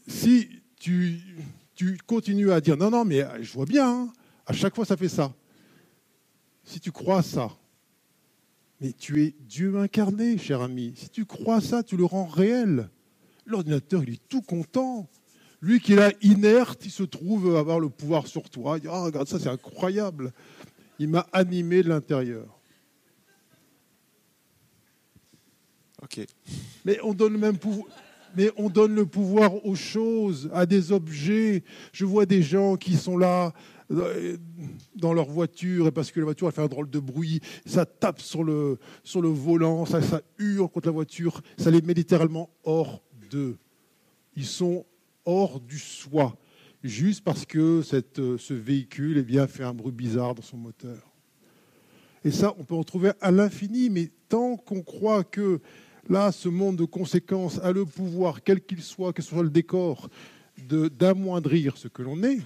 [0.08, 1.20] si tu,
[1.76, 4.14] tu continues à dire non, non, mais je vois bien, hein,
[4.46, 5.34] à chaque fois ça fait ça.
[6.64, 7.52] Si tu crois ça,
[8.82, 10.94] mais tu es Dieu incarné, cher ami.
[10.96, 12.90] Si tu crois ça, tu le rends réel.
[13.46, 15.08] L'ordinateur, il est tout content.
[15.62, 18.78] Lui qui est là inerte, il se trouve avoir le pouvoir sur toi.
[18.78, 20.34] Il dit, Ah, regarde ça, c'est incroyable.
[21.00, 22.60] Il m'a animé de l'intérieur.
[26.06, 26.26] ok.
[26.86, 27.88] Mais on donne le même pouvoir.
[28.38, 31.64] Mais on donne le pouvoir aux choses, à des objets.
[31.94, 33.54] Je vois des gens qui sont là
[33.90, 37.86] dans leur voiture et parce que la voiture a fait un drôle de bruit, ça
[37.86, 40.00] tape sur le, sur le volant, ça,
[40.40, 43.58] hurle contre la voiture, ça les met littéralement hors d'eux.
[44.36, 44.86] Ils sont
[45.26, 46.36] hors du soi,
[46.84, 47.82] juste parce que
[48.20, 51.12] euh, ce véhicule eh bien, fait un bruit bizarre dans son moteur.
[52.24, 55.62] Et ça, on peut en trouver à l'infini, mais tant qu'on croit que
[56.10, 60.10] là, ce monde de conséquences a le pouvoir, quel qu'il soit, que soit le décor,
[60.58, 62.40] d'amoindrir ce que l'on est,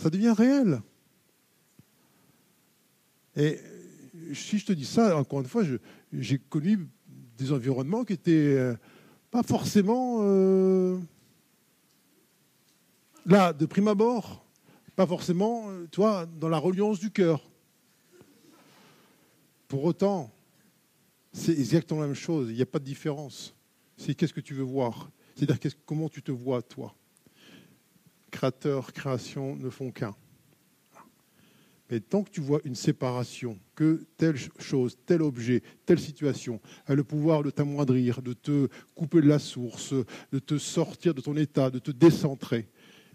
[0.00, 0.80] ça devient réel.
[3.36, 3.58] Et
[4.32, 5.62] si je te dis ça, encore une fois,
[6.12, 6.88] j'ai connu
[7.36, 8.74] des environnements qui étaient euh,
[9.30, 10.98] pas forcément euh,
[13.26, 14.44] là, de prime abord,
[14.96, 17.42] pas forcément, euh, tu vois, dans la reliance du cœur.
[19.68, 20.30] Pour autant,
[21.32, 22.48] c'est exactement la même chose.
[22.50, 23.54] Il n'y a pas de différence.
[23.96, 25.10] C'est qu'est-ce que tu veux voir?
[25.36, 26.94] C'est-à-dire comment tu te vois, toi?
[28.30, 30.14] Créateur, création ne font qu'un.
[31.90, 36.94] Mais tant que tu vois une séparation, que telle chose, tel objet, telle situation a
[36.94, 39.92] le pouvoir de t'amoindrir, de te couper de la source,
[40.30, 42.68] de te sortir de ton état, de te décentrer,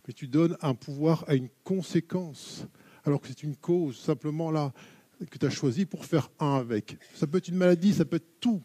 [0.06, 2.68] mais tu donnes un pouvoir à une conséquence,
[3.06, 4.74] alors que c'est une cause simplement là
[5.32, 6.98] que tu as choisi pour faire un avec.
[7.16, 8.62] Ça peut être une maladie, ça peut être tout.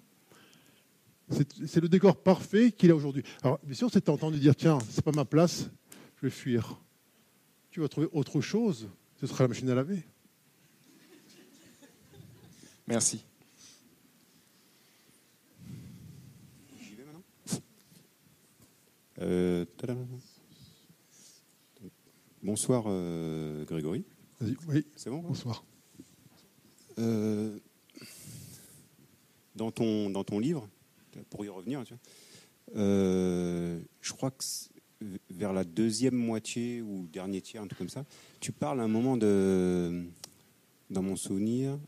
[1.31, 3.23] C'est c'est le décor parfait qu'il a aujourd'hui.
[3.45, 5.71] Alors, bien sûr, c'est tentant de dire tiens, c'est pas ma place,
[6.21, 6.79] je vais fuir.
[7.71, 8.91] Tu vas trouver autre chose,
[9.21, 10.03] ce sera la machine à laver.
[12.87, 13.25] Merci.
[16.83, 17.23] J'y vais maintenant?
[19.21, 19.65] Euh,
[22.43, 24.05] Bonsoir euh, Grégory.
[24.69, 24.87] Oui.
[24.97, 25.65] C'est bon Bonsoir.
[26.99, 27.59] Euh,
[29.55, 30.69] dans, ton, dans ton livre,
[31.31, 32.03] pour y revenir, tu vois,
[32.77, 34.45] euh, je crois que
[35.31, 38.05] vers la deuxième moitié ou dernier tiers, un truc comme ça,
[38.41, 40.05] tu parles à un moment de,
[40.91, 41.79] dans mon souvenir,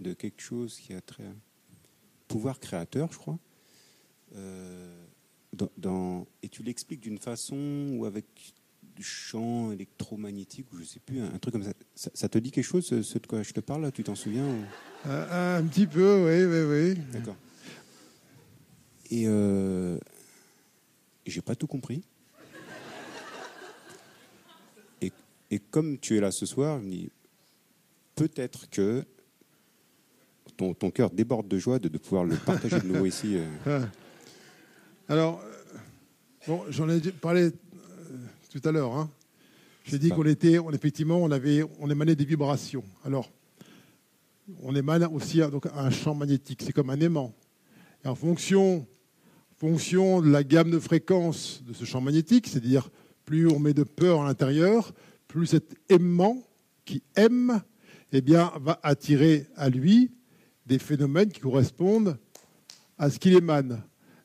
[0.00, 1.24] de quelque chose qui a très
[2.28, 3.38] pouvoir créateur, je crois.
[4.34, 5.04] Euh,
[5.76, 8.26] dans, et tu l'expliques d'une façon ou avec
[8.96, 11.72] du chant électromagnétique ou je sais plus, un, truc comme ça.
[11.94, 12.28] ça.
[12.28, 14.46] te dit quelque chose, ce, de quoi je te parle là Tu t'en souviens
[15.04, 17.02] un, petit peu, oui, oui, oui.
[17.12, 17.36] D'accord.
[19.10, 19.98] Et euh,
[21.26, 22.02] j'ai pas tout compris.
[25.50, 27.10] Et, comme tu es là ce soir, je me dis
[28.14, 29.04] peut-être que
[30.56, 33.36] ton, ton cœur déborde de joie de, de pouvoir le partager de nouveau ici.
[33.66, 33.84] Euh.
[35.08, 35.78] Alors, euh,
[36.46, 37.50] bon, j'en ai parlé
[38.50, 38.94] tout à l'heure.
[38.94, 39.10] Hein.
[39.84, 42.84] J'ai dit qu'on était, on, effectivement, on, avait, on émanait des vibrations.
[43.04, 43.30] Alors,
[44.62, 46.62] on émane aussi donc, un champ magnétique.
[46.62, 47.34] C'est comme un aimant.
[48.04, 48.86] Et en fonction,
[49.56, 52.90] fonction de la gamme de fréquences de ce champ magnétique, c'est-à-dire
[53.24, 54.92] plus on met de peur à l'intérieur,
[55.34, 56.46] plus cet aimant
[56.84, 57.60] qui aime,
[58.12, 60.12] eh bien, va attirer à lui
[60.64, 62.16] des phénomènes qui correspondent
[62.98, 63.82] à ce qu'il émane.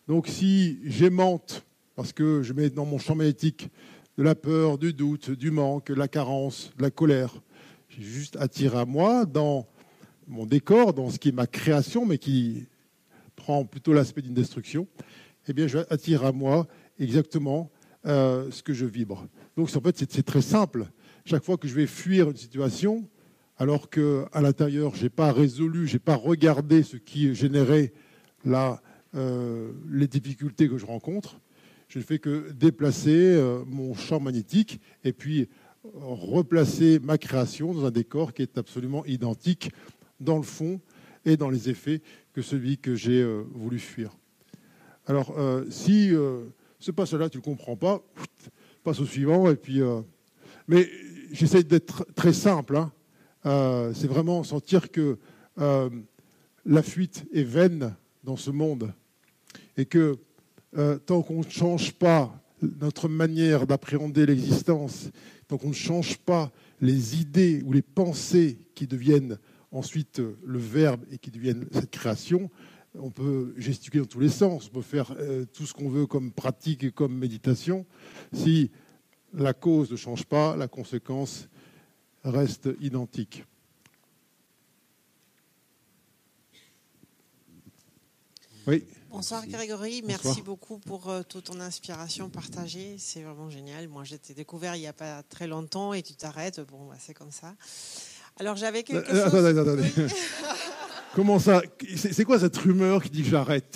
[0.08, 1.66] Donc, si j'aimante
[1.96, 3.72] parce que je mets dans mon champ magnétique
[4.20, 7.42] de la peur, du doute, du manque, la carence, la colère.
[7.88, 9.68] J'ai juste attiré à moi dans
[10.28, 12.68] mon décor, dans ce qui est ma création, mais qui
[13.36, 14.88] prend plutôt l'aspect d'une destruction.
[15.48, 16.68] Eh bien, je attire à moi
[17.00, 17.72] exactement
[18.06, 19.28] euh, ce que je vibre.
[19.58, 20.86] Donc, en fait, c'est très simple.
[21.26, 23.08] Chaque fois que je vais fuir une situation,
[23.58, 27.94] alors qu'à l'intérieur, je n'ai pas résolu, je n'ai pas regardé ce qui générait
[28.46, 28.82] la,
[29.16, 31.40] euh, les difficultés que je rencontre,
[31.90, 35.50] je ne fais que déplacer euh, mon champ magnétique et puis
[35.84, 39.72] replacer ma création dans un décor qui est absolument identique
[40.20, 40.80] dans le fond
[41.26, 42.02] et dans les effets
[42.32, 44.16] que celui que j'ai euh, voulu fuir.
[45.08, 46.12] Alors, euh, si
[46.80, 48.04] ce pas cela, tu ne comprends pas,
[48.84, 49.50] passe au suivant.
[49.50, 49.82] Et puis,
[50.68, 50.88] mais
[51.32, 52.78] j'essaie d'être très simple.
[52.78, 52.92] Hein.
[53.94, 55.18] C'est vraiment sentir que
[56.66, 58.94] la fuite est vaine dans ce monde
[59.78, 60.18] et que
[60.78, 62.32] euh, tant qu'on ne change pas
[62.62, 65.10] notre manière d'appréhender l'existence,
[65.48, 66.52] tant qu'on ne change pas
[66.82, 69.40] les idées ou les pensées qui deviennent
[69.72, 72.50] ensuite le verbe et qui deviennent cette création,
[72.96, 76.06] on peut gesticuler dans tous les sens, on peut faire euh, tout ce qu'on veut
[76.06, 77.86] comme pratique et comme méditation.
[78.34, 78.72] Si
[79.34, 81.48] la cause ne change pas, la conséquence
[82.24, 83.44] reste identique.
[88.68, 88.86] Oui.
[89.10, 93.88] Bonsoir Grégory, merci beaucoup pour euh, toute ton inspiration partagée, c'est vraiment génial.
[93.88, 97.16] Moi j'étais découvert il n'y a pas très longtemps et tu t'arrêtes, bon bah, c'est
[97.16, 97.56] comme ça.
[98.40, 99.46] Alors j'avais quelque euh, chose...
[99.46, 100.14] Attendez, attendez.
[101.16, 101.64] Comment ça?
[101.96, 103.76] C'est quoi cette rumeur qui dit que j'arrête?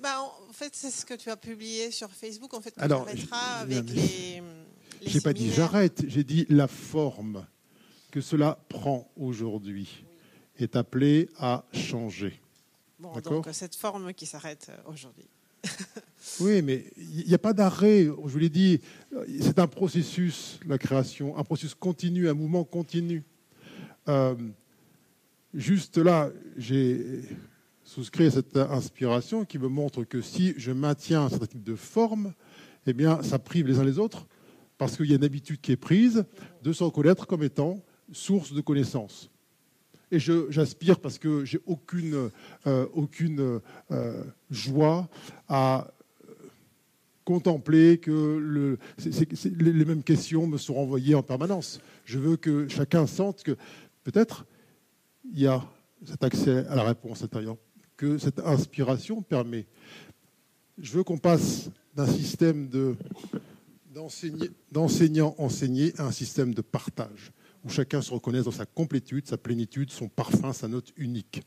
[0.00, 3.58] Bah, En fait c'est ce que tu as publié sur Facebook, en fait tu arrêteras
[3.60, 4.42] avec les...
[5.06, 7.46] Je n'ai pas dit j'arrête, j'ai dit la forme
[8.10, 10.04] que cela prend aujourd'hui
[10.58, 12.40] est appelée à changer.
[12.98, 15.28] Bon, donc cette forme qui s'arrête euh, aujourd'hui.
[16.40, 18.04] oui, mais il n'y a pas d'arrêt.
[18.04, 18.80] Je vous l'ai dit,
[19.40, 23.24] c'est un processus, la création, un processus continu, un mouvement continu.
[24.08, 24.34] Euh,
[25.54, 27.22] juste là, j'ai
[27.84, 31.74] souscrit à cette inspiration qui me montre que si je maintiens un certain type de
[31.74, 32.34] forme,
[32.86, 34.26] eh bien, ça prive les uns les autres,
[34.82, 36.24] parce qu'il y a une habitude qui est prise
[36.64, 39.30] de se reconnaître comme étant source de connaissances.
[40.10, 42.30] Et j'aspire parce que j'ai aucune,
[42.66, 43.60] euh, aucune
[43.92, 45.08] euh, joie
[45.48, 45.86] à
[47.24, 48.76] contempler que le,
[49.44, 51.80] les mêmes questions me sont renvoyées en permanence.
[52.04, 53.56] Je veux que chacun sente que
[54.02, 54.46] peut-être
[55.32, 55.62] il y a
[56.04, 57.56] cet accès à la réponse intérieure,
[57.96, 59.64] que cette inspiration permet.
[60.76, 62.66] Je veux qu'on passe d'un système
[64.70, 67.32] d'enseignant enseigné à un système de partage
[67.64, 71.42] où chacun se reconnaisse dans sa complétude, sa plénitude, son parfum, sa note unique.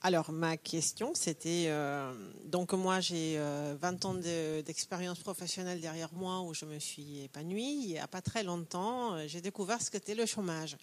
[0.00, 2.12] Alors, ma question, c'était, euh,
[2.44, 7.80] donc moi j'ai 20 euh, ans d'expérience professionnelle derrière moi où je me suis épanouie.
[7.82, 10.76] Il n'y a pas très longtemps, euh, j'ai découvert ce qu'était le chômage.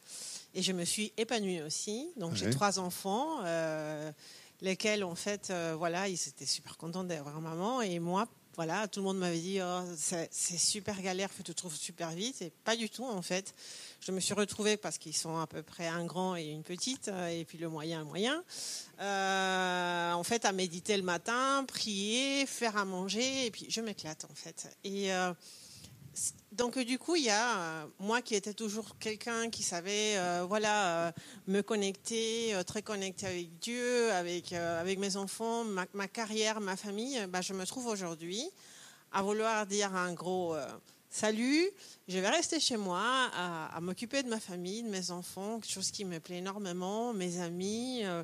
[0.54, 2.10] Et je me suis épanouie aussi.
[2.18, 3.42] Donc j'ai trois enfants,
[4.62, 7.82] lesquels en fait, voilà, ils étaient super contents d'avoir maman.
[7.82, 11.76] Et moi, voilà, tout le monde m'avait dit oh, c'est super galère, tu te trouves
[11.76, 12.42] super vite.
[12.42, 13.54] Et pas du tout, en fait.
[14.02, 17.08] Je me suis retrouvée, parce qu'ils sont à peu près un grand et une petite,
[17.08, 18.44] euh, et puis le moyen, un moyen,
[19.02, 24.26] euh, en fait, à méditer le matin, prier, faire à manger, et puis je m'éclate,
[24.26, 24.68] en fait.
[24.84, 25.14] Et.
[25.14, 25.34] Euh,
[26.52, 30.16] donc du coup, il y a moi qui étais toujours quelqu'un qui savait,
[30.48, 31.14] voilà,
[31.48, 37.26] me connecter, très connecté avec Dieu, avec avec mes enfants, ma, carrière, ma famille.
[37.28, 38.44] Bah, je me trouve aujourd'hui
[39.12, 40.56] à vouloir dire un gros
[41.16, 41.70] salut,
[42.10, 43.02] je vais rester chez moi
[43.34, 47.40] à, m'occuper de ma famille, de mes enfants, quelque chose qui me plaît énormément, mes
[47.40, 48.24] amis, euh,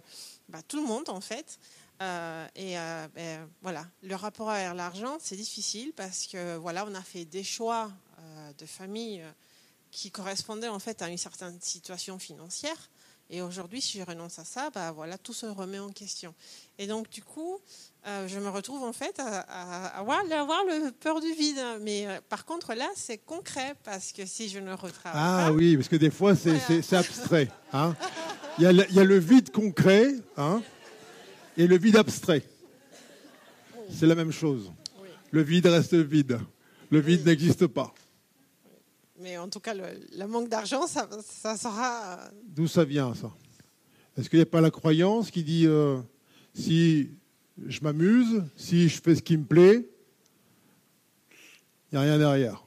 [0.50, 1.58] bah, tout le monde en fait.
[2.02, 6.96] Euh, et euh, ben, voilà, le rapport à l'argent, c'est difficile parce que voilà, on
[6.96, 7.92] a fait des choix
[8.58, 9.24] de famille
[9.92, 12.90] qui correspondaient en fait à une certaine situation financière.
[13.34, 16.36] Et aujourd'hui, si je renonce à ça, bah voilà, tout se remet en question.
[16.78, 17.60] Et donc, du coup,
[18.06, 21.62] euh, je me retrouve en fait à, avoir, le peur du vide.
[21.80, 25.78] Mais euh, par contre, là, c'est concret parce que si je ne retravaille ah, oui,
[25.78, 27.48] parce que des fois, c'est abstrait.
[27.72, 27.96] Hein.
[28.58, 30.62] il, y a le, il, y a le, vide concret hein,
[31.58, 32.44] et le vide abstrait.
[33.90, 34.72] C'est la même chose.
[35.32, 36.40] Le vide reste vide.
[36.90, 37.94] Le vide n'existe pas.
[39.20, 42.20] Mais en tout cas, le, manque d'argent, ça, ça, sera.
[42.20, 43.32] Euh, D'où ça vient, ça?
[44.18, 45.68] Est-ce qu'il n'y a pas la croyance qui dit
[46.54, 47.12] si
[47.66, 49.88] je m'amuse, si je fais ce qui me plaît,
[51.92, 52.66] il n'y a rien derrière?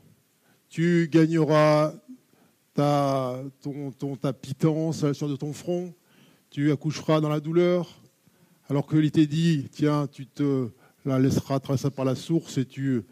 [0.68, 1.94] Tu gagneras
[2.72, 5.94] ta, ton, ton, ta pitance sur de ton front,
[6.50, 8.00] tu accoucheras dans la douleur,
[8.68, 10.68] alors que l'ité dit, tiens, tu te
[11.04, 13.02] la laisseras traverser par la source et tu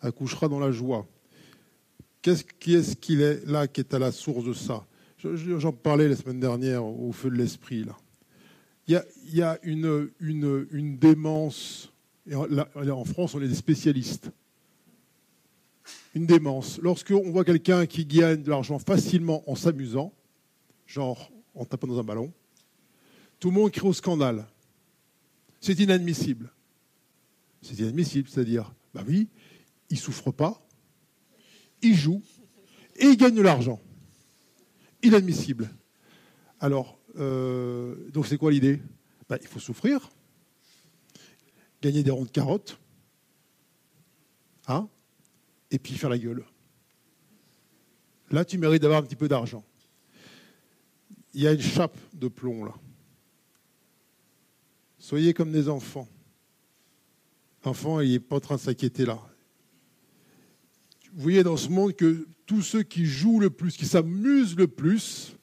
[0.00, 1.06] accoucheras dans la joie.
[2.22, 4.84] Qu'est-ce, qui est-ce qu'il est là qui est à la source de ça?
[5.22, 7.96] J'en parlais la semaine dernière au feu de l'esprit, là
[8.88, 11.92] il y a, une, une, démence,
[12.26, 14.30] et en France on est des spécialistes,
[16.14, 16.78] une démence.
[16.82, 20.12] Lorsqu'on voit quelqu'un qui gagne de l'argent facilement en s'amusant,
[20.86, 22.32] genre en tapant dans un ballon,
[23.38, 24.46] tout le monde crie au scandale.
[25.60, 26.52] C'est inadmissible.
[27.62, 29.28] C'est inadmissible, c'est-à-dire, bah oui,
[29.90, 30.64] il souffre pas,
[31.82, 32.22] il joue
[32.96, 33.80] et il gagne de l'argent.
[35.02, 35.70] Inadmissible.
[36.60, 38.80] Alors, euh, donc c'est quoi l'idée?
[39.28, 40.10] Ben, Il faut souffrir,
[41.82, 42.78] gagner des ronds de carottes,
[44.66, 44.88] hein,
[45.70, 46.44] et puis faire la gueule.
[48.30, 49.64] Là, tu mérites d'avoir un petit peu d'argent.
[51.34, 52.74] Il y a une chape de plomb là.
[55.08, 56.06] Soyez comme des enfants.
[57.64, 59.18] L'enfant, il n'est pas en train de s'inquiéter là.
[61.14, 64.68] Vous voyez dans ce monde que tous ceux qui jouent le plus, qui s'amusent le
[64.68, 65.34] plus,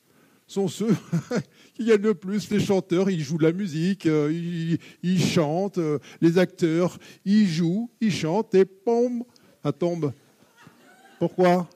[0.45, 0.95] sont ceux
[1.73, 2.47] qui gagnent le plus.
[2.51, 7.89] Les chanteurs, ils jouent de la musique, euh, ils, chantent, euh, les acteurs, ils jouent,
[7.99, 9.23] ils chantent, et pom,
[9.63, 10.13] ça tombe.
[11.17, 11.67] Pourquoi?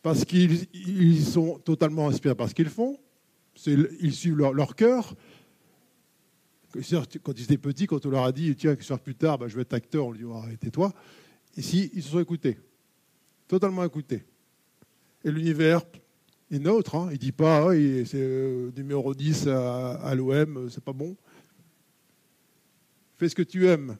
[0.00, 2.98] Parce qu'ils sont totalement inspirés par ce qu'ils font,
[3.66, 5.14] ils suivent leur, cœur.
[6.72, 9.56] Quand ils étaient petits, quand on leur a dit, tiens, que plus tard, bah, je
[9.56, 10.92] vais être acteur, on lui dit, oh, arrêtez-toi.
[11.56, 12.58] Ici, ils se sont écoutés,
[13.48, 14.24] totalement écoutés.
[15.24, 15.82] Et l'univers,
[16.50, 16.96] une autre.
[16.96, 17.08] Hein.
[17.10, 17.74] Il ne dit pas, ah,
[18.04, 21.16] c'est euh, numéro 10 à, l'OM, c'est pas bon.
[23.18, 23.96] Fais ce que tu aimes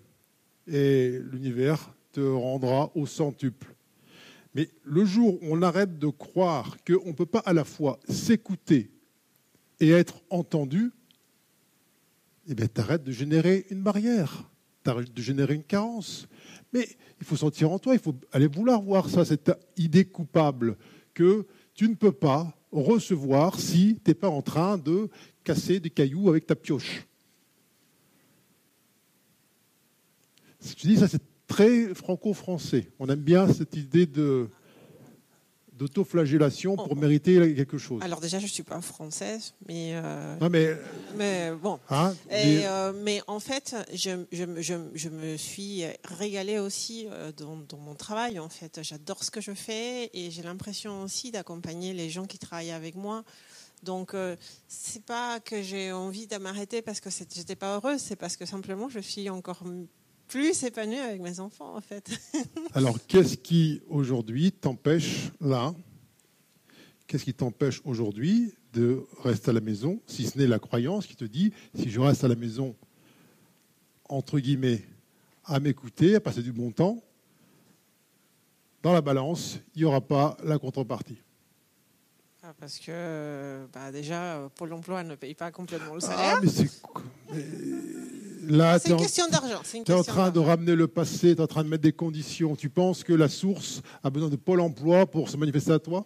[0.67, 3.75] et l'univers te rendra au centuple.
[4.55, 8.01] Mais le jour où on arrête de croire qu'on ne peut pas à la fois
[8.09, 8.91] s'écouter
[9.79, 10.91] et être entendu,
[12.51, 14.51] eh bien, tu de générer une barrière,
[14.85, 16.27] tu de générer une carence.
[16.73, 16.89] Mais
[17.21, 20.77] il faut sentir en toi, il faut aller vouloir voir ça, cette idée coupable
[21.15, 25.09] que tu ne peux pas recevoir si tu n'es pas en train de
[25.45, 27.07] casser des cailloux avec ta pioche.
[30.61, 32.91] Je dis ça, c'est très franco-français.
[32.99, 34.49] On aime bien cette idée de
[35.81, 38.03] d'autoflagellation pour mériter quelque chose.
[38.03, 39.93] Alors déjà, je ne suis pas française, mais...
[39.95, 40.77] Euh, non, mais...
[41.17, 41.81] Mais bon.
[41.89, 43.23] Hein, euh, mais...
[43.27, 48.39] en fait, je, je, je, je, me suis régalée aussi euh, dans, dans, mon travail.
[48.39, 52.39] En fait, j'adore ce que je fais et j'ai l'impression aussi d'accompagner les gens qui
[52.39, 53.25] travaillent avec moi.
[53.83, 54.15] Donc,
[54.69, 58.45] c'est pas que j'ai envie de m'arrêter parce que j'étais pas heureuse, c'est parce que
[58.45, 59.63] simplement je suis encore
[60.31, 62.11] plus épanouie avec mes enfants, en fait.
[62.75, 65.75] Alors, qu'est-ce qui aujourd'hui t'empêche là
[67.07, 71.17] Qu'est-ce qui t'empêche aujourd'hui de rester à la maison, si ce n'est la croyance qui
[71.17, 72.77] te dit si je reste à la maison,
[74.09, 74.85] entre guillemets,
[75.45, 77.03] à m'écouter, à passer du bon temps,
[78.83, 81.19] dans la balance, il n'y aura pas la contrepartie.
[82.45, 86.41] Ah, parce que bah, déjà, Pôle emploi ne paye pas complètement le ah, salaire.
[86.41, 87.41] mais
[88.51, 89.61] Là, C'est une question d'argent.
[89.63, 91.69] c'est une Tu es en train de ramener le passé, tu es en train de
[91.69, 92.57] mettre des conditions.
[92.57, 96.05] Tu penses que la source a besoin de Pôle emploi pour se manifester à toi?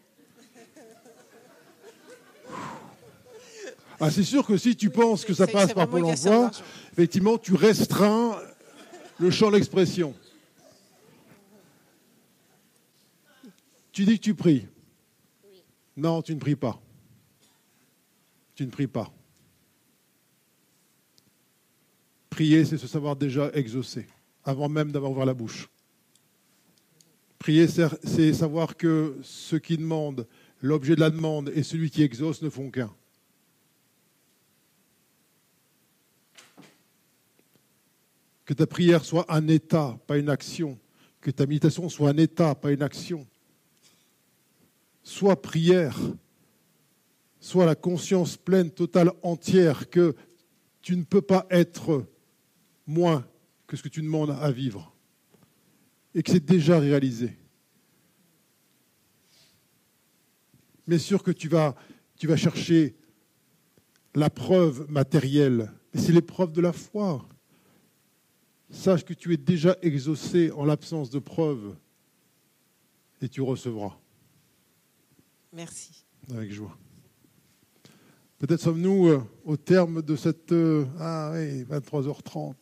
[3.98, 6.50] Ah, C'est sûr que si tu penses que ça passe par Pôle emploi,
[6.92, 8.36] effectivement, tu restreins
[9.18, 10.14] le champ d'expression.
[13.90, 14.66] Tu dis que tu pries.
[15.96, 16.78] Non, tu ne pries pas.
[18.54, 19.10] Tu ne pries pas.
[22.34, 24.08] Prier, c'est se savoir déjà exaucer,
[24.42, 25.68] avant même d'avoir ouvert la bouche.
[27.38, 30.26] Prier, c'est c'est savoir que ce qui demande,
[30.60, 32.92] l'objet de la demande et celui qui exauce ne font qu'un.
[38.44, 40.76] Que ta prière soit un état, pas une action.
[41.20, 43.28] Que ta méditation soit un état, pas une action.
[45.04, 46.00] Soit prière,
[47.38, 50.16] soit la conscience pleine, totale, entière que
[50.82, 52.04] tu ne peux pas être
[52.86, 53.26] moins
[53.66, 54.94] que ce que tu demandes à vivre
[56.14, 57.36] et que c'est déjà réalisé.
[60.86, 61.74] Bien sûr que tu vas,
[62.16, 62.94] tu vas chercher
[64.14, 67.26] la preuve matérielle, mais c'est l'épreuve de la foi.
[68.70, 71.76] Sache que tu es déjà exaucé en l'absence de preuve
[73.20, 73.98] et tu recevras
[75.52, 76.04] Merci.
[76.30, 76.76] avec joie.
[78.46, 80.52] Peut-être sommes-nous euh, au terme de cette...
[80.52, 82.52] euh, ah oui, 23h30.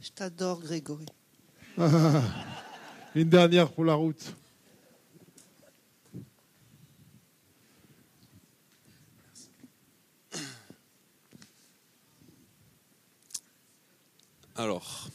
[0.00, 1.04] Je t'adore, Grégory.
[1.76, 2.22] Ah,
[3.14, 4.34] une dernière pour la route.
[14.56, 15.10] Alors,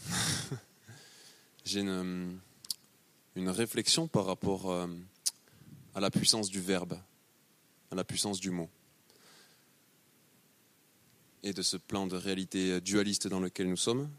[1.66, 2.38] j'ai une,
[3.36, 4.86] une réflexion par rapport euh,
[5.96, 7.00] à la puissance du verbe,
[7.94, 8.70] à la puissance du mot,
[11.44, 14.10] et de ce plan de réalité dualiste dans lequel nous sommes.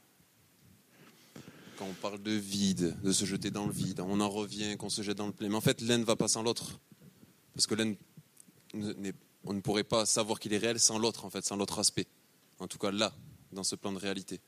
[1.79, 4.91] Quand on parle de vide, de se jeter dans le vide, on en revient, qu'on
[4.91, 5.49] se jette dans le plein.
[5.49, 6.79] Mais en fait, l'un ne va pas sans l'autre.
[7.55, 7.95] Parce que l'un,
[9.45, 12.07] on ne pourrait pas savoir qu'il est réel sans l'autre, en fait, sans l'autre aspect.
[12.61, 13.13] En tout cas, là,
[13.53, 14.41] dans ce plan de réalité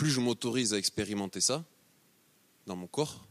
[0.00, 1.62] plus je m'autorise à expérimenter ça,
[2.64, 3.28] dans mon corps,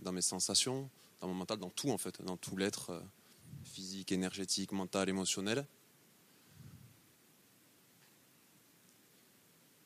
[0.00, 0.90] dans mes sensations,
[1.20, 3.00] dans mon mental, dans tout en fait, dans tout l'être euh,
[3.68, 5.66] physique, énergétique, mental, émotionnel,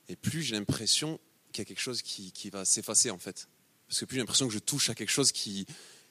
[0.09, 1.19] et plus j'ai l'impression
[1.53, 3.49] qu'il y a quelque chose qui, va s'effacer en fait.
[3.89, 5.67] Parce que plus j'ai l'impression que je touche à quelque chose qui...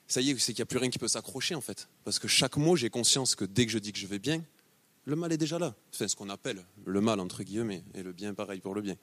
[0.08, 1.88] Ça y est, c'est qu'il n'y a plus rien qui peut s'accrocher en fait.
[2.04, 4.44] Parce que chaque mot, j'ai conscience que dès que je dis que je vais bien,
[5.06, 5.76] le mal est déjà là.
[5.94, 8.96] Enfin, ce qu'on appelle le mal, entre guillemets, et le bien, pareil pour le bien.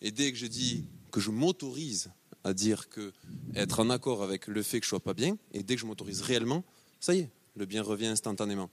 [0.00, 2.10] Et dès que je dis que je m'autorise
[2.44, 3.12] à dire que
[3.54, 5.86] être en accord avec le fait que je sois pas bien, et dès que je
[5.86, 6.64] m'autorise réellement,
[7.00, 8.70] ça y est, le bien revient instantanément.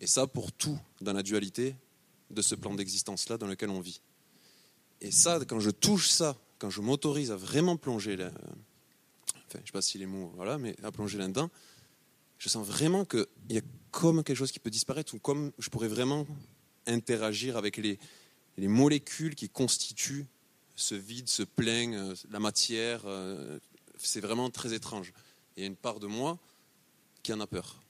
[0.00, 1.76] Et ça pour tout dans la dualité
[2.30, 4.00] de ce plan d'existence-là dans lequel on vit.
[5.00, 8.30] Et ça, quand je touche ça, quand je m'autorise à vraiment plonger, enfin,
[9.54, 11.50] je ne sais pas si les mots, voilà, mais à plonger là-dedans,
[12.38, 15.68] je sens vraiment qu'il y a comme quelque chose qui peut disparaître, ou comme je
[15.70, 16.26] pourrais vraiment
[16.86, 17.98] interagir avec les,
[18.56, 20.26] les molécules qui constituent
[20.76, 23.02] ce vide, ce plein, euh, la matière.
[23.06, 23.58] euh,
[23.98, 25.12] c'est vraiment très étrange.
[25.56, 26.38] Il y a une part de moi
[27.22, 27.83] qui en a peur.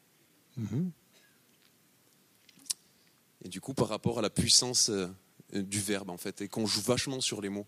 [3.45, 5.09] Et du coup, par rapport à la puissance euh,
[5.53, 7.67] du verbe, en fait, et qu'on joue vachement sur les mots,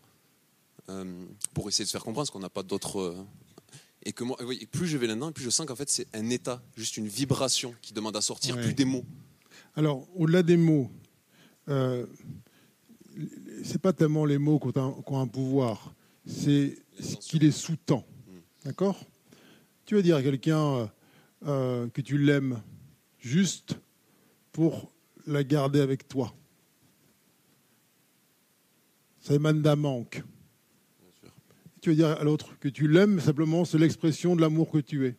[0.89, 3.01] euh, pour essayer de se faire comprendre, parce qu'on n'a pas d'autres.
[3.01, 3.25] euh,
[4.05, 6.31] et que moi, oui, plus je vais là-dedans, plus je sens qu'en fait, c'est un
[6.31, 8.63] état, juste une vibration qui demande à sortir, Ouais.
[8.63, 9.05] plus des mots.
[9.75, 10.91] Alors, au-delà des mots,
[11.69, 12.07] euh,
[13.65, 15.93] c'est pas tellement les mots qui ont un, qui ont un pouvoir,
[16.25, 18.07] c'est ce qui les sous-tend.
[18.65, 19.05] D'accord?
[19.87, 20.91] Tu vas dire à quelqu'un
[21.45, 22.63] que tu l'aimes
[23.27, 23.79] juste
[24.53, 24.93] pour
[25.27, 26.33] la garder avec toi.
[29.21, 30.23] Ça émane d'un manque.
[31.81, 35.07] Tu vas dire à l'autre que tu l'aimes, simplement c'est l'expression de l'amour que tu
[35.07, 35.17] es.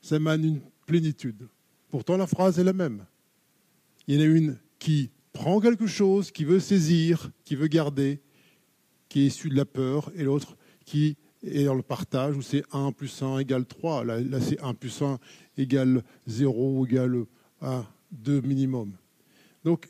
[0.00, 1.46] Ça émane une plénitude.
[1.90, 3.04] Pourtant, la phrase est la même.
[4.06, 8.20] Il y en a une qui prend quelque chose, qui veut saisir, qui veut garder,
[9.10, 10.56] qui est issue de la peur, et l'autre
[10.86, 14.04] qui est dans le partage, où c'est 1 plus 1 égale 3.
[14.04, 15.18] Là, là, c'est 1 plus 1
[15.58, 17.26] égale 0 ou égale
[17.62, 18.92] 1, 2 minimum.
[19.64, 19.88] Donc,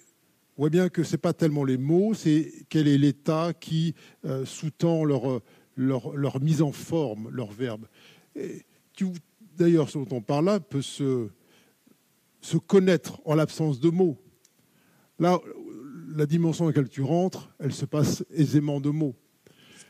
[0.56, 3.94] on voit bien que ce n'est pas tellement les mots, c'est quel est l'état qui
[4.24, 5.40] euh, sous-tend leur,
[5.76, 7.86] leur, mise en forme, leur verbe.
[9.56, 11.28] D'ailleurs, ce dont on parle là peut se,
[12.40, 14.18] se connaître en l'absence de mots.
[15.18, 15.40] Là,
[16.14, 19.16] la dimension dans laquelle tu rentres, elle se passe aisément de mots.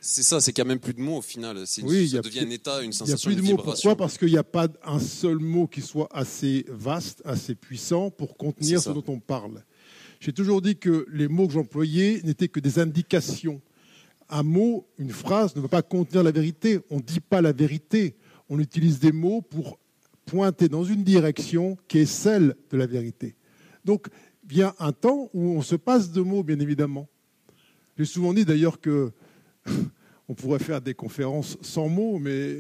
[0.05, 1.57] C'est ça, c'est qu'il n'y a même plus de mots au final.
[1.85, 3.37] Oui, il y ça a devient plus- un état, une Il n'y a sensation, plus
[3.37, 3.57] de mots.
[3.57, 3.95] Pourquoi?
[3.97, 8.37] Parce qu'il n'y a pas un seul mot qui soit assez vaste, assez puissant pour
[8.37, 8.93] contenir ce ça.
[8.93, 9.62] dont on parle.
[10.19, 13.62] J'ai toujours dit que les mots que j'employais n'étaient que des indications.
[14.29, 16.81] Un mot, une phrase ne peut pas contenir la vérité.
[16.91, 18.16] On ne dit pas la vérité.
[18.49, 19.79] On utilise des mots pour
[20.27, 23.37] pointer dans une direction qui est celle de la vérité.
[23.85, 24.09] Donc
[24.49, 27.09] vient un temps où on se passe de mots, bien évidemment.
[27.97, 29.12] J'ai souvent dit d'ailleurs que
[30.28, 32.59] on pourrait faire des conférences sans mots, mais.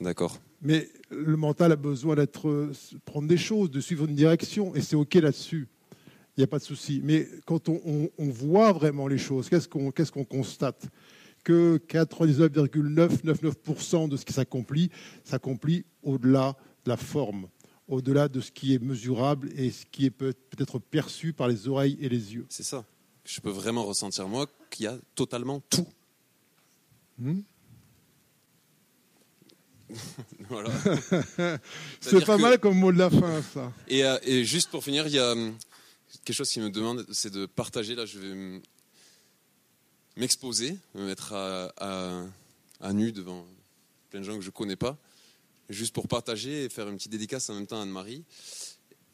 [0.00, 0.38] D'accord.
[0.60, 2.72] Mais le mental a besoin d'être
[3.04, 5.68] prendre des choses, de suivre une direction, et c'est ok là-dessus.
[6.36, 7.00] Il n'y a pas de souci.
[7.02, 10.86] Mais quand on, voit vraiment les choses, qu'est-ce qu'on qu'est-ce qu'on constate?
[11.42, 14.90] Que 99,999% de ce qui s'accomplit
[15.24, 17.48] s'accomplit au-delà de la forme,
[17.88, 21.98] au-delà de ce qui est mesurable et ce qui est peut-être perçu par les oreilles
[22.00, 22.46] et les yeux.
[22.48, 22.84] C'est ça.
[23.28, 25.86] Je peux vraiment ressentir moi qu'il y a totalement tout.
[27.18, 27.40] Hmm
[30.48, 30.70] voilà.
[32.00, 33.72] c'est pas mal comme mot de la fin, ça.
[33.86, 35.54] Et, euh, et, juste pour finir, il y a hum,
[36.24, 37.94] quelque chose qui me demande, c'est de partager.
[37.94, 38.62] Là, je vais
[40.16, 41.72] m'exposer, me mettre à,
[42.80, 43.46] à, nu devant
[44.10, 44.96] plein de gens que je connais pas,
[45.68, 48.24] juste pour partager et faire une petite dédicace en même temps à Anne-Marie,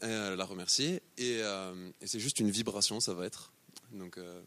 [0.02, 1.02] la remercier.
[1.18, 3.52] Et, euh, et c'est juste une vibration, ça va être.
[3.93, 4.19] Donc.
[4.19, 4.40] Euh...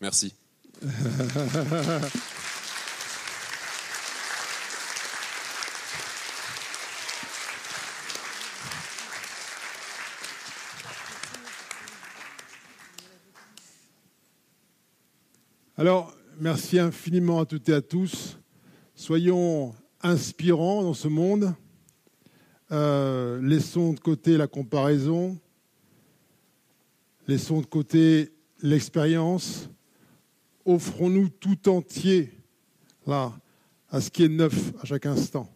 [0.00, 0.34] Merci.
[15.78, 18.38] Alors, merci infiniment à toutes et à tous.
[18.94, 21.52] Soyons inspirants dans ce monde.
[22.72, 25.38] Euh, laissons de côté la comparaison.
[27.28, 28.32] Laissons de côté
[28.62, 29.68] l'expérience.
[30.64, 32.32] Offrons-nous tout entier
[33.06, 33.34] là
[33.90, 35.46] à ce qui est neuf à chaque instant,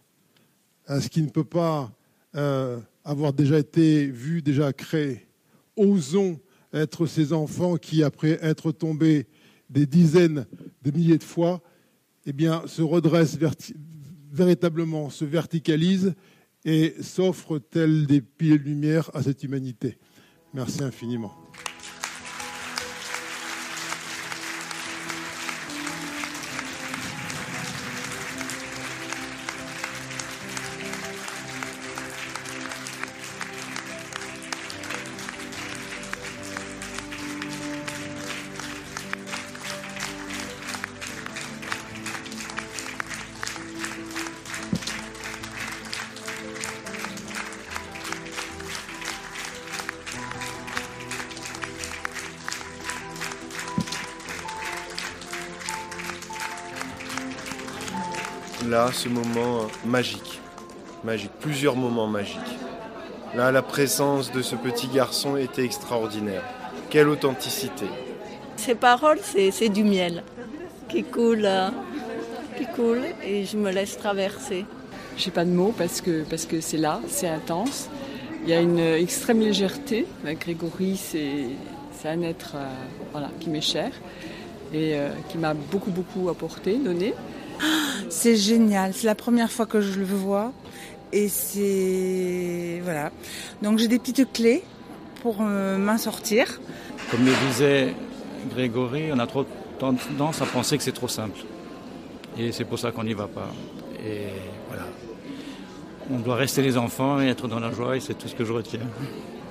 [0.87, 1.91] à ce qui ne peut pas
[2.37, 5.27] euh, avoir déjà été vu, déjà créé.
[5.77, 6.39] Osons
[6.75, 9.27] être ces enfants qui, après être tombés
[9.71, 10.47] des dizaines
[10.83, 11.63] de milliers de fois,
[12.27, 13.39] eh bien, se redresse
[14.31, 16.15] véritablement, se verticalise
[16.65, 19.97] et s'offre tel des piliers de lumière à cette humanité?
[20.53, 21.33] Merci infiniment.
[59.01, 60.43] Ce moment magique.
[61.05, 62.59] Magique, plusieurs moments magiques.
[63.35, 66.43] Là, la présence de ce petit garçon était extraordinaire.
[66.91, 67.87] Quelle authenticité.
[68.57, 70.23] Ces paroles, c'est du miel
[70.91, 71.71] qui coule, euh,
[72.59, 74.67] qui coule et je me laisse traverser.
[75.17, 77.89] J'ai pas de mots parce que parce que c'est là, c'est intense.
[78.43, 80.07] Il y a une extrême légèreté.
[80.41, 82.67] Grégory, c'est un être euh,
[83.13, 83.93] voilà, qui m'est cher
[84.75, 87.15] et euh, qui m'a beaucoup beaucoup apporté, donné.
[88.11, 90.53] C'est génial, c'est la première fois que je le vois
[91.13, 93.13] et c'est voilà.
[93.63, 94.65] Donc j'ai des petites clés
[95.23, 96.61] pour euh, m'en sortir.
[97.11, 97.95] Comme le disait
[98.53, 99.47] Grégory, on a trop
[99.79, 101.39] tendance à penser que c'est trop simple.
[102.37, 103.49] Et c'est pour ça qu'on n'y va pas.
[104.05, 104.27] Et
[104.69, 104.85] voilà.
[106.13, 108.45] On doit rester les enfants et être dans la joie et c'est tout ce que
[108.45, 108.81] je retiens.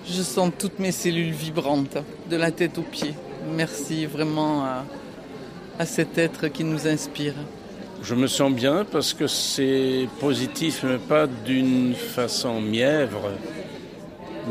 [0.05, 1.97] Je sens toutes mes cellules vibrantes,
[2.29, 3.15] de la tête aux pieds.
[3.55, 4.65] Merci vraiment
[5.77, 7.35] à cet être qui nous inspire.
[8.01, 13.31] Je me sens bien parce que c'est positif, mais pas d'une façon mièvre,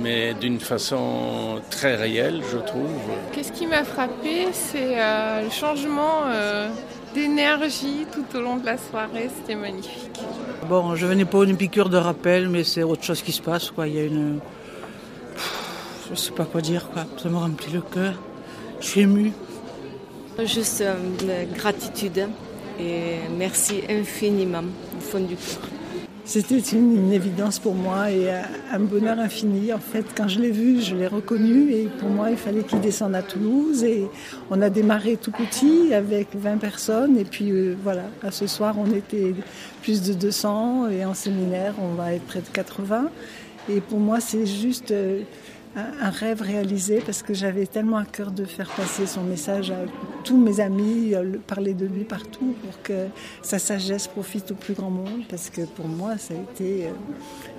[0.02, 2.90] mais d'une façon très réelle, je trouve.
[3.32, 6.68] Qu'est-ce qui m'a frappé, c'est euh, le changement euh,
[7.14, 10.20] d'énergie tout au long de la soirée, c'était magnifique.
[10.68, 13.70] Bon, je venais pas une piqûre de rappel, mais c'est autre chose qui se passe,
[13.70, 13.88] quoi.
[13.88, 14.40] Il y a une.
[16.10, 17.06] Je sais pas quoi dire, quoi.
[17.16, 18.14] Ça me remplit le cœur.
[18.80, 19.32] Je suis émue.
[20.44, 22.28] Juste euh, gratitude
[22.78, 25.68] et merci infiniment du fond du cœur.
[26.24, 28.30] c'était une, évidence pour moi et
[28.70, 29.72] un bonheur infini.
[29.72, 32.80] En fait, quand je l'ai vu, je l'ai reconnu et pour moi, il fallait qu'il
[32.80, 33.82] descende à Toulouse.
[33.82, 34.06] Et
[34.50, 38.76] on a démarré tout petit avec 20 personnes et puis euh, voilà, à ce soir,
[38.78, 39.34] on était
[39.82, 43.08] plus de 200 et en séminaire, on va être près de 80.
[43.70, 45.22] Et pour moi, c'est juste euh,
[46.00, 49.80] un rêve réalisé parce que j'avais tellement à cœur de faire passer son message à
[50.24, 51.14] tous mes amis,
[51.46, 53.06] parler de lui partout pour que
[53.42, 56.92] sa sagesse profite au plus grand monde parce que pour moi ça a été euh,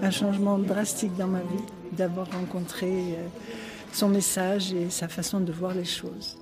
[0.01, 3.27] un changement drastique dans ma vie d'avoir rencontré euh,
[3.91, 6.38] son message et sa façon de voir les choses.